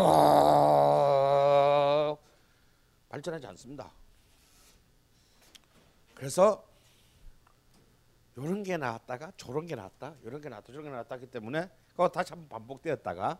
발전하지 3.08 3.46
않습니다. 3.48 3.90
그래서 6.14 6.64
이런 8.36 8.62
게 8.62 8.76
나왔다가 8.76 9.32
저런 9.36 9.66
게 9.66 9.74
나왔다, 9.74 10.14
이런 10.22 10.40
게 10.40 10.48
나왔다, 10.48 10.68
저런 10.68 10.84
게 10.84 10.90
나왔다 10.90 11.16
하기 11.16 11.26
때문에 11.26 11.68
그거 11.96 12.08
다시 12.10 12.30
한번 12.30 12.46
반복되었다가 12.50 13.38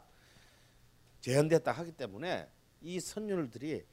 재현됐다 1.21 1.73
하기 1.73 1.92
때문에 1.92 2.49
이 2.81 2.99
선율들이 2.99 3.85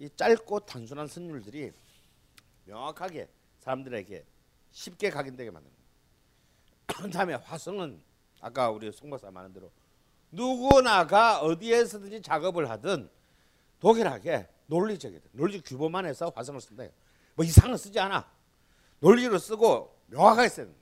이 0.00 0.10
짧고 0.16 0.60
단순한 0.60 1.06
선율들이 1.06 1.70
명확하게 2.64 3.28
사람들에게 3.60 4.24
쉽게 4.72 5.10
각인되게 5.10 5.52
만듭니다. 5.52 5.80
그다음에 6.88 7.34
화성은 7.34 8.02
아까 8.40 8.70
우리 8.70 8.90
송 8.90 9.10
박사 9.10 9.30
말한 9.30 9.52
대로 9.52 9.70
누구나가 10.32 11.40
어디에서든지 11.40 12.22
작업을 12.22 12.68
하든 12.68 13.08
동일하게 13.78 14.48
논리적이다. 14.66 15.28
논리 15.32 15.60
규범만 15.60 16.04
해서 16.06 16.32
화성을 16.34 16.60
쓴다. 16.60 16.84
뭐 17.36 17.44
이상을 17.44 17.78
쓰지 17.78 18.00
않아. 18.00 18.28
논리로 18.98 19.38
쓰고 19.38 19.96
명확하게 20.06 20.48
됩니다. 20.48 20.80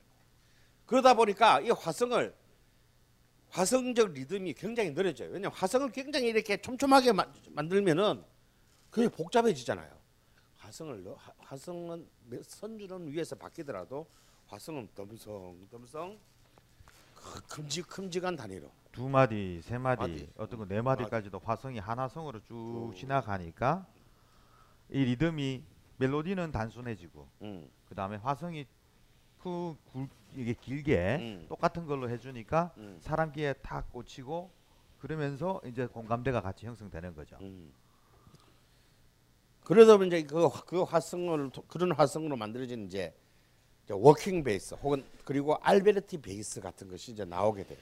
그러다 0.87 1.13
보니까 1.13 1.61
이 1.61 1.71
화성을 1.71 2.38
화성적 3.51 4.13
리듬이 4.13 4.53
굉장히 4.55 4.91
느려져요. 4.91 5.29
왜냐하면 5.31 5.53
화성을 5.57 5.91
굉장히 5.93 6.29
이렇게 6.29 6.57
촘촘하게 6.57 7.13
만, 7.13 7.33
만들면은 7.51 8.23
그게 8.91 9.09
복잡해지잖아요. 9.09 9.97
화성을 10.59 11.15
화- 11.17 11.33
화성은 11.39 12.07
몇- 12.27 12.45
선주는 12.45 13.09
위에서 13.13 13.37
바뀌더라도 13.37 14.07
화성은 14.47 14.89
덤성 14.95 15.67
덤성 15.71 16.19
그 17.15 17.41
큼직큼직한 17.49 18.37
단위로 18.37 18.71
두 18.93 19.09
마디, 19.09 19.61
세 19.63 19.77
마디, 19.79 20.01
마디. 20.01 20.29
어떤 20.37 20.61
거네 20.61 20.81
마디까지도 20.83 21.39
화성이 21.39 21.79
하나성으로 21.79 22.41
쭉 22.45 22.93
지나가니까 22.97 23.87
이 24.91 25.05
리듬이 25.05 25.63
멜로디는 25.99 26.53
단순해지고 26.53 27.29
음. 27.43 27.71
그 27.89 27.95
다음에 27.95 28.17
화성이 28.17 28.67
푹 29.39 29.77
굵, 29.93 30.09
이게 30.35 30.55
길게 30.55 31.17
음. 31.21 31.47
똑같은 31.49 31.87
걸로 31.87 32.09
해주니까 32.11 32.73
음. 32.77 32.97
사람 33.01 33.33
귀에 33.33 33.53
탁 33.55 33.91
꽂히고 33.93 34.51
그러면서 34.99 35.61
이제 35.65 35.87
공감대가 35.87 36.41
같이 36.41 36.67
형성되는 36.67 37.15
거죠. 37.15 37.37
음. 37.41 37.73
그러다 39.65 40.03
이제 40.05 40.23
그, 40.25 40.47
화- 40.47 40.63
그 40.65 40.83
화성을 40.83 41.51
토- 41.51 41.63
그런 41.63 41.93
화성으로 41.93 42.37
만들어진 42.37 42.87
이제, 42.87 43.15
이제 43.85 43.95
walking 43.95 44.43
bass 44.45 44.75
혹은 44.77 45.05
그리고 45.25 45.57
알베르티 45.57 46.21
베이스 46.23 46.61
같은 46.61 46.89
것이 46.89 47.13
이제 47.13 47.25
나오게 47.25 47.65
돼요. 47.65 47.79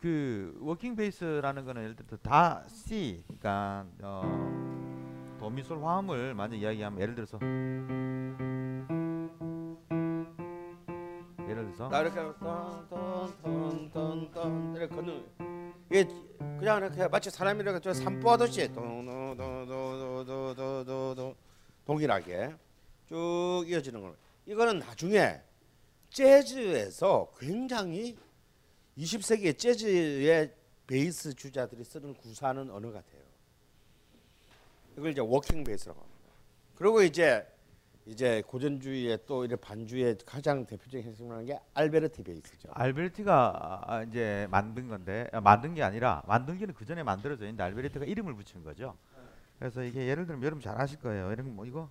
그 0.00 0.56
walking 0.60 0.96
bass라는 0.96 1.64
거는 1.64 1.82
예를 1.82 1.96
들어 1.96 2.16
다 2.22 2.64
C, 2.68 3.22
그러니까 3.26 3.86
어, 4.02 5.36
도미솔 5.38 5.82
화음을 5.82 6.34
만약 6.34 6.56
이야기하면 6.56 7.00
예를 7.00 7.14
들어서 7.14 7.38
예를 11.50 11.72
들어서 11.72 11.88
나 11.88 12.02
이렇게 12.02 12.20
통통통통통 12.38 14.76
이렇게 14.76 14.94
걷는 14.94 15.26
이게 15.90 16.06
그냥 16.38 16.78
이렇게 16.78 17.08
마치 17.08 17.28
사람이 17.30 17.60
이렇게 17.60 17.80
저 17.80 17.92
산보하듯이 17.92 18.72
도도도도도도도 18.72 21.34
동일하게 21.84 22.54
쭉 23.08 23.64
이어지는 23.66 24.00
거. 24.00 24.14
이거는 24.46 24.78
나중에 24.78 25.42
재즈에서 26.10 27.32
굉장히 27.38 28.16
20세기의 28.96 29.58
재즈의 29.58 30.54
베이스 30.86 31.34
주자들이 31.34 31.82
쓰는 31.84 32.14
구사하는 32.14 32.70
언어 32.70 32.92
같아요. 32.92 33.20
이걸 34.96 35.10
이제 35.10 35.20
walking 35.20 35.64
bass라고 35.64 36.00
합니다. 36.00 36.20
그리고 36.76 37.02
이제 37.02 37.44
이제 38.06 38.42
고전주의의 38.46 39.18
또 39.26 39.44
이런 39.44 39.58
반주의 39.60 40.16
가장 40.26 40.64
대표적인 40.66 41.06
핵심이라는 41.06 41.46
게 41.46 41.58
알베르티 41.74 42.22
베이스죠. 42.24 42.70
알베르티가 42.72 43.82
아, 43.86 44.02
이제 44.02 44.48
만든 44.50 44.88
건데 44.88 45.28
아, 45.32 45.40
만든 45.40 45.74
게 45.74 45.82
아니라 45.82 46.22
만들기는 46.26 46.74
그 46.74 46.84
전에 46.84 47.02
만들어져 47.02 47.44
있는데 47.44 47.62
알베르티가 47.62 48.04
이름을 48.06 48.34
붙인 48.34 48.64
거죠. 48.64 48.96
그래서 49.58 49.82
이게 49.82 50.06
예를 50.08 50.26
들면 50.26 50.42
여러분 50.42 50.62
잘 50.62 50.80
아실 50.80 50.98
거예요. 51.00 51.30
이런 51.32 51.54
뭐 51.54 51.66
이거 51.66 51.90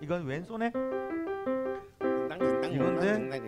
이건 0.00 0.24
왼손에 0.24 0.72
이건데. 2.70 3.38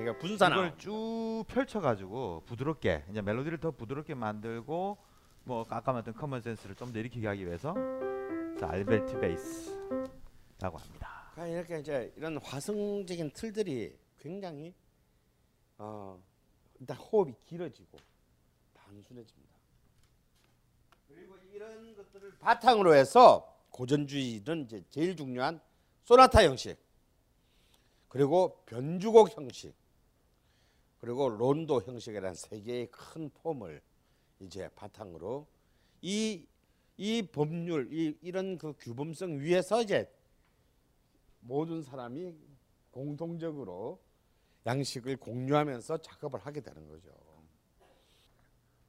이걸 0.55 0.73
쭉 0.79 1.45
펼쳐가지고 1.49 2.43
부드럽게 2.47 3.05
이제 3.11 3.23
멜로디를 3.23 3.59
더 3.59 3.71
부드럽게 3.71 4.14
만들고 4.14 4.99
뭐 5.44 5.64
아까 5.68 5.92
말했던 5.92 6.14
common 6.14 6.40
sense를 6.43 6.75
좀 6.76 6.92
더 6.92 6.98
일으키게 6.98 7.26
하기 7.29 7.46
위해서 7.46 7.74
자, 8.59 8.68
알베르티 8.70 9.18
베이스라고 9.18 10.79
합니다. 10.79 11.31
그러니까 11.35 11.46
이렇게 11.59 11.79
이제 11.81 12.12
이런 12.16 12.37
화성적인 12.38 13.31
틀들이 13.33 13.98
굉장히 14.18 14.74
어 15.79 16.20
일단 16.79 16.96
호흡이 16.96 17.35
길어지고 17.46 17.98
단순해집니다. 18.74 19.55
그리고 21.09 21.37
이런 21.53 21.94
것들을 21.96 22.38
바탕으로 22.38 22.94
해서 22.94 23.57
고전주의는 23.70 24.64
이제 24.64 24.85
제일 24.90 25.16
중요한 25.16 25.61
소나타 26.05 26.44
형식 26.44 26.76
그리고 28.09 28.62
변주곡 28.66 29.37
형식 29.37 29.74
그리고 30.98 31.29
론도 31.31 31.81
형식이라는 31.83 32.35
세 32.35 32.61
개의 32.61 32.90
큰 32.90 33.31
폼을 33.31 33.81
이제 34.40 34.68
바탕으로 34.74 35.46
이 36.03 36.50
이 37.03 37.22
법률 37.22 37.90
이 37.90 38.14
이런 38.20 38.59
그 38.59 38.74
규범성 38.79 39.40
위에서 39.40 39.81
이제 39.81 40.07
모든 41.40 41.83
사람이 41.83 42.37
공통적으로 42.90 43.98
양식을 44.66 45.16
공유하면서 45.16 45.96
작업을 46.03 46.40
하게 46.40 46.61
되는 46.61 46.87
거죠. 46.87 47.11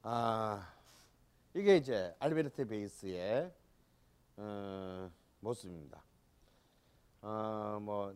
아 0.02 0.74
이게 1.54 1.78
이제 1.78 2.14
알베르트 2.18 2.66
베이스의 2.66 3.50
어, 4.36 5.10
모습입니다. 5.40 6.04
어 7.22 7.78
뭐 7.80 8.14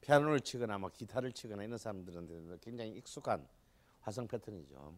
피아노를 0.00 0.42
치거나 0.42 0.78
뭐 0.78 0.90
기타를 0.90 1.32
치거나 1.32 1.64
이런 1.64 1.76
사람들은 1.76 2.60
굉장히 2.60 2.92
익숙한 2.92 3.48
화성 4.02 4.28
패턴이죠. 4.28 4.94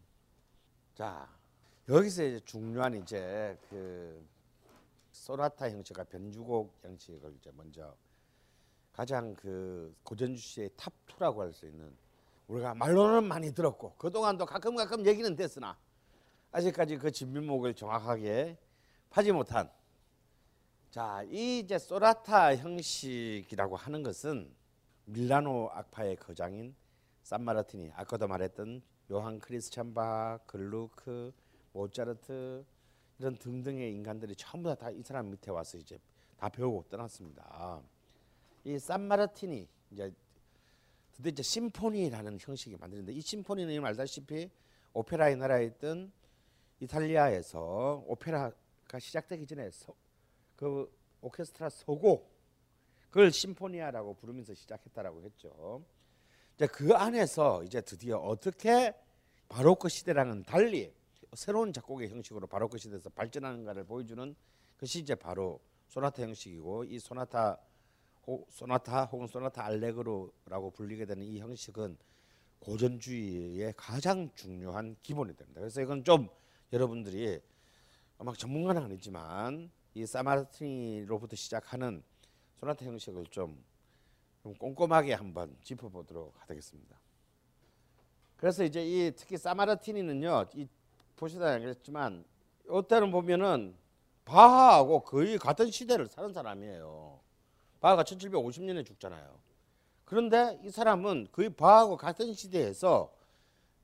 자 0.95 1.29
여기서 1.89 2.25
이제 2.25 2.41
중요한 2.45 2.95
이제 2.95 3.57
그 3.69 4.27
소나타 5.11 5.71
형식과 5.71 6.05
변주곡 6.05 6.75
형식을 6.83 7.35
이제 7.40 7.51
먼저 7.55 7.95
가장 8.93 9.35
그 9.35 9.95
고전주의의 10.03 10.71
top 10.77 10.92
2라고 11.07 11.38
할 11.38 11.53
수 11.53 11.67
있는 11.67 11.97
우리가 12.49 12.75
말로는 12.75 13.25
많이 13.25 13.53
들었고 13.55 13.95
그동안도 13.97 14.45
가끔 14.45 14.77
가끔 14.77 15.07
얘기는 15.07 15.35
됐으나 15.35 15.79
아직까지 16.51 16.99
그 16.99 17.11
진면목을 17.11 17.75
정확하게 17.75 18.59
파지 19.09 19.33
못한 19.33 19.71
자, 20.90 21.23
이 21.31 21.61
이제 21.61 21.79
소나타 21.79 22.55
형식이라고 22.55 23.77
하는 23.77 24.03
것은 24.03 24.55
밀라노 25.07 25.71
악파의 25.73 26.17
거장인 26.17 26.75
산마르티니 27.23 27.93
아까도 27.95 28.29
말했던 28.29 28.83
요한 29.13 29.38
크리스찬 29.38 29.92
바, 29.92 30.38
글루크, 30.46 31.33
모차르트 31.75 32.65
이런 33.19 33.37
등등의 33.37 33.92
인간들이 33.94 34.35
전부 34.37 34.75
다 34.75 34.90
이 34.90 35.02
사람 35.02 35.31
밑에 35.31 35.50
와서 35.50 35.77
이제 35.77 35.98
다 36.38 36.48
배우고 36.48 36.87
떠났습니다. 36.88 37.83
이 38.65 38.79
산마르티니 38.79 39.69
이제 39.90 40.13
이제 41.27 41.42
심포니라는 41.42 42.38
형식이 42.40 42.77
만드는데 42.79 43.13
이 43.13 43.21
심포니는 43.21 43.85
알다시피 43.85 44.50
오페라의 44.94 45.37
나라에 45.37 45.67
있던 45.67 46.10
이탈리아에서 46.81 48.04
오페라가 48.06 48.98
시작되기 48.98 49.46
전에 49.46 49.71
서, 49.71 49.94
그 50.56 50.90
오케스트라 51.21 51.69
서곡 51.69 52.33
그걸 53.08 53.31
심포니아라고 53.31 54.15
부르면서 54.15 54.54
시작했다라고 54.54 55.23
했죠. 55.23 55.85
이제 56.55 56.67
그 56.67 56.94
안에서 56.94 57.65
이제 57.65 57.81
드디어 57.81 58.19
어떻게 58.19 58.94
바로크 59.48 59.88
시대랑은 59.88 60.44
달리 60.44 60.92
새로운 61.35 61.73
작곡의 61.73 62.11
형식으로 62.11 62.46
바로크 62.46 62.79
시대에서 62.79 63.11
발전하는가를 63.11 63.85
보여주는 63.85 64.35
것이 64.79 65.00
이제 65.00 65.15
바로 65.15 65.61
소나타 65.88 66.23
형식이고 66.23 66.85
이 66.85 66.98
소나타 66.98 67.59
호, 68.27 68.46
소나타 68.50 69.05
혹은 69.07 69.27
소나타 69.27 69.65
알레그로라고 69.65 70.71
불리게 70.71 71.07
되는 71.07 71.25
이 71.25 71.38
형식은 71.40 71.96
고전주의의 72.61 73.75
가장 73.77 74.31
중요한 74.35 74.96
기본이 75.03 75.35
됩니다. 75.35 75.61
그래서 75.61 75.81
이건 75.81 76.05
좀 76.05 76.29
여러분들이 76.73 77.40
막 78.19 78.38
전문가는 78.38 78.83
아니지만 78.83 79.71
이 79.94 80.07
사마르티니로부터 80.07 81.35
시작하는 81.35 82.03
소나타 82.57 82.87
형식을 82.87 83.27
좀, 83.27 83.63
좀 84.43 84.55
꼼꼼하게 84.55 85.15
한번 85.15 85.57
짚어보도록 85.63 86.35
하겠습니다. 86.38 86.97
그래서 88.37 88.65
이제 88.65 88.85
이 88.85 89.13
특히 89.15 89.37
사마르티니는요, 89.37 90.47
이 90.55 90.67
보시다 91.17 91.47
알겠지만 91.47 92.25
이때는 92.69 93.13
보면은 93.13 93.77
바하하고 94.25 95.01
거의 95.01 95.38
같은 95.38 95.71
시대를 95.71 96.09
사는 96.09 96.33
사람이에요. 96.33 97.21
바하가 97.81 98.03
1750년에 98.03 98.85
죽잖아요. 98.85 99.38
그런데 100.05 100.61
이 100.65 100.71
사람은 100.71 101.29
거의 101.33 101.51
바하고 101.51 101.97
같은 101.97 102.35
시대에서 102.35 103.13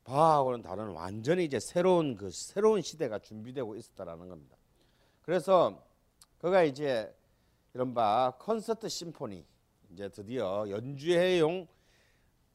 바하고는 0.05 0.63
다른 0.63 0.89
완전히 0.89 1.45
이제 1.45 1.61
새로운 1.61 2.17
그 2.17 2.31
새로운 2.31 2.83
시대가 2.83 3.19
준비되고 3.19 3.77
있었다라는 3.77 4.29
겁니다. 4.29 4.57
그래서 5.23 5.85
그가 6.39 6.63
이제 6.63 7.15
이른바 7.75 8.33
콘서트 8.39 8.89
심포니 8.89 9.45
이제 9.91 10.09
드디어 10.09 10.67
연주회용 10.69 11.67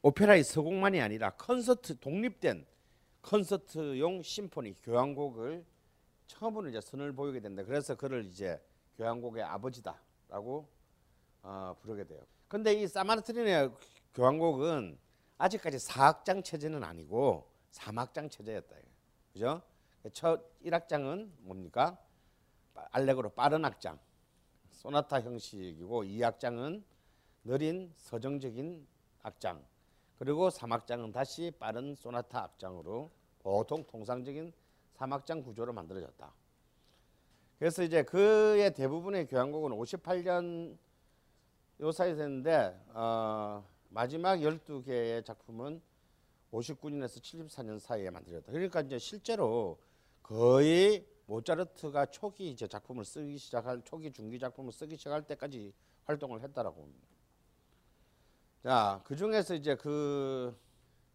오페라의 0.02 0.44
서곡만이 0.44 1.00
아니라 1.00 1.30
콘서트 1.30 1.98
독립된 1.98 2.66
콘서트용 3.22 4.22
심포니 4.22 4.74
교향곡을 4.82 5.64
처음으로 6.26 6.68
이제 6.68 6.80
선을 6.80 7.12
보이게 7.12 7.40
된다. 7.40 7.62
그래서 7.64 7.94
그를 7.94 8.24
이제 8.26 8.60
교향곡의 8.96 9.42
아버지다라고 9.42 10.68
어, 11.42 11.76
부르게 11.80 12.04
돼요. 12.04 12.22
근데 12.48 12.74
이 12.74 12.86
사마르트린의 12.86 13.70
교향곡은 14.14 14.98
아직까지 15.38 15.78
4악장 15.78 16.44
체제는 16.44 16.84
아니고 16.84 17.50
3악장 17.72 18.30
체제였다. 18.30 18.76
그죠? 19.32 19.62
첫 20.12 20.60
1악장은 20.62 21.30
뭡니까? 21.38 21.98
알렉으로 22.74 23.30
빠른 23.30 23.64
악장, 23.64 23.98
소나타 24.70 25.20
형식이고 25.20 26.04
2악장은 26.04 26.82
느린 27.44 27.92
서정적인 27.96 28.86
악장, 29.22 29.62
그리고 30.18 30.48
3악장은 30.48 31.12
다시 31.12 31.52
빠른 31.58 31.94
소나타 31.94 32.42
악장으로 32.44 33.10
보통 33.40 33.84
통상적인 33.86 34.52
3악장 34.96 35.44
구조로 35.44 35.72
만들어졌다. 35.72 36.32
그래서 37.58 37.82
이제 37.82 38.02
그의 38.02 38.72
대부분의 38.72 39.26
교향곡은 39.26 39.72
58년 39.72 40.76
요 41.80 41.92
사이에 41.92 42.14
됐는데 42.14 42.80
어, 42.94 43.64
마지막 43.90 44.36
12개의 44.36 45.24
작품은 45.24 45.80
59년에서 46.52 47.20
74년 47.20 47.78
사이에 47.78 48.10
만들어졌다. 48.10 48.52
그러니까 48.52 48.80
이제 48.80 48.98
실제로 48.98 49.78
거의 50.22 51.06
모차르트가 51.26 52.06
초기 52.06 52.50
이제 52.50 52.66
작품을 52.66 53.04
쓰기 53.04 53.36
시작할 53.38 53.82
초기 53.84 54.12
중기 54.12 54.38
작품을 54.38 54.72
쓰기 54.72 54.96
시작할 54.96 55.26
때까지 55.26 55.72
활동을 56.04 56.42
했다라고 56.42 56.76
봅니다. 56.76 57.13
자, 58.64 58.98
그 59.04 59.14
중에서 59.14 59.54
이제 59.54 59.74
그 59.76 60.58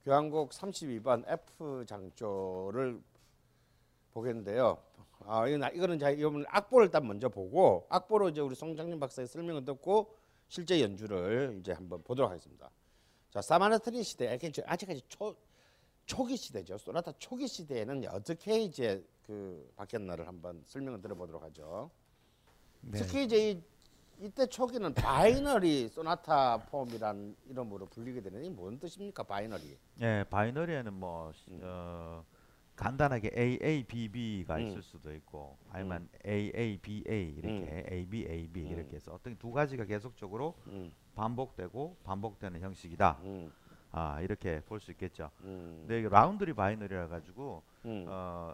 교향곡 0.04 0.52
32번 0.52 1.28
F 1.28 1.84
장조를 1.88 3.02
보겠는데요. 4.12 4.78
아, 5.26 5.48
이건 5.48 5.74
이거는 5.74 5.98
자 5.98 6.12
이거는 6.12 6.46
악보를 6.48 6.86
일단 6.86 7.08
먼저 7.08 7.28
보고 7.28 7.88
악보로 7.90 8.30
이제 8.30 8.40
우리 8.40 8.54
송창진 8.54 9.00
박사의 9.00 9.28
설명을 9.28 9.66
듣고 9.66 10.16
실제 10.48 10.80
연주를 10.80 11.58
이제 11.60 11.72
한번 11.72 12.04
보도록 12.04 12.30
하겠습니다. 12.30 12.70
자, 13.32 13.42
산마르티니 13.42 14.04
시대, 14.04 14.28
아직까지 14.32 15.02
초 15.10 15.36
초기 16.06 16.38
시대죠. 16.38 16.78
소나타 16.78 17.12
초기 17.18 17.48
시대에는 17.48 18.06
어떻게 18.10 18.60
이제 18.62 19.04
그 19.24 19.72
바뀌었나를 19.76 20.28
한번 20.28 20.62
설명을 20.68 21.02
들어보도록 21.02 21.42
하죠. 21.46 21.90
네. 22.82 23.00
특히 23.00 23.24
이제 23.24 23.50
이, 23.50 23.64
이때 24.22 24.46
초기는 24.48 24.94
binary 24.94 25.88
sonata 25.90 26.58
form이란 26.66 27.36
이름으로 27.48 27.86
불리게 27.86 28.22
되는 28.22 28.44
이뭔 28.44 28.78
뜻입니까? 28.80 29.24
binary. 29.24 29.78
예, 30.02 30.26
binary에는 30.30 30.94
뭐 30.94 31.32
음. 31.48 31.60
어, 31.64 32.26
간단하게 32.76 33.32
AABB가 33.38 34.58
음. 34.58 34.62
있을 34.62 34.82
수도 34.82 35.14
있고 35.14 35.58
아니면 35.70 36.10
AABA 36.26 37.36
이렇게 37.38 37.86
ABAB 37.92 38.62
음. 38.62 38.68
이렇게 38.72 38.96
해서 38.98 39.14
어떤 39.14 39.38
두 39.38 39.52
가지가 39.52 39.86
계속적으로 39.86 40.56
음, 40.68 40.92
반복되고 41.16 41.98
반복되는 42.04 42.60
형식이다. 42.60 43.20
음, 43.24 43.52
아 43.92 44.20
이렇게 44.22 44.60
볼 44.66 44.82
수 44.82 44.92
있겠죠. 44.92 45.32
음, 45.44 45.86
근데 45.88 46.08
rounded 46.10 46.54
binary라 46.54 47.08
가지고 47.08 47.64
음. 47.86 48.06
어, 48.10 48.54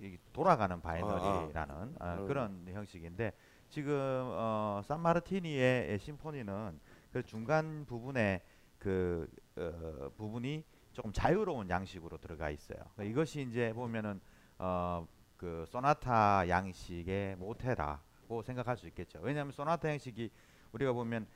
이 0.00 0.16
돌아가는 0.32 0.80
binary라는 0.80 1.94
아, 2.00 2.14
음. 2.14 2.26
그런 2.26 2.64
형식인데 2.68 3.32
지금 3.70 3.94
어, 3.94 4.80
산마르티니의 4.84 5.98
심포니는 6.00 6.80
그 7.12 7.22
중간 7.24 7.84
부분에 7.86 8.42
그 8.78 9.28
어, 9.56 10.10
부분이 10.16 10.64
조금 10.92 11.12
자유로운 11.12 11.70
양식으로 11.70 12.18
들어가 12.18 12.50
있어요. 12.50 12.78
그러니까 12.94 13.04
이것이 13.04 13.42
이제 13.42 13.72
보면은 13.72 14.20
어, 14.58 15.06
그 15.36 15.64
소나타 15.68 16.48
양식의 16.48 17.36
모태라고 17.36 18.42
생각할 18.42 18.76
수 18.76 18.86
있겠죠. 18.88 19.20
왜냐하면 19.22 19.52
소나타 19.52 19.88
양식이 19.88 20.30
우리가 20.72 20.92
보면 20.92 21.26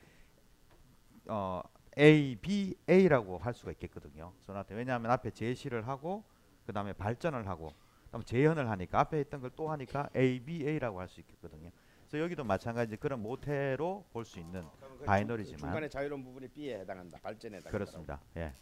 어, 1.27 1.61
A, 1.97 2.35
B, 2.35 2.75
A라고 2.89 3.37
할 3.37 3.53
수가 3.53 3.71
있겠거든요. 3.71 4.33
소나타 4.41 4.75
왜냐하면 4.75 5.09
앞에 5.11 5.31
제시를 5.31 5.87
하고 5.87 6.23
그 6.65 6.73
다음에 6.73 6.91
발전을 6.93 7.47
하고 7.47 7.73
그다음 8.05 8.23
재현을 8.23 8.69
하니까 8.69 8.99
앞에 8.99 9.21
있던 9.21 9.41
걸 9.41 9.51
또 9.55 9.69
하니까 9.71 10.09
A, 10.15 10.39
B, 10.41 10.67
A라고 10.67 10.99
할 10.99 11.07
수 11.07 11.21
있겠거든요. 11.21 11.71
그래서 12.07 12.19
여기도 12.23 12.43
마찬가지 12.43 12.95
그런 12.97 13.21
모태로 13.21 14.05
볼 14.13 14.25
수 14.25 14.39
있는 14.39 14.63
그 14.99 15.05
바이너리지만 15.05 15.57
중- 15.59 15.67
중간에 15.69 15.89
자유로운 15.89 16.23
부분이 16.23 16.47
B에 16.49 16.79
해당한다. 16.79 17.17
발전에 17.21 17.57
해당한다. 17.57 17.71
그렇습니다. 17.71 18.21
예. 18.37 18.53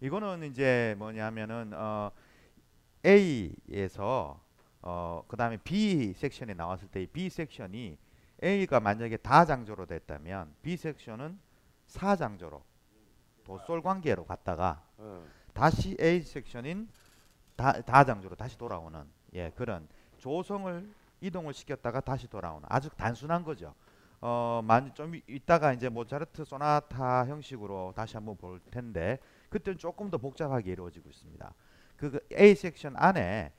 이거는 0.00 0.42
이제 0.44 0.94
뭐냐면은 0.98 1.72
어, 1.74 2.10
A에서 3.04 4.40
어, 4.82 5.24
그다음에 5.26 5.56
B 5.56 6.12
섹션이 6.12 6.54
나왔을 6.54 6.88
때이 6.88 7.06
B 7.06 7.28
섹션이 7.30 7.98
A가 8.44 8.80
만약에 8.80 9.16
다장조로 9.16 9.86
됐다면 9.86 10.54
B 10.62 10.76
섹션은 10.76 11.38
사장조로 11.86 12.62
도솔 13.44 13.80
관계로 13.82 14.24
갔다가 14.26 14.84
어. 14.98 15.24
다시 15.54 15.96
A 16.00 16.20
섹션인 16.20 16.88
다, 17.56 17.80
다장조로 17.80 18.36
다시 18.36 18.58
돌아오는 18.58 19.02
예 19.32 19.50
그런 19.56 19.88
조성을 20.18 20.86
이동을 21.26 21.52
시켰다가 21.54 22.00
다시 22.00 22.28
돌아오는 22.28 22.66
아주 22.70 22.88
단순한 22.90 23.42
거죠. 23.44 23.74
어, 24.20 24.60
많이 24.64 24.92
좀 24.94 25.14
이- 25.14 25.22
이따가 25.28 25.72
이제 25.72 25.88
모차르트 25.88 26.44
소나타 26.44 27.26
형식으로 27.26 27.92
다시 27.94 28.16
한번 28.16 28.36
볼 28.36 28.60
텐데 28.70 29.18
그때는 29.50 29.78
조금 29.78 30.10
더 30.10 30.18
복잡하게 30.18 30.72
이루어지고 30.72 31.08
있습니다. 31.10 31.54
그, 31.96 32.10
그 32.10 32.20
A 32.38 32.54
섹션 32.54 32.94
안에 32.96 33.52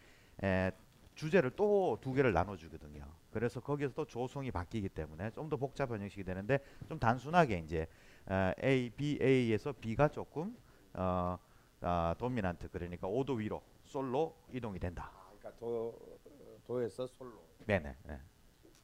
에, 0.44 0.72
주제를 1.16 1.52
또 1.56 1.98
두 2.02 2.14
개를 2.14 2.34
나눠주거든요. 2.34 3.06
그래서 3.32 3.60
거기서 3.60 3.94
또 3.94 4.06
조성이 4.06 4.52
바뀌기 4.52 4.90
때문에 4.90 5.32
좀 5.32 5.50
더 5.50 5.58
복잡한 5.58 6.02
형식이 6.02 6.24
되는데 6.24 6.60
좀 6.88 7.00
단순하게 7.00 7.60
이제 7.60 7.88
어, 8.28 8.52
A, 8.64 8.90
B, 8.90 9.20
A에서 9.22 9.74
B가 9.74 10.08
조금 10.10 10.56
어, 10.94 11.38
어, 11.82 12.14
도미난트 12.18 12.70
그러니까 12.70 13.08
5도 13.08 13.38
위로 13.38 13.62
솔로 13.86 14.36
이동이 14.52 14.80
된다. 14.80 15.12
그러니까 15.40 15.60
도 15.60 15.98
도에서 16.66 17.08
솔로. 17.08 17.47
네네. 17.68 17.96
네. 18.06 18.20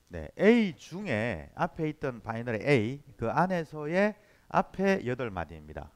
네. 0.09 0.29
A 0.39 0.75
중에 0.75 1.49
앞에 1.55 1.88
있던 1.89 2.21
binary 2.21 2.59
A 2.67 3.01
그 3.17 3.29
안에서의 3.31 4.15
앞에 4.49 5.05
여덟 5.05 5.31
마디입니다. 5.31 5.89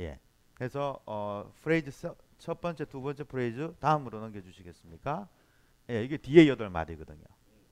예. 0.00 0.18
그래서 0.54 1.00
어 1.06 1.50
프레이즈 1.62 1.90
서- 1.92 2.16
첫 2.38 2.60
번째, 2.60 2.84
두 2.86 3.00
번째 3.00 3.24
프레이즈 3.24 3.74
다음으로 3.78 4.20
넘겨 4.20 4.40
주시겠습니까? 4.42 5.28
예, 5.90 6.02
이게 6.02 6.16
뒤에 6.16 6.48
여덟 6.48 6.68
마디거든요. 6.70 7.24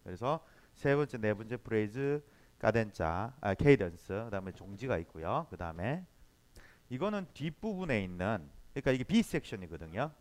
그래서 0.04 0.44
세 0.74 0.94
번째, 0.94 1.18
네 1.18 1.34
번째 1.34 1.56
프레이즈 1.56 2.22
카덴자, 2.58 3.34
아, 3.40 3.54
cadence, 3.54 4.12
그다음에 4.24 4.52
종지가 4.52 4.96
있고요. 4.98 5.48
그다음에 5.50 6.06
이거는 6.88 7.26
뒷부분에 7.34 8.02
있는 8.04 8.48
그러니까 8.72 8.92
이게 8.92 9.02
B 9.04 9.22
섹션이거든요. 9.22 10.12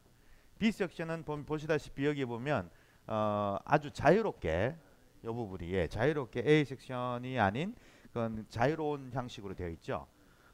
B 0.58 0.72
섹션은 0.72 1.24
보, 1.24 1.42
보시다시피 1.44 2.06
여기 2.06 2.26
보면 2.26 2.70
어, 3.08 3.58
아주 3.66 3.92
자유롭게 3.92 4.76
이 5.24 5.28
부분이 5.28 5.72
예, 5.72 5.88
자유롭게 5.88 6.44
A 6.46 6.66
섹션이 6.66 7.40
아닌 7.40 7.76
그건 8.08 8.46
자유로운 8.50 9.12
형식으로 9.14 9.54
되어 9.54 9.70
있죠. 9.70 10.08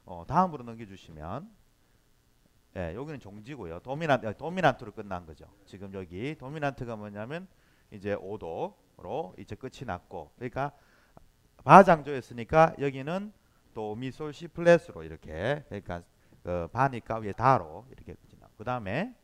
어, 0.04 0.24
다음으로 0.26 0.64
넘겨주시면 0.64 1.50
예, 2.76 2.94
여기는 2.94 3.20
종지고요. 3.20 3.80
도미난 3.80 4.24
어, 4.24 4.32
도미난트로 4.32 4.92
끝난 4.92 5.26
거죠. 5.26 5.46
지금 5.64 5.92
여기 5.94 6.36
도미난트가 6.36 6.96
뭐냐면 6.96 7.48
이제 7.90 8.14
5도로 8.16 9.38
이제 9.38 9.54
끝이 9.54 9.84
났고 9.86 10.32
그러니까 10.36 10.72
바장조였으니까 11.64 12.74
여기는 12.78 13.32
도 13.74 13.94
미솔 13.94 14.32
시 14.32 14.48
플랫으로 14.48 15.02
이렇게 15.02 15.64
그러니까 15.68 16.02
그 16.42 16.68
바니까 16.72 17.18
위에 17.18 17.32
다로 17.32 17.86
이렇게 17.90 18.14
끝이 18.14 18.38
나고 18.40 18.52
그 18.56 18.64
다음에 18.64 19.14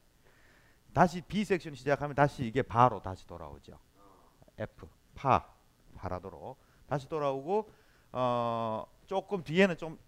다시 0.95 1.21
B 1.21 1.45
섹션 1.45 1.75
시작하면 1.75 2.15
다시 2.15 2.47
이게 2.47 2.63
바로 2.63 3.03
다시 3.03 3.27
돌아오죠. 3.27 3.79
F 4.57 4.89
파 5.15 5.47
파라도로 5.97 6.57
다시 6.87 7.09
돌아오고 7.09 7.71
어 8.13 8.87
조금 9.07 9.43
뒤에는 9.45 9.77
좀 9.77 9.99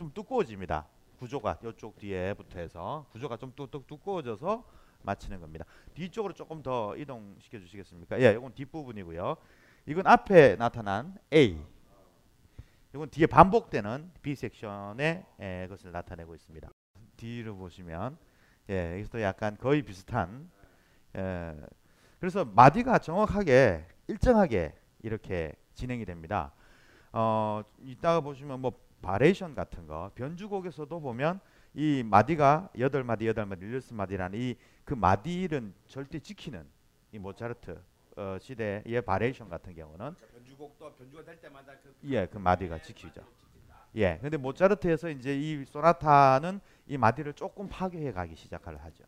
좀 0.00 0.10
두꺼워집니다. 0.14 0.86
구조가 1.18 1.58
이쪽 1.62 1.98
뒤에부터 1.98 2.58
해서 2.58 3.04
구조가 3.12 3.36
좀 3.36 3.52
뚝뚝 3.54 3.86
두꺼워져서 3.86 4.64
마치는 5.02 5.40
겁니다. 5.42 5.66
뒤쪽으로 5.92 6.32
조금 6.32 6.62
더 6.62 6.96
이동시켜 6.96 7.58
주시겠습니까? 7.58 8.18
예, 8.22 8.32
이건 8.32 8.54
뒷부분이고요. 8.54 9.36
이건 9.84 10.06
앞에 10.06 10.56
나타난 10.56 11.18
A. 11.34 11.60
이건 12.94 13.10
뒤에 13.10 13.26
반복되는 13.26 14.10
B 14.22 14.34
섹션의 14.34 15.26
예, 15.40 15.66
것을 15.68 15.92
나타내고 15.92 16.34
있습니다. 16.34 16.70
뒤를 17.18 17.52
보시면 17.52 18.16
예, 18.70 18.92
여기서도 18.92 19.20
약간 19.20 19.56
거의 19.58 19.82
비슷한 19.82 20.50
예, 21.16 21.54
그래서 22.18 22.44
마디가 22.44 22.98
정확하게 22.98 23.84
일정하게 24.08 24.74
이렇게 25.02 25.52
진행이 25.74 26.04
됩니다. 26.04 26.52
어, 27.12 27.62
이따가 27.80 28.20
보시면 28.20 28.60
뭐 28.60 28.72
variation 29.02 29.54
같은 29.54 29.86
거 29.86 30.10
변주곡에서도 30.14 31.00
보면 31.00 31.40
이 31.74 32.02
마디가 32.04 32.70
여덟 32.78 33.04
마디 33.04 33.26
여덟 33.26 33.46
마디 33.46 33.66
일곱 33.66 33.94
마디라는 33.94 34.38
이 34.38 34.56
그 34.90 34.94
마디는 34.94 35.72
절대 35.86 36.18
지키는 36.18 36.66
이 37.12 37.18
모차르트 37.20 37.80
어, 38.16 38.36
시대의 38.40 39.02
variation 39.06 39.48
같은 39.48 39.72
경우는 39.72 40.16
변주곡도 40.16 40.96
변주가 40.96 41.22
될 41.24 41.40
때마다 41.40 41.74
그 41.80 41.94
예, 42.10 42.26
그 42.26 42.38
마디가 42.38 42.82
지키죠. 42.82 43.24
예, 43.96 44.18
근데 44.20 44.36
모차르트에서 44.36 45.10
이제 45.10 45.36
이 45.36 45.64
소나타는 45.64 46.60
이 46.86 46.96
마디를 46.96 47.32
조금 47.32 47.68
파괴해 47.68 48.12
가기 48.12 48.36
시작을 48.36 48.76
하죠. 48.84 49.04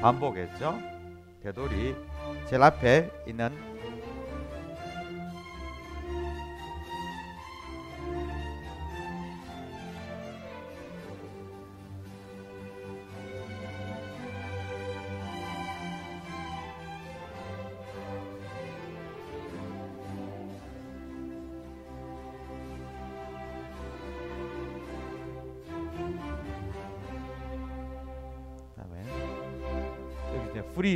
반복했죠. 0.00 0.78
되돌이 1.42 1.94
제일 2.46 2.62
앞에 2.62 3.10
있는 3.26 3.69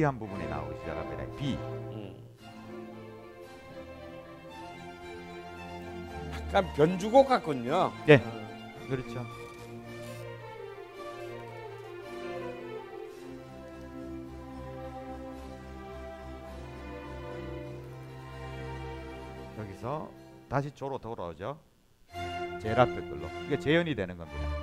프리한 0.04 0.18
부분이 0.18 0.46
나오기 0.48 0.78
시작합니다. 0.80 1.36
B. 1.36 1.58
약간 6.32 6.72
변주곡 6.74 7.28
같군요. 7.28 7.90
네. 8.06 8.22
그렇죠. 8.88 9.24
여기서 19.58 20.10
다시 20.50 20.70
조로 20.72 20.98
돌아오죠. 20.98 21.58
앞에 22.78 22.94
걸로. 22.94 23.26
이게 23.46 23.58
재현이 23.58 23.94
되는 23.94 24.18
겁니다. 24.18 24.53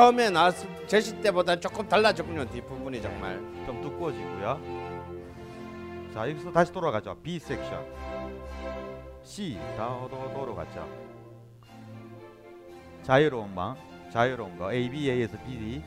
처음에 0.00 0.30
나왔을 0.30 0.66
제시 0.86 1.20
때보다 1.20 1.60
조금 1.60 1.86
달라졌군요. 1.86 2.46
뒷부분이 2.48 3.02
정말. 3.02 3.36
좀 3.66 3.82
두꺼워지고요. 3.82 4.58
자 6.14 6.30
여기서 6.30 6.50
다시 6.50 6.72
돌아가죠. 6.72 7.14
B 7.22 7.38
섹션. 7.38 7.84
C 9.22 9.58
다도도로 9.76 10.54
갔죠. 10.54 10.88
자유로운 13.02 13.54
방, 13.54 13.76
자유로운 14.10 14.56
거. 14.56 14.72
A, 14.72 14.88
B, 14.88 15.10
A에서 15.10 15.36
B, 15.44 15.58
D. 15.58 15.84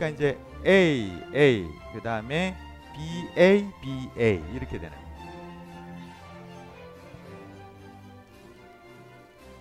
그러니까 0.00 0.08
이제 0.08 0.38
A, 0.66 1.12
A, 1.34 1.68
그 1.92 2.00
다음에 2.00 2.56
B, 2.94 3.38
A, 3.38 3.70
B, 3.82 4.10
A 4.18 4.42
이렇게 4.54 4.78
되는. 4.78 4.90
거예요. 4.90 5.10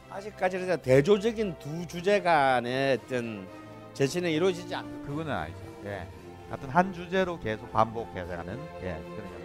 아직까지는 0.10 0.82
대조적인 0.82 1.60
두 1.60 1.86
주제 1.86 2.22
간의 2.22 3.00
어떤 3.04 3.50
재신이 3.94 4.34
이루어지지 4.34 4.74
않. 4.74 5.04
그거는 5.06 5.30
아니죠. 5.30 5.60
예. 5.84 6.08
하여튼 6.50 6.70
한 6.70 6.94
주제로 6.94 7.38
계속 7.38 7.70
반복해서 7.74 8.38
하는 8.38 8.58
예, 8.82 8.94
그런 8.94 9.18
거. 9.18 9.40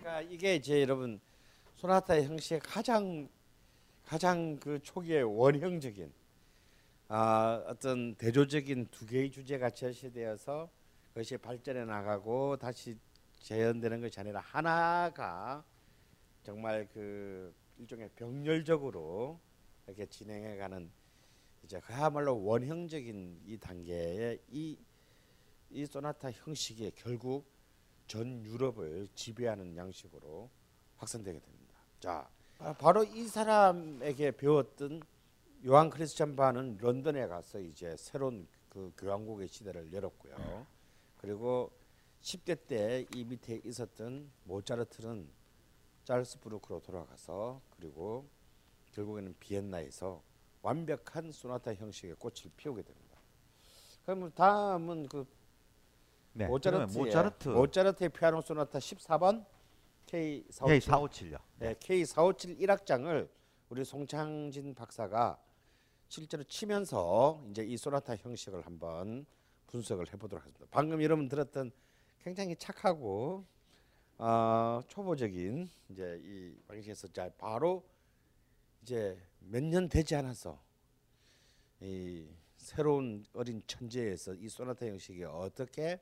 그러니까 0.00 0.20
이게 0.22 0.54
이제 0.56 0.80
여러분 0.80 1.20
소나타의 1.78 2.26
형식의 2.26 2.58
가장 2.58 3.28
가장 4.04 4.58
그 4.58 4.80
초기의 4.82 5.22
원형적인 5.22 6.12
아, 7.06 7.62
어떤 7.68 8.16
대조적인 8.16 8.88
두 8.90 9.06
개의 9.06 9.30
주제가 9.30 9.70
제시되어서 9.70 10.68
그것이 11.10 11.36
발전해 11.36 11.84
나가고 11.84 12.56
다시 12.56 12.98
재현되는 13.38 14.00
것이 14.00 14.18
아니라 14.18 14.40
하나가 14.40 15.64
정말 16.42 16.88
그 16.92 17.54
일종의 17.78 18.10
병렬적으로 18.16 19.38
이렇게 19.86 20.06
진행해 20.06 20.56
가는 20.56 20.90
이제 21.62 21.78
그야말로 21.78 22.42
원형적인 22.42 23.42
이 23.46 23.56
단계에 23.56 24.38
이, 24.50 24.76
이 25.70 25.86
소나타 25.86 26.32
형식이 26.32 26.90
결국 26.96 27.46
전 28.08 28.44
유럽을 28.44 29.06
지배하는 29.14 29.76
양식으로 29.76 30.50
확산되게 30.96 31.38
됩니다. 31.38 31.57
자, 32.00 32.28
아, 32.58 32.72
바로 32.74 33.04
이 33.04 33.26
사람에게 33.26 34.32
배웠던 34.32 35.02
요한 35.66 35.90
크리스찬 35.90 36.36
바는 36.36 36.78
런던에 36.80 37.26
가서 37.26 37.58
이제 37.58 37.96
새로운 37.96 38.46
그 38.68 38.92
교황국의 38.96 39.48
시대를 39.48 39.92
열었고요. 39.92 40.34
그리고 41.18 41.70
10대 42.22 42.66
때 42.66 43.06
이 43.14 43.24
밑에 43.24 43.60
있었던 43.64 44.30
모차르트는 44.44 45.28
짤스부르크로 46.04 46.80
돌아가서 46.80 47.60
그리고 47.76 48.26
결국에는 48.92 49.34
비엔나에서 49.38 50.22
완벽한 50.62 51.30
소나타 51.32 51.74
형식의 51.74 52.16
꽃을 52.16 52.50
피우게 52.56 52.82
됩니다. 52.82 53.18
그럼 54.04 54.30
다음은 54.32 55.08
그 55.08 55.26
네, 56.32 56.46
모차르트의 56.46 56.86
모차르트 57.04 57.48
모차르트의 57.48 58.08
피아노 58.10 58.40
소나타 58.40 58.78
14번 58.78 59.44
K457 60.08 60.80
K457요. 60.80 61.38
네, 61.58 61.74
K457 61.74 62.58
1악장을 62.60 63.28
우리 63.68 63.84
송창진 63.84 64.74
박사가 64.74 65.38
실제로 66.08 66.42
치면서 66.44 67.44
이제 67.50 67.62
이 67.64 67.76
소나타 67.76 68.16
형식을 68.16 68.64
한번 68.64 69.26
분석을 69.66 70.10
해보도록 70.14 70.42
하겠습니다. 70.42 70.66
방금 70.70 71.02
여러분 71.02 71.28
들었던 71.28 71.70
굉장히 72.20 72.56
착하고 72.56 73.44
어, 74.16 74.82
초보적인 74.88 75.68
이제 75.90 76.20
이 76.24 76.56
방식에서 76.66 77.08
자 77.08 77.30
바로 77.36 77.84
이제 78.82 79.20
몇 79.40 79.62
년 79.62 79.88
되지 79.88 80.14
않아서 80.16 80.58
이 81.80 82.26
새로운 82.56 83.24
어린 83.34 83.62
천재에서 83.66 84.34
이 84.34 84.48
소나타 84.48 84.86
형식이 84.86 85.22
어떻게 85.24 86.00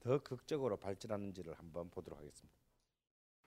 더 0.00 0.18
극적으로 0.18 0.76
발전하는지를 0.76 1.54
한번 1.54 1.88
보도록 1.88 2.18
하겠습니다. 2.18 2.63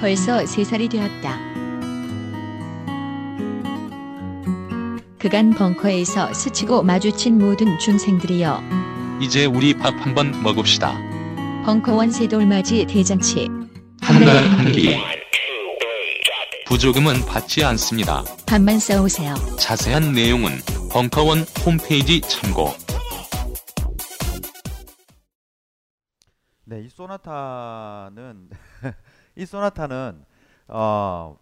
벌써 0.00 0.46
세살이 0.46 0.88
되었다. 0.88 1.38
그간 5.18 5.50
벙커에서 5.50 6.32
스치고 6.32 6.84
마주친 6.84 7.38
모든 7.38 7.76
중생들이여 7.78 8.62
이제 9.20 9.46
우리 9.46 9.74
밥 9.74 9.94
한번 9.94 10.40
먹읍시다. 10.42 10.96
벙커원 11.64 12.12
새돌맞이 12.12 12.86
대잔치 12.86 13.48
한달 14.00 14.36
한 14.36 14.70
끼. 14.70 14.96
부조금은 16.66 17.26
받지 17.26 17.64
않습니다. 17.64 18.22
밥만 18.46 18.78
싸오세요. 18.78 19.34
자세한 19.58 20.12
내용은 20.12 20.52
벙커원 20.92 21.40
홈페이지 21.66 22.20
참고. 22.20 22.72
네, 26.64 26.82
이 26.84 26.88
소나타는 26.90 28.50
이 29.38 29.46
소나타는 29.46 30.24
어, 30.66 31.38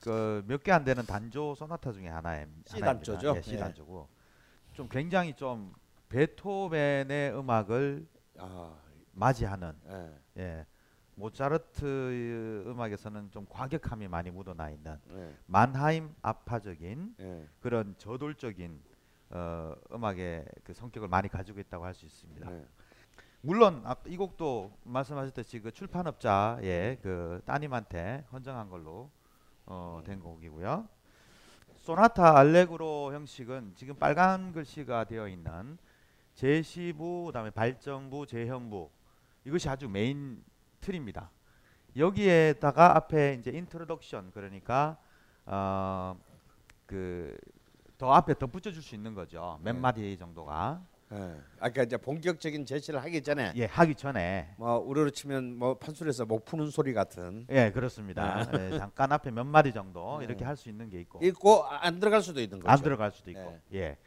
어그 0.00 0.44
몇 0.46 0.62
개 0.62 0.72
안 0.72 0.82
되는 0.84 1.04
단조 1.04 1.54
소나타 1.54 1.92
중에 1.92 2.08
하나에 2.08 2.46
C 2.64 2.80
하나입니다. 2.80 3.12
단조죠? 3.12 3.36
예, 3.36 3.42
C 3.42 3.52
예. 3.52 3.56
단조고 3.58 4.08
좀 4.72 4.88
굉장히 4.88 5.34
좀 5.34 5.74
베토벤의 6.08 7.36
음악을 7.38 8.06
아, 8.38 8.74
맞이하는 9.12 9.74
예. 9.90 10.42
예. 10.42 10.66
모차르트 11.16 12.64
음악에서는 12.66 13.30
좀 13.30 13.46
과격함이 13.48 14.08
많이 14.08 14.30
묻어나 14.30 14.70
있는 14.70 14.98
예. 15.10 15.34
만하임 15.46 16.14
아파적인 16.22 17.16
예. 17.20 17.46
그런 17.60 17.94
저돌적인 17.98 18.80
어, 19.30 19.74
음악의 19.92 20.46
그 20.64 20.72
성격을 20.72 21.08
많이 21.08 21.28
가지고 21.28 21.60
있다고 21.60 21.84
할 21.84 21.92
수 21.92 22.06
있습니다. 22.06 22.50
네. 23.40 23.48
물론 23.48 23.82
아, 23.84 23.94
이 24.06 24.16
곡도 24.16 24.72
말씀하셨듯이 24.84 25.60
그 25.60 25.70
출판업자 25.72 26.58
의 26.60 26.98
그 27.02 27.40
따님한테 27.44 28.24
헌정한 28.32 28.68
걸로 28.68 29.10
어, 29.66 30.02
된 30.04 30.20
곡이고요. 30.20 30.88
소나타 31.76 32.36
알레그로 32.38 33.12
형식은 33.12 33.74
지금 33.76 33.94
빨간 33.96 34.52
글씨가 34.52 35.04
되어 35.04 35.28
있는 35.28 35.78
제시부 36.34 37.26
그다음에 37.26 37.50
발전부 37.50 38.26
재현부 38.26 38.90
이것이 39.44 39.68
아주 39.68 39.88
메인 39.88 40.42
틀입니다. 40.80 41.30
여기에다가 41.96 42.96
앞에 42.96 43.34
이제 43.40 43.50
introduction 43.52 44.32
그러니까 44.32 44.98
어, 45.46 46.16
어, 46.86 47.28
그 47.28 47.70
더 47.70 48.12
앞에 48.12 48.34
더 48.34 48.46
붙여 48.48 48.70
줄 48.72 48.82
수 48.82 48.94
있는 48.94 49.14
거죠. 49.14 49.58
몇 49.62 49.72
네. 49.72 49.78
마디 49.78 50.18
정도가 50.18 50.82
예. 51.12 51.36
아까 51.60 51.82
이제 51.84 51.96
본격적인 51.96 52.66
제시를 52.66 53.00
하기 53.04 53.22
전에 53.22 53.52
예 53.54 53.66
하기 53.66 53.94
전에 53.94 54.54
뭐 54.58 54.76
우리로 54.78 55.10
치면 55.10 55.56
뭐 55.56 55.78
판소리에서 55.78 56.26
목 56.26 56.44
푸는 56.44 56.70
소리 56.70 56.92
같은 56.94 57.46
예 57.48 57.70
그렇습니다. 57.70 58.44
예, 58.58 58.76
잠깐 58.78 59.12
앞에 59.12 59.30
몇 59.30 59.44
마디 59.44 59.72
정도 59.72 60.18
네. 60.18 60.24
이렇게 60.24 60.44
할 60.44 60.56
수 60.56 60.68
있는 60.68 60.88
게 60.90 61.00
있고 61.00 61.20
있고 61.22 61.64
안 61.66 62.00
들어갈 62.00 62.22
수도 62.22 62.40
있는 62.40 62.58
거죠. 62.58 62.70
안 62.72 62.82
들어갈 62.82 63.12
수도 63.12 63.30
있고 63.30 63.40
네. 63.70 63.78
예 63.78 63.98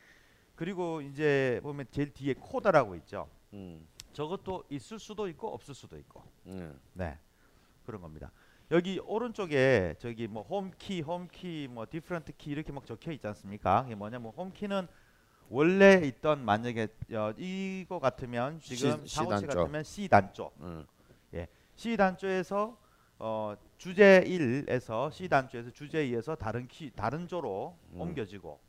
그리고 0.55 0.99
이제 1.01 1.61
보면 1.63 1.85
제일 1.91 2.11
뒤에 2.13 2.33
코다라고 2.33 2.95
있죠. 2.95 3.29
음. 3.53 3.87
저것도 4.11 4.65
있을 4.69 4.99
수도 4.99 5.29
있고 5.29 5.53
없을 5.53 5.73
수도 5.73 5.97
있고 5.97 6.21
음. 6.47 6.77
네 6.93 7.17
그런 7.85 8.01
겁니다. 8.01 8.29
여기 8.71 8.99
오른쪽에 8.99 9.95
저기 9.99 10.27
뭐 10.27 10.43
home 10.43 10.72
key, 10.72 11.01
home 11.01 11.35
key, 11.35 11.69
뭐 11.71 11.85
different 11.89 12.33
key 12.37 12.51
이렇게 12.51 12.71
막 12.73 12.85
적혀 12.85 13.11
있지 13.13 13.25
않습니까? 13.25 13.83
이게 13.87 13.95
뭐냐면 13.95 14.31
home 14.35 14.54
key는 14.54 14.87
원래 15.49 16.01
있던 16.05 16.45
만약에 16.45 16.87
어, 17.13 17.33
이거 17.37 17.99
같으면 17.99 18.59
지금 18.61 19.05
C- 19.05 19.15
상호 19.15 19.31
씨 19.35 19.41
C단조. 19.41 19.47
같으면 19.59 19.83
C 19.83 20.07
단조, 20.07 20.51
음. 20.61 20.85
예, 21.33 21.47
C 21.75 21.97
단조에서 21.97 22.77
어, 23.17 23.55
주제 23.77 24.23
1에서 24.25 25.11
C 25.11 25.27
단조에서 25.27 25.71
주제 25.71 26.05
2에서 26.07 26.37
다른 26.37 26.67
키 26.67 26.91
다른 26.91 27.27
조로 27.27 27.75
음. 27.93 28.01
옮겨지고, 28.01 28.59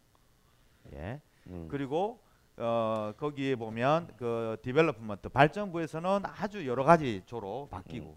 예, 0.95 1.21
음. 1.49 1.69
그리고 1.71 2.19
어, 2.57 3.13
거기에 3.17 3.57
보면 3.57 4.09
그 4.17 4.57
development 4.63 5.29
발전부에서는 5.29 6.21
아주 6.25 6.67
여러 6.67 6.85
가지 6.85 7.23
조로 7.27 7.69
바뀌고 7.71 8.17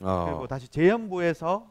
어. 0.00 0.24
그리고 0.26 0.46
다시 0.46 0.68
재현부에서 0.68 1.66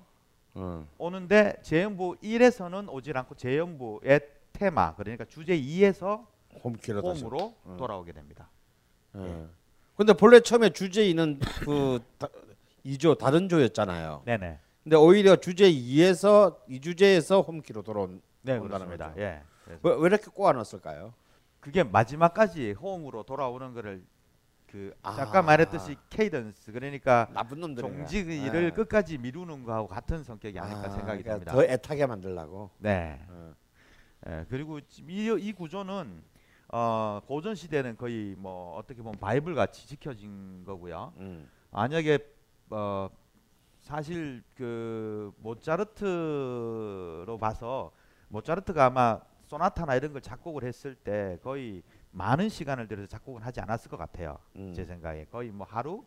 어. 0.55 0.87
오는데 0.97 1.55
재현부 1.61 2.17
1에서는 2.21 2.87
오질 2.91 3.17
않고 3.17 3.35
재현부의 3.35 4.21
테마 4.63 4.95
그러니까 4.95 5.25
주제 5.25 5.59
2에서 5.59 6.25
home 6.63 6.80
key로 6.80 7.01
다시. 7.01 7.23
home으로 7.23 7.53
어. 7.65 7.75
돌아오게 7.77 8.13
됩니다. 8.13 8.49
예. 9.17 9.45
근데 9.97 10.13
본래 10.13 10.39
처음에 10.39 10.69
주제 10.69 11.00
2는 11.00 11.39
그 11.65 11.99
다, 12.17 12.27
2조 12.85 13.17
다른 13.17 13.49
조였잖아요. 13.49 14.23
네네. 14.25 14.59
근데 14.83 14.95
오히려 14.95 15.35
주제 15.35 15.69
2에서 15.69 16.57
이 16.67 16.79
주제에서 16.79 17.41
홈키로 17.41 17.81
돌아온 17.83 18.21
네 18.41 18.57
그렇습니다. 18.57 19.09
거죠. 19.09 19.21
예. 19.21 19.41
왜, 19.81 19.95
왜 19.95 20.05
이렇게 20.07 20.25
꼬아놨을까요? 20.31 21.13
그게 21.59 21.83
마지막까지 21.83 22.71
홈으로 22.73 23.23
돌아오는 23.23 23.73
거를 23.73 24.03
그 24.71 24.93
아. 25.03 25.13
잠깐 25.15 25.45
말했듯이 25.45 25.95
케이던스 26.09 26.71
그러니까 26.71 27.27
나쁜 27.33 27.59
놈들이네. 27.59 27.95
종지를 27.97 28.63
예. 28.65 28.69
끝까지 28.71 29.17
미루는 29.17 29.63
거하고 29.63 29.87
같은 29.87 30.23
성격이 30.23 30.57
아닐까 30.57 30.83
아, 30.85 30.89
생각이 30.89 31.21
그러니까 31.23 31.33
듭니다. 31.33 31.51
더 31.51 31.63
애타게 31.63 32.05
만들라고. 32.05 32.71
네. 32.79 33.19
어. 33.29 33.53
예, 34.27 34.45
그리고 34.49 34.79
지금 34.81 35.09
이, 35.09 35.25
이 35.39 35.53
구조는 35.53 36.23
어, 36.69 37.21
고전 37.27 37.55
시대는 37.55 37.97
거의 37.97 38.35
뭐 38.37 38.77
어떻게 38.77 39.01
보면 39.01 39.19
바이블 39.19 39.55
같이 39.55 39.87
지켜진 39.87 40.63
거고요. 40.65 41.13
음. 41.17 41.49
만약에 41.71 42.19
어, 42.69 43.09
사실 43.81 44.43
그 44.55 45.33
모차르트로 45.37 47.37
봐서 47.39 47.91
모차르트가 48.29 48.85
아마 48.85 49.19
소나타나 49.45 49.95
이런 49.95 50.13
걸 50.13 50.21
작곡을 50.21 50.63
했을 50.63 50.95
때 50.95 51.37
거의 51.43 51.83
많은 52.11 52.49
시간을 52.49 52.87
들여서 52.87 53.07
작곡을 53.07 53.45
하지 53.45 53.59
않았을 53.59 53.91
것 53.91 53.97
같아요. 53.97 54.39
음. 54.55 54.73
제 54.73 54.85
생각에 54.85 55.25
거의 55.25 55.51
뭐 55.51 55.67
하루 55.69 56.05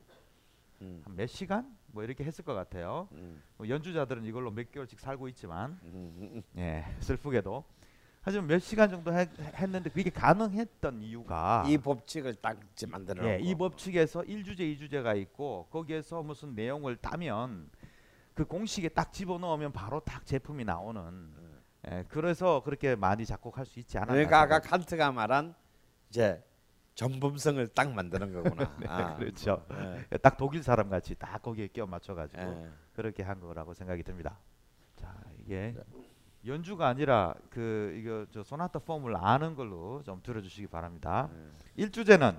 음. 0.80 1.02
한몇 1.04 1.28
시간 1.28 1.76
뭐 1.88 2.02
이렇게 2.02 2.24
했을 2.24 2.44
것 2.44 2.54
같아요. 2.54 3.08
음. 3.12 3.42
뭐 3.56 3.68
연주자들은 3.68 4.24
이걸로 4.24 4.50
몇 4.50 4.70
개월씩 4.70 4.98
살고 4.98 5.28
있지만 5.28 5.78
음. 5.84 6.42
예 6.56 6.84
슬프게도 7.00 7.64
하지만 8.27 8.49
몇 8.49 8.59
시간 8.59 8.91
정도 8.91 9.12
했, 9.12 9.31
했는데 9.55 9.89
그게 9.89 10.11
가능했던 10.11 11.01
이유가 11.01 11.62
이 11.68 11.79
법칙을 11.79 12.35
딱 12.43 12.59
만들어 12.89 13.24
예, 13.24 13.39
이 13.39 13.55
법칙에서 13.55 14.22
1주제, 14.22 14.59
2주제가 14.77 15.16
있고 15.18 15.68
거기에서 15.70 16.24
무슨 16.24 16.53
내용을 16.57 16.97
따면 16.97 17.70
그 18.35 18.45
공식에 18.45 18.89
딱 18.89 19.12
집어넣으면 19.12 19.70
바로 19.70 20.01
딱 20.01 20.27
제품이 20.27 20.64
나오는 20.64 21.31
예, 21.89 22.05
그래서 22.09 22.64
그렇게 22.64 22.97
많이 22.97 23.24
작곡할 23.24 23.64
수 23.64 23.79
있지 23.79 23.97
않았나 23.97 24.14
그러니까 24.14 24.41
아까. 24.41 24.59
칸트가 24.59 25.12
말한 25.12 25.55
이제 26.09 26.43
전범성을 26.97 27.64
딱 27.68 27.93
만드는 27.93 28.33
거구나. 28.33 28.74
네, 28.81 28.87
아, 28.89 29.14
그렇죠. 29.14 29.64
예. 29.70 30.16
딱 30.18 30.37
독일 30.37 30.64
사람 30.64 30.89
같이 30.89 31.14
딱 31.14 31.41
거기에 31.43 31.68
끼워 31.68 31.87
맞춰 31.87 32.16
가지고 32.16 32.43
예. 32.43 32.70
그렇게 32.93 33.22
한 33.22 33.39
거라고 33.39 33.72
생각이 33.72 34.03
듭니다. 34.03 34.37
자 34.97 35.14
이게 35.39 35.77
연주가 36.47 36.86
아니라 36.86 37.34
그 37.51 37.94
이거 37.99 38.26
저 38.30 38.42
소나타 38.42 38.78
폼을 38.78 39.16
아는 39.16 39.57
걸로 39.57 40.03
좀 40.05 40.20
들어주시기 40.22 40.68
바랍니다. 40.68 41.28
예. 41.78 41.86
1주제는 41.86 42.36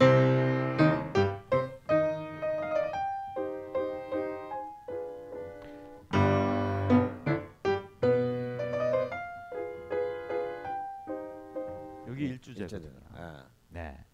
여기 12.08 12.24
일주제는, 12.26 12.62
일주제거든요. 12.62 13.00
예. 13.18 13.44
네. 13.70 14.06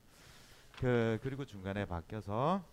그 0.80 1.20
그리고 1.22 1.46
중간에 1.46 1.86
바뀌어서 1.86 2.64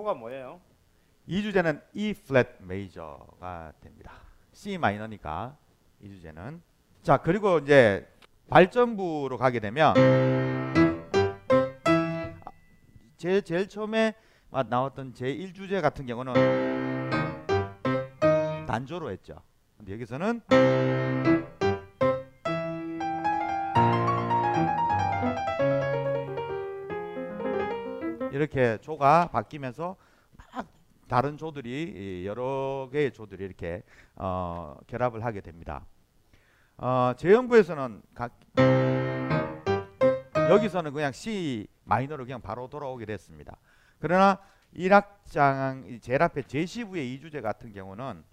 조가 0.00 0.14
뭐예요? 0.14 0.60
이 1.26 1.42
주제는 1.42 1.78
E 1.92 2.14
플랫 2.14 2.56
메이저가 2.60 3.74
됩니다. 3.82 4.12
C 4.52 4.78
마이너니까 4.78 5.54
이 6.00 6.08
주제는 6.08 6.62
자 7.02 7.18
그리고 7.18 7.58
이제 7.58 8.08
발전부로 8.48 9.36
가게 9.36 9.60
되면 9.60 9.92
아, 12.46 12.50
제 13.18 13.42
제일 13.42 13.68
처음에 13.68 14.14
마- 14.48 14.62
나왔던 14.62 15.12
제 15.12 15.26
1주제 15.26 15.82
같은 15.82 16.06
경우는 16.06 16.32
단조로 18.66 19.10
했죠. 19.10 19.42
근데 19.76 19.92
여기서는 19.92 20.40
이렇게 28.40 28.78
조가 28.78 29.28
바뀌면서 29.32 29.96
막 30.54 30.66
다른 31.08 31.36
조들이 31.36 32.22
이 32.22 32.26
여러 32.26 32.88
개의 32.90 33.12
조들이 33.12 33.44
이렇게 33.44 33.82
어, 34.16 34.76
결합을 34.86 35.22
하게 35.22 35.42
됩니다. 35.42 35.84
어, 36.78 37.12
제연부에서는 37.18 38.00
각 38.14 38.40
여기서는 40.48 40.94
그냥 40.94 41.12
C 41.12 41.66
마이너로 41.84 42.24
그냥 42.24 42.40
바로 42.40 42.68
돌아오게 42.68 43.04
됐습니다. 43.04 43.58
그러나 43.98 44.38
1악장 44.74 46.00
제일 46.00 46.22
앞에 46.22 46.42
제시부의 46.42 47.12
이주제 47.12 47.42
같은 47.42 47.74
경우는 47.74 48.24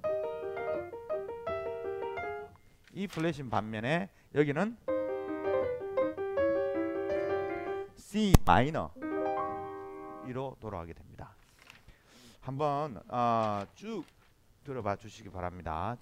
이 2.94 3.08
플랫인 3.08 3.50
반면에 3.50 4.10
여기는 4.34 4.78
C 7.98 8.34
마이너 8.46 8.92
이로 10.28 10.58
돌아가게 10.60 10.94
됩니다. 10.94 11.36
한번 12.42 13.02
어, 13.08 13.66
쭉 13.76 14.04
들어봐 14.64 14.98
주시기 14.98 15.30
바랍니다. 15.30 15.96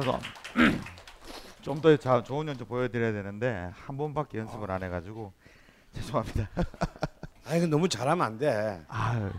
그래서 0.00 0.18
좀 1.62 1.80
더 1.80 2.22
좋은 2.22 2.48
연주 2.48 2.64
보여드려야 2.64 3.12
되는데 3.12 3.70
한 3.86 3.96
번밖에 3.96 4.38
연습을 4.38 4.70
안 4.70 4.82
해가지고 4.82 5.32
죄송합니다. 5.94 6.48
아니 7.46 7.60
그 7.60 7.66
너무 7.66 7.88
잘하면 7.88 8.24
안 8.26 8.38
돼. 8.38 8.80
아, 8.88 9.30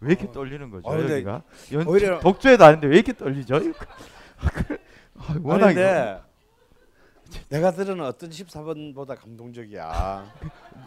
왜 0.00 0.12
이렇게 0.12 0.30
떨리는 0.32 0.70
거죠 0.70 0.88
어, 0.88 0.98
여기가? 0.98 1.42
연, 1.72 1.86
오히려- 1.86 2.20
독주에도 2.20 2.64
아닌데 2.64 2.86
왜 2.86 2.96
이렇게 2.96 3.12
떨리죠? 3.12 3.56
아, 5.18 5.34
워낙 5.42 5.66
아닌데 5.66 6.22
내가 7.48 7.70
들은 7.72 8.00
어떤 8.00 8.30
14번보다 8.30 9.20
감동적이야. 9.20 10.32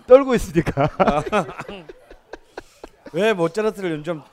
떨고 0.07 0.33
있으니까. 0.35 0.89
왜 3.13 3.33
모차르트를 3.33 3.91
연좀 3.91 4.23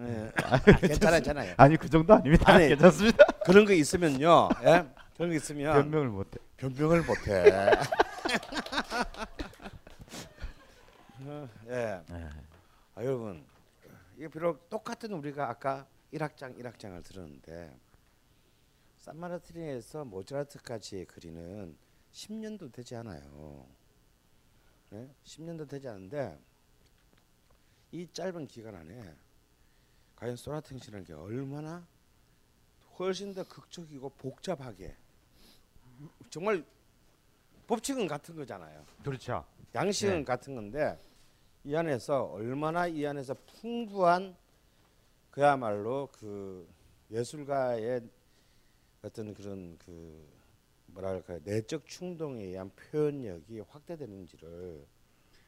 예. 0.00 0.32
아, 0.42 0.58
괜찮아요, 0.58 1.22
괜찮아요. 1.22 1.54
아니 1.56 1.76
그 1.76 1.88
정도 1.88 2.14
아닙니다. 2.14 2.52
아니, 2.52 2.68
괜찮습니다. 2.68 3.24
그런 3.44 3.64
거 3.64 3.72
있으면요, 3.72 4.48
예? 4.64 4.88
그런 5.14 5.30
거 5.30 5.34
있으면 5.36 5.74
변명을 5.74 6.08
못해. 6.08 6.38
변명을 6.56 7.02
못해. 7.02 7.72
어, 11.20 11.48
예. 11.68 12.00
아, 12.94 13.04
여러분, 13.04 13.44
이게 14.16 14.28
비록 14.28 14.68
똑같은 14.68 15.12
우리가 15.12 15.48
아까 15.48 15.86
1악장 16.12 16.58
1악장을 16.58 17.02
들었는데 17.04 17.76
산마르티니에서 18.98 20.04
모차르트까지 20.04 21.06
그리는 21.08 21.76
10년도 22.12 22.72
되지 22.72 22.96
않아요. 22.96 23.66
네? 24.90 25.08
10년도 25.24 25.68
되지 25.68 25.88
않는데 25.88 26.38
이 27.90 28.06
짧은 28.12 28.46
기간 28.46 28.74
안에 28.76 29.14
과연 30.24 30.36
소나타 30.36 30.70
형식이라는 30.70 31.04
게 31.04 31.12
얼마나 31.12 31.86
훨씬 32.98 33.34
더 33.34 33.46
극적이고 33.46 34.08
복잡하게 34.08 34.96
정말 36.30 36.64
법칙은 37.66 38.06
같은 38.06 38.34
거잖아요. 38.34 38.86
그렇죠. 39.02 39.44
양식은 39.74 40.20
네. 40.20 40.24
같은 40.24 40.54
건데 40.54 40.98
이 41.62 41.76
안에서 41.76 42.24
얼마나 42.24 42.86
이 42.86 43.04
안에서 43.04 43.34
풍부한 43.60 44.34
그야말로 45.30 46.08
그 46.12 46.66
예술가의 47.10 48.08
어떤 49.02 49.34
그런 49.34 49.76
그 49.76 50.26
뭐랄까 50.86 51.38
내적 51.44 51.86
충동에 51.86 52.44
의한 52.44 52.70
표현력이 52.70 53.60
확대되는지를 53.60 54.86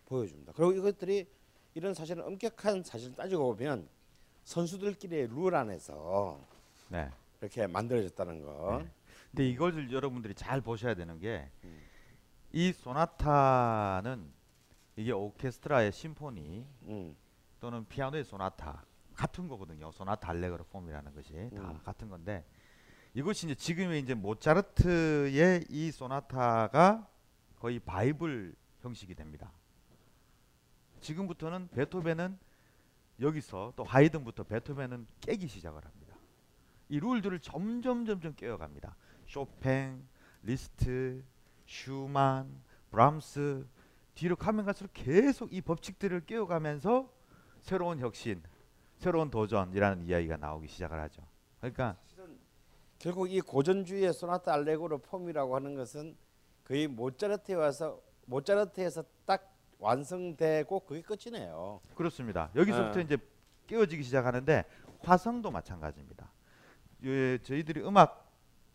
보여줍니다. 0.04 0.52
그리고 0.52 0.72
이것들이 0.72 1.26
이런 1.72 1.94
사실은 1.94 2.24
엄격한 2.24 2.82
사실을 2.82 3.14
따지고 3.14 3.56
보면 3.56 3.95
선수들끼리의 4.46 5.26
룰 5.26 5.54
안에서 5.54 6.40
네. 6.88 7.10
이렇게 7.40 7.66
만들어졌다는 7.66 8.42
거. 8.42 8.84
근데 9.30 9.48
이걸 9.48 9.92
여러분들이 9.92 10.34
잘 10.34 10.60
보셔야 10.60 10.94
되는 10.94 11.18
게이 11.18 11.48
음. 11.64 12.72
소나타는 12.72 14.32
이게 14.94 15.10
오케스트라의 15.10 15.92
심포니 15.92 16.64
음. 16.84 17.16
또는 17.60 17.84
피아노의 17.88 18.24
소나타 18.24 18.84
같은 19.14 19.48
거거든요. 19.48 19.90
소나타 19.90 20.30
알레그로 20.30 20.64
폼이라는 20.64 21.12
것이 21.12 21.50
다 21.54 21.72
음. 21.72 21.80
같은 21.82 22.08
건데 22.08 22.44
이것이 23.14 23.46
이제 23.46 23.54
지금의 23.56 24.00
이제 24.00 24.14
모차르트의 24.14 25.64
이 25.68 25.90
소나타가 25.90 27.08
거의 27.58 27.80
바이블 27.80 28.54
형식이 28.80 29.16
됩니다. 29.16 29.50
지금부터는 31.00 31.68
베토벤은 31.68 32.45
여기서 33.20 33.72
또 33.76 33.84
하이든부터 33.84 34.44
베토벤은 34.44 35.06
깨기 35.20 35.48
시작을 35.48 35.84
합니다. 35.84 36.16
이 36.88 37.00
룰들을 37.00 37.40
점점 37.40 38.04
점점 38.04 38.34
깨어갑니다. 38.34 38.94
쇼팽, 39.26 40.06
리스트, 40.42 41.24
슈만, 41.66 42.62
브람스 42.90 43.66
뒤로 44.14 44.36
가면 44.36 44.64
갈수록 44.64 44.90
계속 44.92 45.52
이 45.52 45.60
법칙들을 45.60 46.24
깨어가면서 46.26 47.12
새로운 47.60 47.98
혁신, 47.98 48.42
새로운 48.96 49.30
도전이라는 49.30 50.04
이야기가 50.04 50.36
나오기 50.36 50.68
시작을 50.68 50.98
하죠. 51.00 51.22
그러니까 51.60 51.96
결국 52.98 53.30
이 53.30 53.40
고전주의의 53.40 54.14
소나타 54.14 54.54
알레고로 54.54 54.98
폼이라고 54.98 55.54
하는 55.54 55.74
것은 55.74 56.16
거의 56.64 56.86
모차르트에 56.86 57.54
와서 57.54 58.00
모차르트에서 58.26 59.04
딱 59.24 59.55
완성되고 59.78 60.80
그게 60.80 61.02
끝이네요. 61.02 61.80
그렇습니다. 61.94 62.50
여기서부터 62.54 62.98
어. 62.98 63.02
이제 63.02 63.16
깨어지기 63.66 64.02
시작하는데 64.02 64.64
화성도 65.00 65.50
마찬가지입니다. 65.50 66.30
예, 67.04 67.38
저희들이 67.42 67.82
음악 67.82 68.26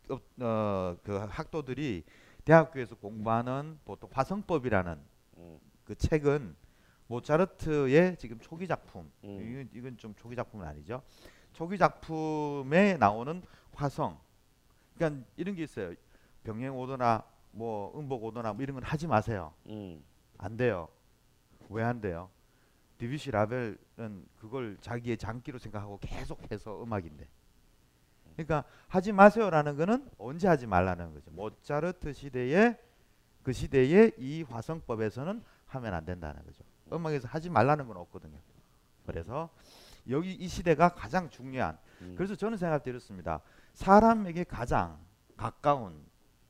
어, 0.10 0.20
어, 0.44 0.98
그 1.04 1.18
학도들이 1.18 2.04
대학교에서 2.44 2.96
공부하는 2.96 3.80
보통 3.86 4.10
화성법이라는 4.12 5.00
음. 5.38 5.60
그 5.86 5.96
책은 5.96 6.56
모차르트의 7.08 8.18
지금 8.18 8.40
초기 8.40 8.68
작품 8.68 9.12
음. 9.24 9.40
이건, 9.42 9.70
이건 9.74 9.98
좀 9.98 10.16
초기 10.16 10.36
작품은 10.36 10.66
아니죠. 10.66 11.02
초기 11.54 11.78
작품에 11.78 12.98
나오는 12.98 13.42
화성 13.74 14.18
그러니까 14.96 15.26
이런 15.36 15.56
게 15.56 15.64
있어요. 15.64 15.94
병행 16.44 16.76
오도나 16.76 17.24
뭐 17.52 17.98
음복 17.98 18.24
오도나 18.24 18.54
뭐 18.54 18.64
이런 18.64 18.76
건 18.76 18.84
하지 18.84 19.08
마세요. 19.08 19.54
음. 19.68 20.04
안 20.42 20.58
돼요. 20.58 20.88
왜 21.70 21.84
안 21.84 22.02
돼요? 22.02 22.30
디비시 22.98 23.32
라벨은 23.32 24.28
그걸 24.40 24.78
자기의 24.82 25.18
장기로 25.18 25.58
생각하고 25.58 25.98
계속해서 26.00 26.84
음악인데. 26.84 27.28
그러니까 28.36 28.64
하지 28.88 29.12
마세요라는 29.12 29.76
거는 29.78 30.10
언제 30.18 30.48
하지 30.48 30.66
말라는 30.68 31.14
거죠. 31.14 31.32
모차르트 31.32 32.14
시대에 32.14 32.78
그 33.44 33.54
시대에 33.54 34.12
이 34.18 34.44
화성법에서는 34.44 35.44
하면 35.68 35.94
안 35.94 36.06
된다는 36.06 36.44
거죠. 36.44 36.64
음악에서 36.92 37.28
하지 37.28 37.50
말라는 37.50 37.88
건 37.88 37.98
없거든요. 37.98 38.38
그래서 39.06 39.50
여기 40.10 40.34
이 40.34 40.48
시대가 40.48 40.90
가장 40.90 41.30
중요한. 41.30 41.78
음. 42.02 42.16
그래서 42.18 42.36
저는 42.36 42.58
생각할 42.58 42.84
때 42.84 42.90
이렇습니다. 42.92 43.42
사람에게 43.74 44.44
가장 44.44 45.00
가까운 45.38 46.04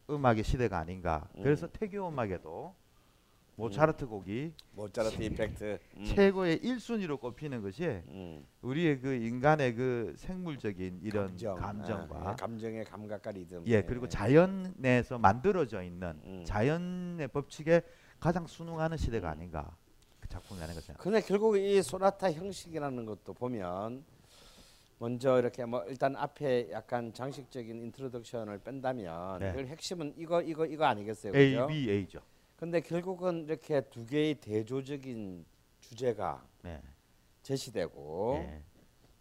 음악의 0.10 0.44
시대가 0.44 0.80
아닌가. 0.80 1.28
그래서 1.34 1.68
음. 1.68 1.72
태교 1.74 2.08
음악에도 2.08 2.76
모차르트 3.56 4.08
곡이 4.08 4.54
모차르트 4.74 5.22
임팩트. 5.22 5.80
음. 5.98 6.06
최고의 6.06 6.60
1순위로 6.60 7.20
꼽히는 7.20 7.62
것이 7.62 7.86
음. 7.86 8.46
우리의 8.62 9.00
그 9.00 9.14
인간의 9.14 9.76
그 9.76 10.14
생물적인 10.18 11.00
이런 11.04 11.28
감정, 11.28 11.56
감정과 11.58 12.30
아, 12.30 12.36
감정의 12.36 12.86
감각과 12.86 13.32
리듬. 13.32 13.64
예 13.68 13.82
그리고 13.84 14.08
자연에서 14.08 15.18
만들어져 15.18 15.84
있는 15.84 16.20
음. 16.24 16.44
자연의 16.46 17.28
법칙에 17.28 17.82
가장 18.20 18.48
순응하는 18.48 18.98
시대가 18.98 19.30
아닌가 19.30 19.76
그 20.20 20.30
작품이라는 20.30 20.76
것은 20.76 20.96
근데 20.96 21.22
결국 21.22 21.58
이 21.58 21.82
소나타 21.82 22.32
형식이라는 22.32 23.06
것도 23.06 23.34
보면 23.34 24.04
먼저 25.00 25.40
이렇게 25.40 25.66
뭐 25.66 25.84
일단 25.88 26.16
앞에 26.16 26.70
약간 26.72 27.12
장식적인 27.12 27.82
introduction을 27.82 28.60
뺀다면 28.60 29.40
네. 29.40 29.52
그 29.54 29.66
핵심은 29.66 30.14
이거 30.16 30.42
이거 30.44 30.64
이거 30.66 30.86
아니겠어요? 30.86 31.34
A, 31.36 31.52
그죠? 31.54 31.68
B, 31.68 31.90
A죠. 31.90 32.20
근데 32.62 32.80
결국은 32.80 33.46
이렇게 33.46 33.82
두 33.90 34.06
개의 34.06 34.36
대조적인 34.36 35.44
주제가 35.80 36.48
네. 36.62 36.80
제시되고 37.42 38.34
네. 38.36 38.64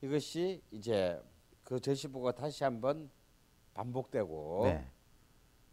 이것이 0.03 0.63
이제 0.71 1.19
그 1.65 1.81
제시부가 1.81 2.33
다시 2.33 2.65
한번 2.65 3.09
반복되고 3.73 4.61
네. 4.65 4.87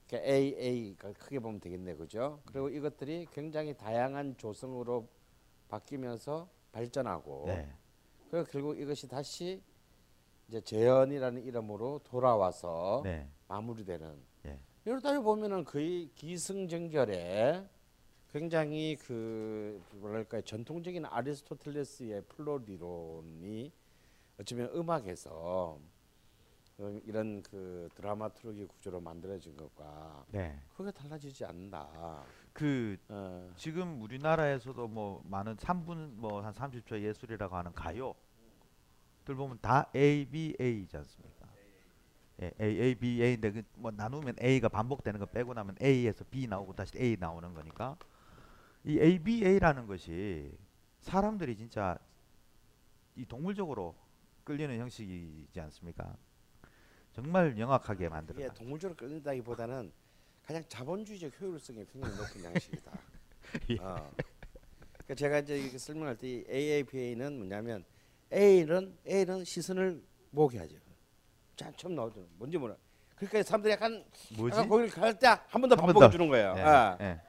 그러니까 0.08 0.32
A 0.32 0.56
A가 0.58 1.12
크게 1.12 1.40
보면 1.40 1.60
되겠네 1.60 1.96
그죠? 1.96 2.42
그리고 2.46 2.70
이것들이 2.70 3.28
굉장히 3.34 3.74
다양한 3.76 4.38
조성으로 4.38 5.06
바뀌면서 5.68 6.48
발전하고 6.72 7.44
네. 7.48 7.70
그리고 8.32 8.50
결국 8.50 8.80
이것이 8.80 9.10
다시 9.10 9.62
이제 10.48 10.62
재현이라는 10.62 11.44
이름으로 11.44 12.00
돌아와서 12.06 13.02
네. 13.04 13.28
마무리되는 13.50 14.08
예. 14.10 14.27
이러다 14.88 15.20
보면은 15.20 15.66
거의 15.66 16.10
기승전결에 16.16 17.68
굉장히 18.32 18.96
그 18.96 19.84
뭐랄까 19.96 20.40
전통적인 20.40 21.04
아리스토텔레스의 21.06 22.22
플롯 22.30 22.70
이론이 22.70 23.74
어쩌면 24.40 24.70
음악에서 24.74 25.78
어, 26.78 27.00
이런 27.04 27.44
그 27.44 27.90
드라마트로기 27.96 28.64
구조로 28.68 29.02
만들어진 29.02 29.58
것과 29.58 30.26
네. 30.30 30.58
크게 30.70 30.92
달라지지 30.92 31.44
않는다. 31.44 32.24
그 32.54 32.96
어. 33.10 33.52
지금 33.58 34.02
우리나라에서도 34.02 34.88
뭐 34.88 35.22
많은 35.26 35.58
3분 35.58 36.14
뭐 36.16 36.40
한 36.40 36.54
30초 36.54 37.02
예술이라고 37.02 37.54
하는 37.58 37.74
가요들 37.74 38.16
보면 39.36 39.60
다 39.62 39.92
A, 39.94 40.26
B, 40.32 40.56
A이지 40.62 40.96
않습니까? 40.96 41.37
예, 42.42 42.52
A, 42.62 42.82
A, 42.82 42.96
B, 42.96 43.22
A인데 43.22 43.52
그뭐 43.52 43.92
나누면 43.92 44.36
A가 44.42 44.70
반복되는 44.70 45.20
거 45.20 45.26
빼고 45.26 45.54
나면 45.54 45.76
A에서 45.82 46.24
B 46.26 46.48
나오고 46.48 46.74
다시 46.74 46.98
A 46.98 47.18
나오는 47.20 47.54
거니까 47.54 47.98
이 48.84 49.00
A, 49.00 49.20
B, 49.20 49.44
A라는 49.44 49.88
것이 49.88 50.56
사람들이 51.02 51.56
진짜 51.56 51.98
이 53.16 53.26
동물적으로 53.26 53.96
끌리는 54.44 54.78
형식이지 54.80 55.60
않습니까? 55.60 56.16
정말 57.12 57.54
명확하게 57.54 58.06
이게 58.06 58.10
만들어. 58.10 58.54
동물적으로 58.54 58.96
끌린다기보다는 58.96 59.92
그냥 60.46 60.64
자본주의적 60.68 61.42
효율성이 61.42 61.86
굉장히 61.92 62.16
높은 62.16 62.44
양식이다. 62.44 62.92
예. 63.72 63.78
어. 63.80 64.12
그러니까 64.92 65.16
제가 65.16 65.40
이제 65.40 65.78
설명할 65.78 66.16
때 66.18 66.44
AAPA는 66.50 67.38
뭐냐면 67.38 67.84
A는 68.32 68.98
A는 69.08 69.44
시선을 69.44 70.04
모게 70.32 70.60
하죠. 70.60 70.78
자, 71.58 71.72
처음 71.76 71.96
나오죠. 71.96 72.24
뭔지 72.38 72.58
몰라. 72.58 72.76
그러니까 73.16 73.42
사람들이 73.44 73.74
약간 73.74 74.04
뭐지? 74.38 74.56
약간 74.56 74.70
거기를 74.70 74.92
갈 74.92 75.14
때 75.18 75.26
한 75.28 75.40
번 75.62 75.70
더 75.70 75.76
한번 75.76 75.88
반복해 75.88 76.06
더. 76.06 76.10
주는 76.12 76.28
거예요. 76.30 76.54
예, 76.56 76.62
아. 76.62 76.98
예. 77.02 77.20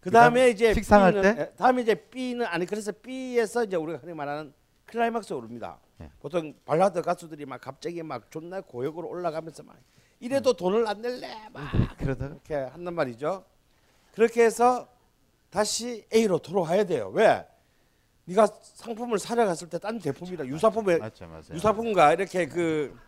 그 0.00 0.10
다음에 0.10 0.48
이제 0.50 0.72
식상할 0.72 1.12
B는, 1.12 1.34
때? 1.36 1.40
예, 1.42 1.50
다음에 1.56 1.82
이제 1.82 1.94
B는 1.94 2.46
아니 2.46 2.64
그래서 2.66 2.92
B에서 2.92 3.64
이제 3.64 3.76
우리가 3.76 3.98
흔히 3.98 4.14
말하는 4.14 4.54
클라이막스 4.86 5.34
오릅니다. 5.34 5.78
예. 6.00 6.10
보통 6.20 6.54
발라드 6.64 7.02
가수들이 7.02 7.44
막 7.44 7.60
갑자기 7.60 8.02
막 8.02 8.30
존나 8.30 8.60
고역으로 8.62 9.06
올라가면서 9.08 9.62
막 9.62 9.76
이래도 10.18 10.54
돈을 10.54 10.86
안 10.88 11.02
낼래 11.02 11.48
막 11.52 11.70
그러다가 11.98 12.32
이렇게 12.34 12.54
한단 12.54 12.94
말이죠. 12.94 13.44
그렇게 14.12 14.44
해서 14.44 14.88
다시 15.50 16.06
A로 16.12 16.38
돌아와야 16.38 16.84
돼요. 16.84 17.10
왜? 17.12 17.46
네가 18.26 18.46
상품을 18.46 19.18
사러 19.18 19.44
갔을 19.44 19.68
때 19.68 19.78
딴 19.78 20.00
제품이라 20.00 20.46
유사품에 20.46 20.96
맞죠, 20.96 21.26
맞아요. 21.26 21.42
유사품과 21.52 22.14
이렇게 22.14 22.46
그 22.46 22.94
예. 22.96 23.04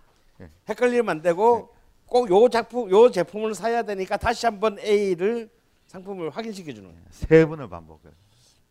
헷갈리면 0.69 1.09
안 1.09 1.23
되고 1.23 1.75
꼭 2.07 2.31
요 2.31 2.49
작품 2.49 2.91
요 2.91 3.11
제품을 3.11 3.55
사야 3.55 3.83
되니까 3.83 4.17
다시 4.17 4.47
한번 4.47 4.79
A를 4.79 5.51
상품을 5.87 6.31
확인시켜 6.31 6.73
주는 6.73 6.91
거예요. 6.91 7.05
세 7.11 7.45
번을 7.47 7.69
반복해. 7.69 8.11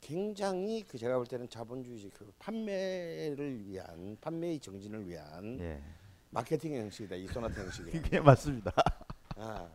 굉장히 0.02 0.84
그 0.84 0.98
제가 0.98 1.18
볼 1.18 1.26
때는 1.26 1.50
자본주의적 1.50 2.14
그 2.14 2.32
판매를 2.38 3.66
위한 3.66 4.18
판매의 4.22 4.60
정진을 4.60 5.08
위한 5.08 5.60
예. 5.60 5.82
마케팅 6.30 6.76
형식이다. 6.76 7.16
이 7.16 7.26
소나타 7.28 7.62
형식이. 7.64 7.92
이게 7.98 8.20
맞습니다. 8.20 8.72
아, 9.38 9.68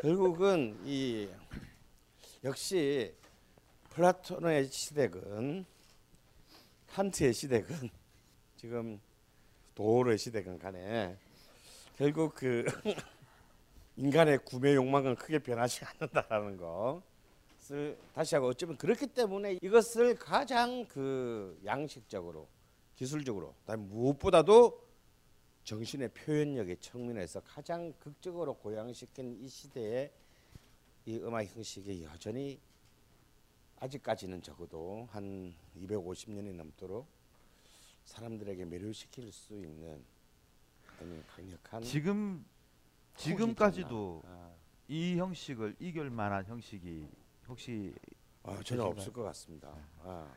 결국은 0.00 0.78
이 0.84 1.28
역시 2.44 3.14
플라톤의 3.90 4.66
시댁은 4.70 5.64
칸트의 6.88 7.32
시댁은 7.32 7.90
지금 8.56 9.00
도어의 9.74 10.18
시댁은 10.18 10.58
간에 10.58 11.16
결국 11.96 12.34
그 12.34 12.64
인간의 13.96 14.38
구매 14.44 14.74
욕망은 14.74 15.16
크게 15.16 15.40
변하지 15.40 15.84
않는다라는 15.84 16.56
것을 16.56 17.98
다시 18.14 18.34
하고 18.34 18.48
어쩌면 18.48 18.76
그렇기 18.76 19.08
때문에 19.08 19.58
이것을 19.62 20.14
가장 20.14 20.86
그 20.86 21.60
양식적으로 21.64 22.48
기술적으로 22.96 23.54
그다음에 23.60 23.82
무엇보다도 23.84 24.90
정신의 25.64 26.08
표현력의 26.10 26.78
측면에서 26.78 27.40
가장 27.40 27.92
극적으로 27.98 28.54
고양시킨 28.54 29.38
이 29.40 29.48
시대의 29.48 30.10
이 31.06 31.18
음악 31.18 31.44
형식이 31.44 32.04
여전히 32.04 32.58
아직까지는 33.78 34.42
적어도 34.42 35.08
한 35.10 35.54
250년이 35.78 36.54
넘도록 36.54 37.06
사람들에게 38.10 38.64
매료시킬 38.64 39.30
수 39.30 39.54
있는 39.54 40.04
강력한 41.28 41.82
지금 41.82 42.44
지금까지도. 43.16 44.22
아. 44.26 44.50
이 44.88 45.16
형식을 45.16 45.76
이길 45.78 46.10
만한 46.10 46.44
형식이 46.44 47.06
혹시 47.46 47.94
아, 48.42 48.54
있으신가요? 48.54 48.88
없을 48.88 49.12
것 49.12 49.22
같습니다. 49.22 49.72
아. 50.02 50.34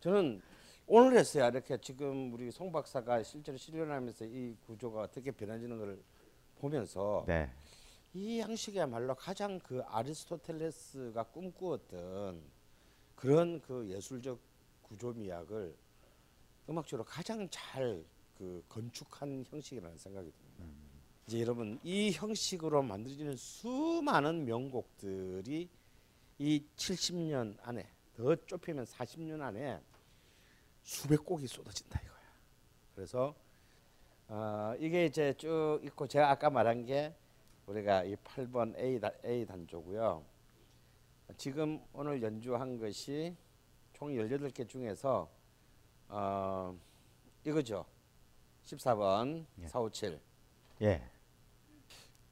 저는 0.00 0.42
오늘 0.86 1.16
했어야 1.16 1.48
이렇게 1.48 1.78
지금 1.78 2.34
우리 2.34 2.50
송 2.50 2.70
박사가 2.70 3.22
실제로 3.22 3.56
실현하면서 3.56 4.26
이 4.26 4.54
구조가 4.66 5.00
어떻게 5.00 5.30
변해지는 5.30 5.78
걸 5.78 6.02
보면서 6.58 7.24
네. 7.26 7.50
이 8.12 8.40
양식이야말로 8.40 9.14
가장 9.14 9.58
그 9.60 9.80
아리스토텔레스가 9.86 11.22
꿈꾸었던 11.22 12.42
그런 13.14 13.60
그 13.62 13.88
예술적 13.88 14.38
구조 14.82 15.14
미학을 15.14 15.74
음악적으로 16.68 17.04
가장 17.04 17.48
잘 17.50 18.04
그 18.40 18.64
건축한 18.70 19.44
형식이라는 19.50 19.98
생각이 19.98 20.32
듭니다. 20.32 20.64
이제 21.26 21.42
여러분 21.42 21.78
이 21.84 22.10
형식으로 22.10 22.82
만들어지는 22.82 23.36
수많은 23.36 24.46
명곡들이 24.46 25.68
이 26.38 26.64
70년 26.74 27.58
안에 27.60 27.86
더 28.16 28.34
좁히면 28.34 28.86
40년 28.86 29.42
안에 29.42 29.78
수백 30.82 31.22
곡이 31.22 31.46
쏟아진다 31.46 32.00
이거야. 32.00 32.18
그래서 32.94 33.34
어, 34.28 34.74
이게 34.78 35.04
이제 35.04 35.34
쭉 35.34 35.80
있고 35.84 36.06
제가 36.06 36.30
아까 36.30 36.48
말한 36.48 36.86
게 36.86 37.14
우리가 37.66 38.04
이 38.04 38.16
8번 38.16 38.74
A 38.78 38.98
단 38.98 39.12
A 39.22 39.44
단조고요. 39.44 40.24
지금 41.36 41.78
오늘 41.92 42.22
연주한 42.22 42.78
것이 42.78 43.36
총 43.92 44.08
18개 44.08 44.66
중에서 44.66 45.28
어, 46.10 46.76
이거죠. 47.44 47.84
14번 48.64 49.44
예. 49.60 49.66
457. 49.68 50.20
예. 50.82 51.02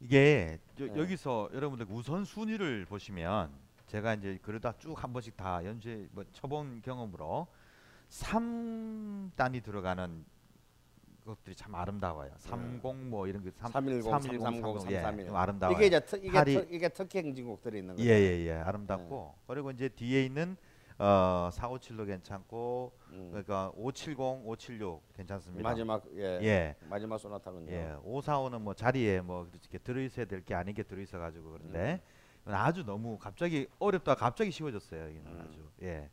이게 0.01 0.59
여, 0.81 0.87
네. 0.87 0.97
여기서 1.01 1.51
여러분들 1.53 1.87
우선 1.91 2.25
순위를 2.25 2.85
보시면 2.87 3.51
제가 3.87 4.15
이제 4.15 4.39
그러다 4.43 4.73
쭉 4.79 4.95
한 5.03 5.13
번씩 5.13 5.37
다 5.37 5.65
연주해 5.65 6.07
뭐 6.13 6.25
쳐본 6.33 6.83
경험으로 6.83 7.47
3단이 8.11 9.63
들어가는 9.63 10.25
것들이 11.25 11.55
참 11.57 11.75
아름다워요. 11.75 12.33
30 12.39 12.97
뭐 13.09 13.27
이런 13.27 13.43
거 13.45 13.51
3, 13.57 13.71
310, 13.73 14.03
310, 14.11 14.41
330, 14.41 14.91
예, 14.93 14.97
331. 15.01 15.27
좀 15.27 15.37
아름다워요. 15.37 15.77
이게 15.77 15.87
이제 15.87 16.01
트, 16.01 16.17
이게 16.17 16.45
트, 16.45 16.69
이게 16.71 16.89
특히 16.89 17.19
행진곡들이 17.19 17.79
있는 17.81 17.97
거죠. 17.97 18.09
예예예 18.09 18.53
아름답고 18.53 19.35
그리고 19.47 19.71
이제 19.71 19.89
뒤에 19.89 20.25
있는 20.25 20.57
어 21.01 21.49
457도 21.53 22.07
괜찮고 22.07 22.93
음. 23.13 23.29
그러니까 23.31 23.71
570, 23.77 24.19
576 24.45 25.01
괜찮습니다. 25.17 25.69
마지막 25.69 26.03
예. 26.17 26.23
예. 26.43 26.77
마지막 26.89 27.19
소나타군요. 27.19 27.71
예, 27.71 27.95
545는 28.05 28.61
뭐 28.61 28.75
자리에 28.75 29.21
뭐 29.21 29.49
이렇게 29.53 29.79
들어 29.79 30.01
있어야 30.01 30.27
될 30.27 30.43
게 30.45 30.55
아닌 30.55 30.75
게 30.75 30.83
들어 30.83 31.01
있어 31.01 31.19
가지고 31.19 31.53
그런데 31.53 32.03
이건 32.43 32.55
아주 32.55 32.85
너무 32.85 33.17
갑자기 33.19 33.69
어렵다 33.79 34.17
갑자기 34.17 34.51
쉬워졌어요. 34.51 35.05
여기는 35.05 35.27
음. 35.27 35.47
아주 35.49 35.69
예. 35.83 36.11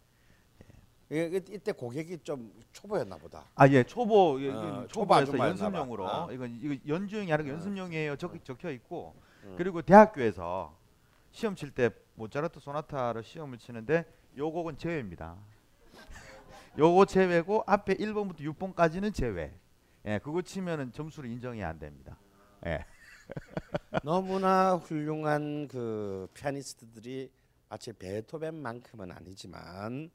예, 1.12 1.26
이- 1.28 1.42
이때 1.54 1.72
고객이 1.72 2.20
좀 2.20 2.52
초보였나 2.72 3.18
보다. 3.18 3.46
아 3.56 3.68
예 3.70 3.84
초보 3.84 4.40
예, 4.42 4.52
어, 4.52 4.86
초보 4.88 5.16
초보에서. 5.24 5.38
연습용으로 5.50 6.06
어. 6.08 6.32
이건 6.32 6.60
이거 6.62 6.76
연주용이 6.88 7.32
아니라 7.34 7.50
연습용이에요 7.50 8.16
적, 8.18 8.44
적혀 8.46 8.70
있고 8.72 9.16
음. 9.46 9.56
그리고 9.58 9.82
대학교에서 9.82 10.76
시험 11.32 11.56
칠 11.56 11.72
때 11.72 11.90
모차르트 12.16 12.60
소나타를 12.60 13.24
시험을 13.24 13.58
치는데 13.58 14.06
요 14.38 14.52
곡은 14.52 14.78
제외입니다. 14.78 15.38
요거 16.78 17.06
제외고 17.06 17.64
앞에 17.66 17.96
1번부터 17.96 18.42
6번까지는 18.42 19.14
제외. 19.14 19.54
예, 20.06 20.20
그거 20.20 20.42
치면은 20.42 20.92
점수를 20.92 21.30
인정이 21.32 21.64
안 21.64 21.80
됩니다. 21.80 22.18
예. 22.66 22.86
너무나 24.04 24.76
훌륭한 24.76 25.68
그 25.68 26.28
피아니스트들이 26.34 27.32
마치 27.70 27.92
베토벤만큼은 27.94 29.12
아니지만 29.12 30.12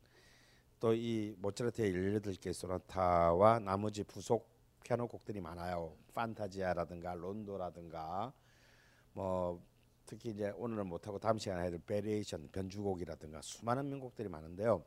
또 0.81 0.95
이 0.95 1.35
모차르트의 1.39 1.93
18개 1.93 2.53
소나타와 2.55 3.59
나머지 3.59 4.03
부속 4.03 4.49
피아노 4.83 5.07
곡들이 5.09 5.41
많아요. 5.41 5.95
판타지아라든가 6.15 7.15
론도라든가 7.15 8.33
뭐 9.13 9.63
특히 10.11 10.31
이제 10.31 10.51
오늘은 10.57 10.89
못하고 10.89 11.21
다음 11.21 11.39
시간에 11.39 11.63
해야 11.63 11.71
될 11.71 11.79
variation 11.87 12.49
변주곡이라든가 12.51 13.41
수많은 13.43 13.89
명곡들이 13.89 14.29
많은데요. 14.29 14.85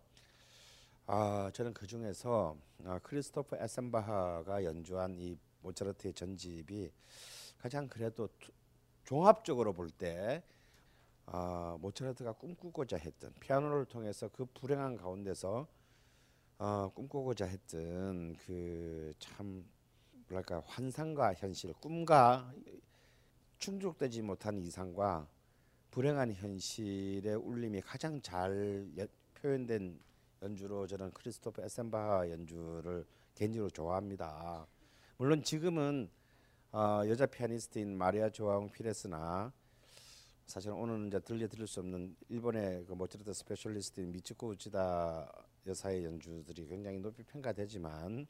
아 1.05 1.49
저는 1.53 1.73
그 1.73 1.87
중에서 1.87 2.57
아, 2.83 2.99
크리스토프 2.99 3.55
에센바흐가 3.55 4.65
연주한 4.65 5.15
이 5.17 5.37
모차르트의 5.61 6.13
전집이 6.13 6.91
가장 7.57 7.87
그래도 7.87 8.27
투- 8.37 8.51
종합적으로 9.05 9.71
볼때 9.71 10.43
아, 11.25 11.77
모차르트가 11.79 12.33
꿈꾸고자 12.33 12.97
했던 12.97 13.33
피아노를 13.39 13.85
통해서 13.85 14.27
그 14.27 14.43
불행한 14.45 14.97
가운데서 14.97 15.65
어, 16.57 16.91
꿈꾸고자 16.93 17.45
했던 17.45 18.35
그 18.45 19.13
참 19.19 19.65
뭐랄까 20.27 20.61
환상과 20.65 21.33
현실, 21.35 21.71
꿈과 21.75 22.53
충족되지 23.67 24.23
못한 24.23 24.61
이상과 24.61 25.25
불행한 25.89 26.33
현실의 26.33 27.33
울림이 27.35 27.79
가장 27.79 28.21
잘 28.21 28.85
여- 28.97 29.07
표현된 29.35 29.97
연주로 30.41 30.85
저는 30.85 31.11
크리스토프 31.11 31.61
에센바흐 31.63 32.29
연주를 32.29 33.05
개인적으로 33.35 33.69
좋아합니다. 33.69 34.67
물론 35.15 35.41
지금은 35.41 36.09
어, 36.73 37.03
여자 37.07 37.25
피아니스트인 37.25 37.97
마리아 37.97 38.29
주앙 38.29 38.69
피레스나 38.69 39.53
사실은 40.45 40.75
오늘은 40.75 41.07
이제 41.07 41.19
들려드릴 41.21 41.65
수 41.65 41.79
없는 41.79 42.17
일본의 42.27 42.85
그 42.85 42.91
모차르트 42.91 43.31
specialist인 43.31 44.11
미츠코 44.11 44.49
우치다 44.49 45.31
여사의 45.67 46.03
연주들이 46.03 46.67
굉장히 46.67 46.99
높이 46.99 47.23
평가되지만 47.23 48.27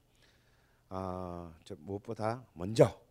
아, 0.89 1.51
저 1.63 1.75
무엇보다 1.79 2.45
먼저 2.53 3.01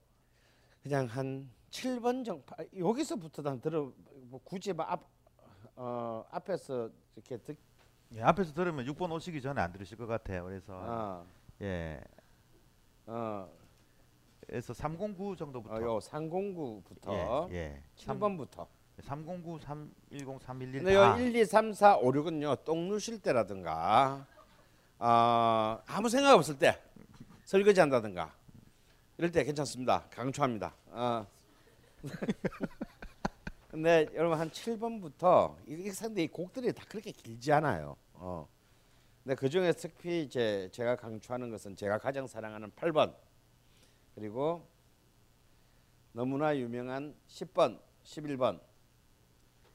그냥 0.84 1.06
한 1.06 1.50
7번 1.82 2.24
정도 2.24 2.44
여기서부터 2.76 3.42
난 3.42 3.60
들어 3.60 3.90
뭐 4.28 4.40
굳이 4.44 4.72
막 4.72 4.92
앞, 4.92 5.00
어, 5.74 6.24
앞에서 6.30 6.90
이렇게 7.16 7.38
듣 7.38 7.56
예, 8.14 8.22
앞에서 8.22 8.52
들으면 8.52 8.84
6번 8.86 9.10
오시기 9.10 9.40
전에 9.40 9.60
안 9.60 9.72
들으실 9.72 9.96
것 9.96 10.06
같아요. 10.06 10.44
그래서 10.44 10.74
어, 10.74 11.26
예. 11.62 11.98
어, 13.06 13.48
그래서 14.46 14.74
309 14.74 15.34
정도부터. 15.34 15.74
어, 15.74 15.80
요 15.80 15.98
309부터. 15.98 17.50
예, 17.50 17.54
예. 17.56 17.82
7번부터. 17.96 18.66
309 19.00 19.58
310 19.58 20.42
311 20.42 20.82
근데 20.82 20.94
요 20.94 21.02
아, 21.02 21.18
1, 21.18 21.34
2, 21.34 21.44
3, 21.46 21.72
4, 21.72 21.96
5, 21.96 22.12
6은요 22.12 22.62
똥 22.64 22.88
누실 22.88 23.20
때라든가 23.20 24.26
어, 24.98 25.78
아무 25.86 26.10
생각 26.10 26.34
없을 26.34 26.58
때 26.58 26.78
설거지 27.46 27.80
한다든가 27.80 28.30
이럴 29.16 29.32
때 29.32 29.42
괜찮습니다. 29.42 30.04
강추합니다. 30.10 30.74
어. 30.88 31.26
근데 33.70 34.06
여러분 34.14 34.39
한 34.39 34.51
7번부터 34.51 35.56
이게 35.66 35.93
상당히 35.93 36.28
곡들이 36.28 36.72
다 36.72 36.85
그렇게 36.89 37.10
길지 37.12 37.52
않아요. 37.52 37.97
어. 38.14 38.48
근데 39.22 39.35
그 39.36 39.48
중에 39.48 39.72
특히 39.72 40.22
이제 40.22 40.68
제가 40.72 40.97
강추하는 40.97 41.51
것은 41.51 41.76
제가 41.76 41.98
가장 41.98 42.26
사랑하는 42.26 42.70
8번. 42.72 43.14
그리고 44.14 44.68
너무나 46.12 46.56
유명한 46.56 47.14
10번 47.28 47.81
11번. 48.05 48.60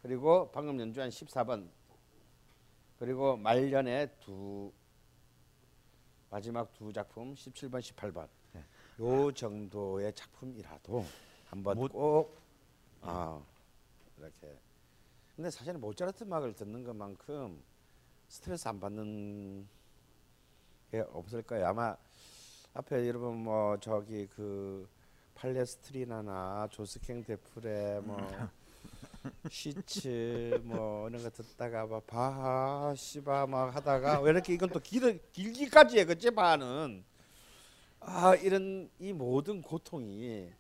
그리고 0.02 0.52
방금 0.52 0.80
연주한 0.80 1.10
14번. 1.10 1.70
그리고 3.00 3.38
말년의 3.38 4.10
두 4.20 4.72
마지막 6.30 6.74
두 6.74 6.92
작품 6.92 7.34
17번 7.34 7.80
18번. 7.80 8.28
네. 8.54 8.64
요 9.00 9.32
정도의 9.32 10.14
작품이라도 10.14 11.06
한번 11.50 11.78
모- 11.78 11.88
꼭. 11.88 12.38
아, 13.02 13.42
이렇게. 14.18 14.58
근데 15.36 15.50
사실 15.50 15.74
모차르트 15.74 16.24
음악을 16.24 16.54
듣는 16.54 16.84
것만큼 16.84 17.62
스트레스 18.28 18.68
안 18.68 18.80
받는 18.80 19.68
게 20.92 21.00
없을 21.12 21.42
거예요. 21.44 21.68
아마 21.68 21.96
앞에 22.74 23.08
여러분 23.08 23.38
뭐 23.38 23.78
저기 23.80 24.28
그 24.36 24.88
팔레스트리나나 25.36 26.68
조스캥 26.72 27.24
데프레 27.24 28.02
뭐 28.04 28.18
시츠 29.52 30.60
뭐 30.64 31.08
이런 31.10 31.22
거 31.22 31.30
듣다가 31.30 31.86
막 31.86 32.06
바하 32.08 32.94
씨바 32.96 33.46
막 33.48 33.76
하다가 33.76 34.22
왜 34.22 34.32
이렇게 34.32 34.54
이건 34.54 34.70
또 34.70 34.80
길, 34.80 35.22
길기까지 35.32 36.00
해 36.00 36.06
그치 36.06 36.32
바는 36.32 37.04
아 38.00 38.36
이런 38.36 38.90
이 39.00 39.14
모든 39.14 39.62
고통이 39.62 40.52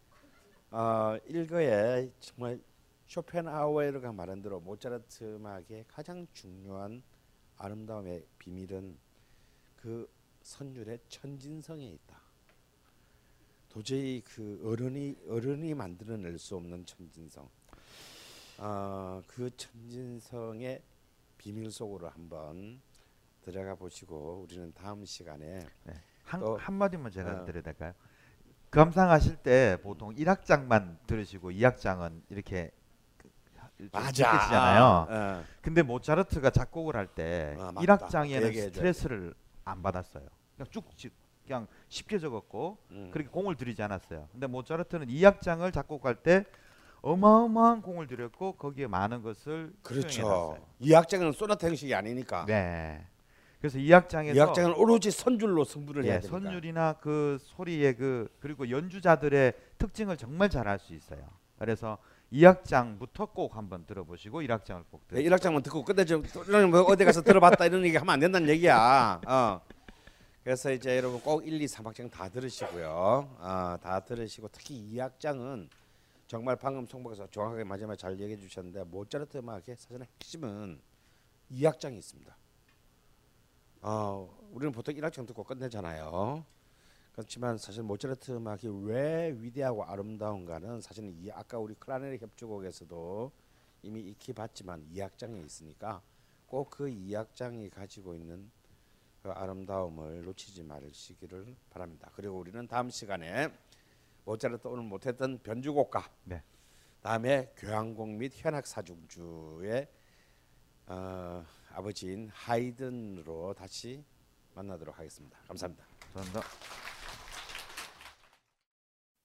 어 0.72 1.18
일거에 1.26 2.12
정말 2.20 2.60
쇼펜하우에르가 3.08 4.12
말한 4.12 4.42
대로 4.42 4.60
모차르트 4.60 5.36
음악의 5.36 5.86
가장 5.88 6.28
중요한 6.34 7.02
아름다움의 7.58 8.26
비밀은 8.38 8.98
그 9.78 10.10
선율의 10.44 11.00
천진성에 11.08 11.86
있다. 11.86 12.18
도저히 13.70 14.22
그 14.26 14.62
어른이 14.66 15.16
어른이 15.30 15.74
만들어낼 15.74 16.38
수 16.38 16.56
없는 16.56 16.86
천진성. 16.86 17.50
아, 18.58 19.22
그 19.28 19.50
천진성의 19.56 20.82
비밀 21.38 21.72
속으로 21.72 22.10
한번 22.10 22.82
들어가 23.44 23.76
보시고 23.76 24.42
우리는 24.44 24.74
다음 24.74 25.06
시간에 25.06 25.66
한, 26.26 26.40
또- 26.42 26.58
한마디만 26.58 27.12
제가 27.12 27.42
어. 27.44 27.46
드려야 27.46 27.64
될까요? 27.64 27.94
감상하실 28.72 29.38
때 29.38 29.78
보통 29.82 30.14
1악장만 30.16 30.98
들으시고 31.08 31.52
2악장은 31.52 32.22
이렇게 32.30 32.72
그- 33.18 33.30
좀 33.78 33.90
맞아. 33.92 34.32
느끼시잖아요. 34.34 35.08
어. 35.10 35.44
근데 35.62 35.82
모차르트가 35.84 36.50
작곡을 36.50 36.96
할때 36.96 37.56
아, 37.60 37.72
맞다. 37.72 37.82
1악장에는 37.82 38.40
그 38.42 38.48
얘기해줘야 38.48 38.72
스트레스를 38.74 39.34
안 39.66 39.82
받았어요. 39.82 40.26
그냥 40.56 40.68
쭉 40.72 40.98
지- 40.98 41.12
그냥 41.46 41.68
쉽게 41.88 42.20
적었고 42.20 42.78
음. 42.92 43.10
그렇게 43.14 43.30
공을 43.30 43.56
들이지 43.56 43.82
않았어요. 43.82 44.28
근데 44.32 44.48
모차르트는 44.48 45.08
2악장을 45.08 45.72
작곡할 45.74 46.16
때 46.16 46.44
어마어마한 47.02 47.82
공을 47.84 48.08
들였고 48.08 48.54
거기에 48.54 48.88
많은 48.88 49.22
것을 49.22 49.72
그렇죠. 49.84 50.58
이 50.80 50.94
악장은 50.94 51.32
소나타 51.32 51.68
형식이 51.68 51.94
아니니까. 51.96 52.46
네. 52.48 53.06
그래서 53.60 53.78
2악장에서 53.80 54.36
이 54.36 54.40
악장은 54.42 54.74
오로지 54.76 55.10
선줄로 55.12 55.64
승부를 55.64 56.06
예, 56.06 56.12
해야 56.12 56.20
되니까. 56.20 56.40
선율이나 56.40 56.94
그 57.02 57.38
소리의 57.42 57.96
그 57.96 58.30
그리고 58.40 58.70
연주자들의 58.70 59.54
특징을 59.78 60.18
정말 60.18 60.50
잘 60.50 60.68
알 60.68 60.78
수 60.80 60.94
있어요. 60.94 61.28
그래서 61.58 61.98
2악장부터 62.32 63.34
꼭 63.34 63.56
한번 63.56 63.86
들어보시고 63.86 64.42
1악장을 64.42 64.84
꼭 64.92 65.02
네, 65.10 65.24
들어. 65.24 65.36
1악장만 65.38 65.64
듣고 65.64 65.84
끝내죠. 65.84 66.22
뭐 66.70 66.82
어디 66.82 67.04
가서 67.06 67.22
들어봤다 67.24 67.66
이런 67.66 67.84
얘기 67.86 67.98
하면 67.98 68.14
안 68.14 68.20
된다는 68.20 68.48
얘기야. 68.50 69.22
어. 69.26 69.62
그래서 70.44 70.72
이제 70.72 70.96
여러분 70.96 71.20
꼭 71.22 71.46
1, 71.46 71.60
2, 71.62 71.66
3악장 71.66 72.12
다 72.12 72.30
들으시고요. 72.30 72.88
어, 73.40 73.78
다 73.82 74.00
들으시고 74.02 74.50
특히 74.52 74.94
2악장은 74.94 75.68
정말 76.28 76.56
방금 76.58 76.86
송복에서 76.86 77.28
정확하게 77.32 77.64
마지막에 77.64 77.98
잘 77.98 78.20
얘기해 78.20 78.38
주셨는데 78.40 78.84
모차르트 78.84 79.38
음악의 79.40 79.76
사실은 79.78 80.06
핵심은 80.22 80.80
2악장이 81.52 81.98
있습니다. 81.98 82.36
어, 83.82 84.28
우리는 84.52 84.72
보통 84.72 84.96
1악장 84.96 85.28
듣고 85.28 85.44
끝내잖아요. 85.44 86.44
그렇지만 87.12 87.58
사실 87.58 87.84
모차르트 87.84 88.32
음악이 88.32 88.68
왜 88.84 89.36
위대하고 89.38 89.84
아름다운가는 89.84 90.82
사실은 90.82 91.16
이 91.18 91.32
아까 91.32 91.58
우리 91.58 91.74
클라네리 91.76 92.20
협주곡에서도 92.20 93.32
이미 93.84 94.02
익히 94.02 94.34
봤지만 94.34 94.88
2악장에 94.94 95.44
있으니까 95.46 96.02
꼭 96.48 96.70
그 96.70 96.86
2악장이 96.86 97.70
가지고 97.72 98.16
있는 98.16 98.50
그 99.22 99.30
아름다움을 99.30 100.24
놓치지 100.24 100.64
말으시기를 100.64 101.56
바랍니다. 101.70 102.10
그리고 102.16 102.38
우리는 102.38 102.68
다음 102.68 102.90
시간에 102.90 103.50
모차르트 104.26 104.68
오늘 104.68 104.84
못했던 104.84 105.40
변주곡가 105.40 106.10
네. 106.24 106.44
다음에 107.02 107.54
교향곡 107.58 108.10
및 108.10 108.32
현악 108.36 108.68
사중주의 108.68 109.88
어, 110.88 111.46
아버지인 111.74 112.30
하이든으로 112.34 113.54
다시 113.54 114.04
만나도록 114.56 114.98
하겠습니다. 114.98 115.38
감사합니다. 115.48 115.86
감사합니다. 116.14 116.48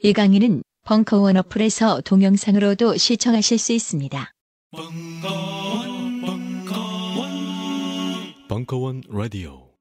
이 0.01 0.13
강의는 0.13 0.63
벙커원 0.85 1.37
어플에서 1.37 2.01
동영상으로도 2.03 2.97
시청하실 2.97 3.59
수 3.59 3.73
있습니다. 3.73 4.33
벙커원 8.49 9.03
라디오 9.09 9.72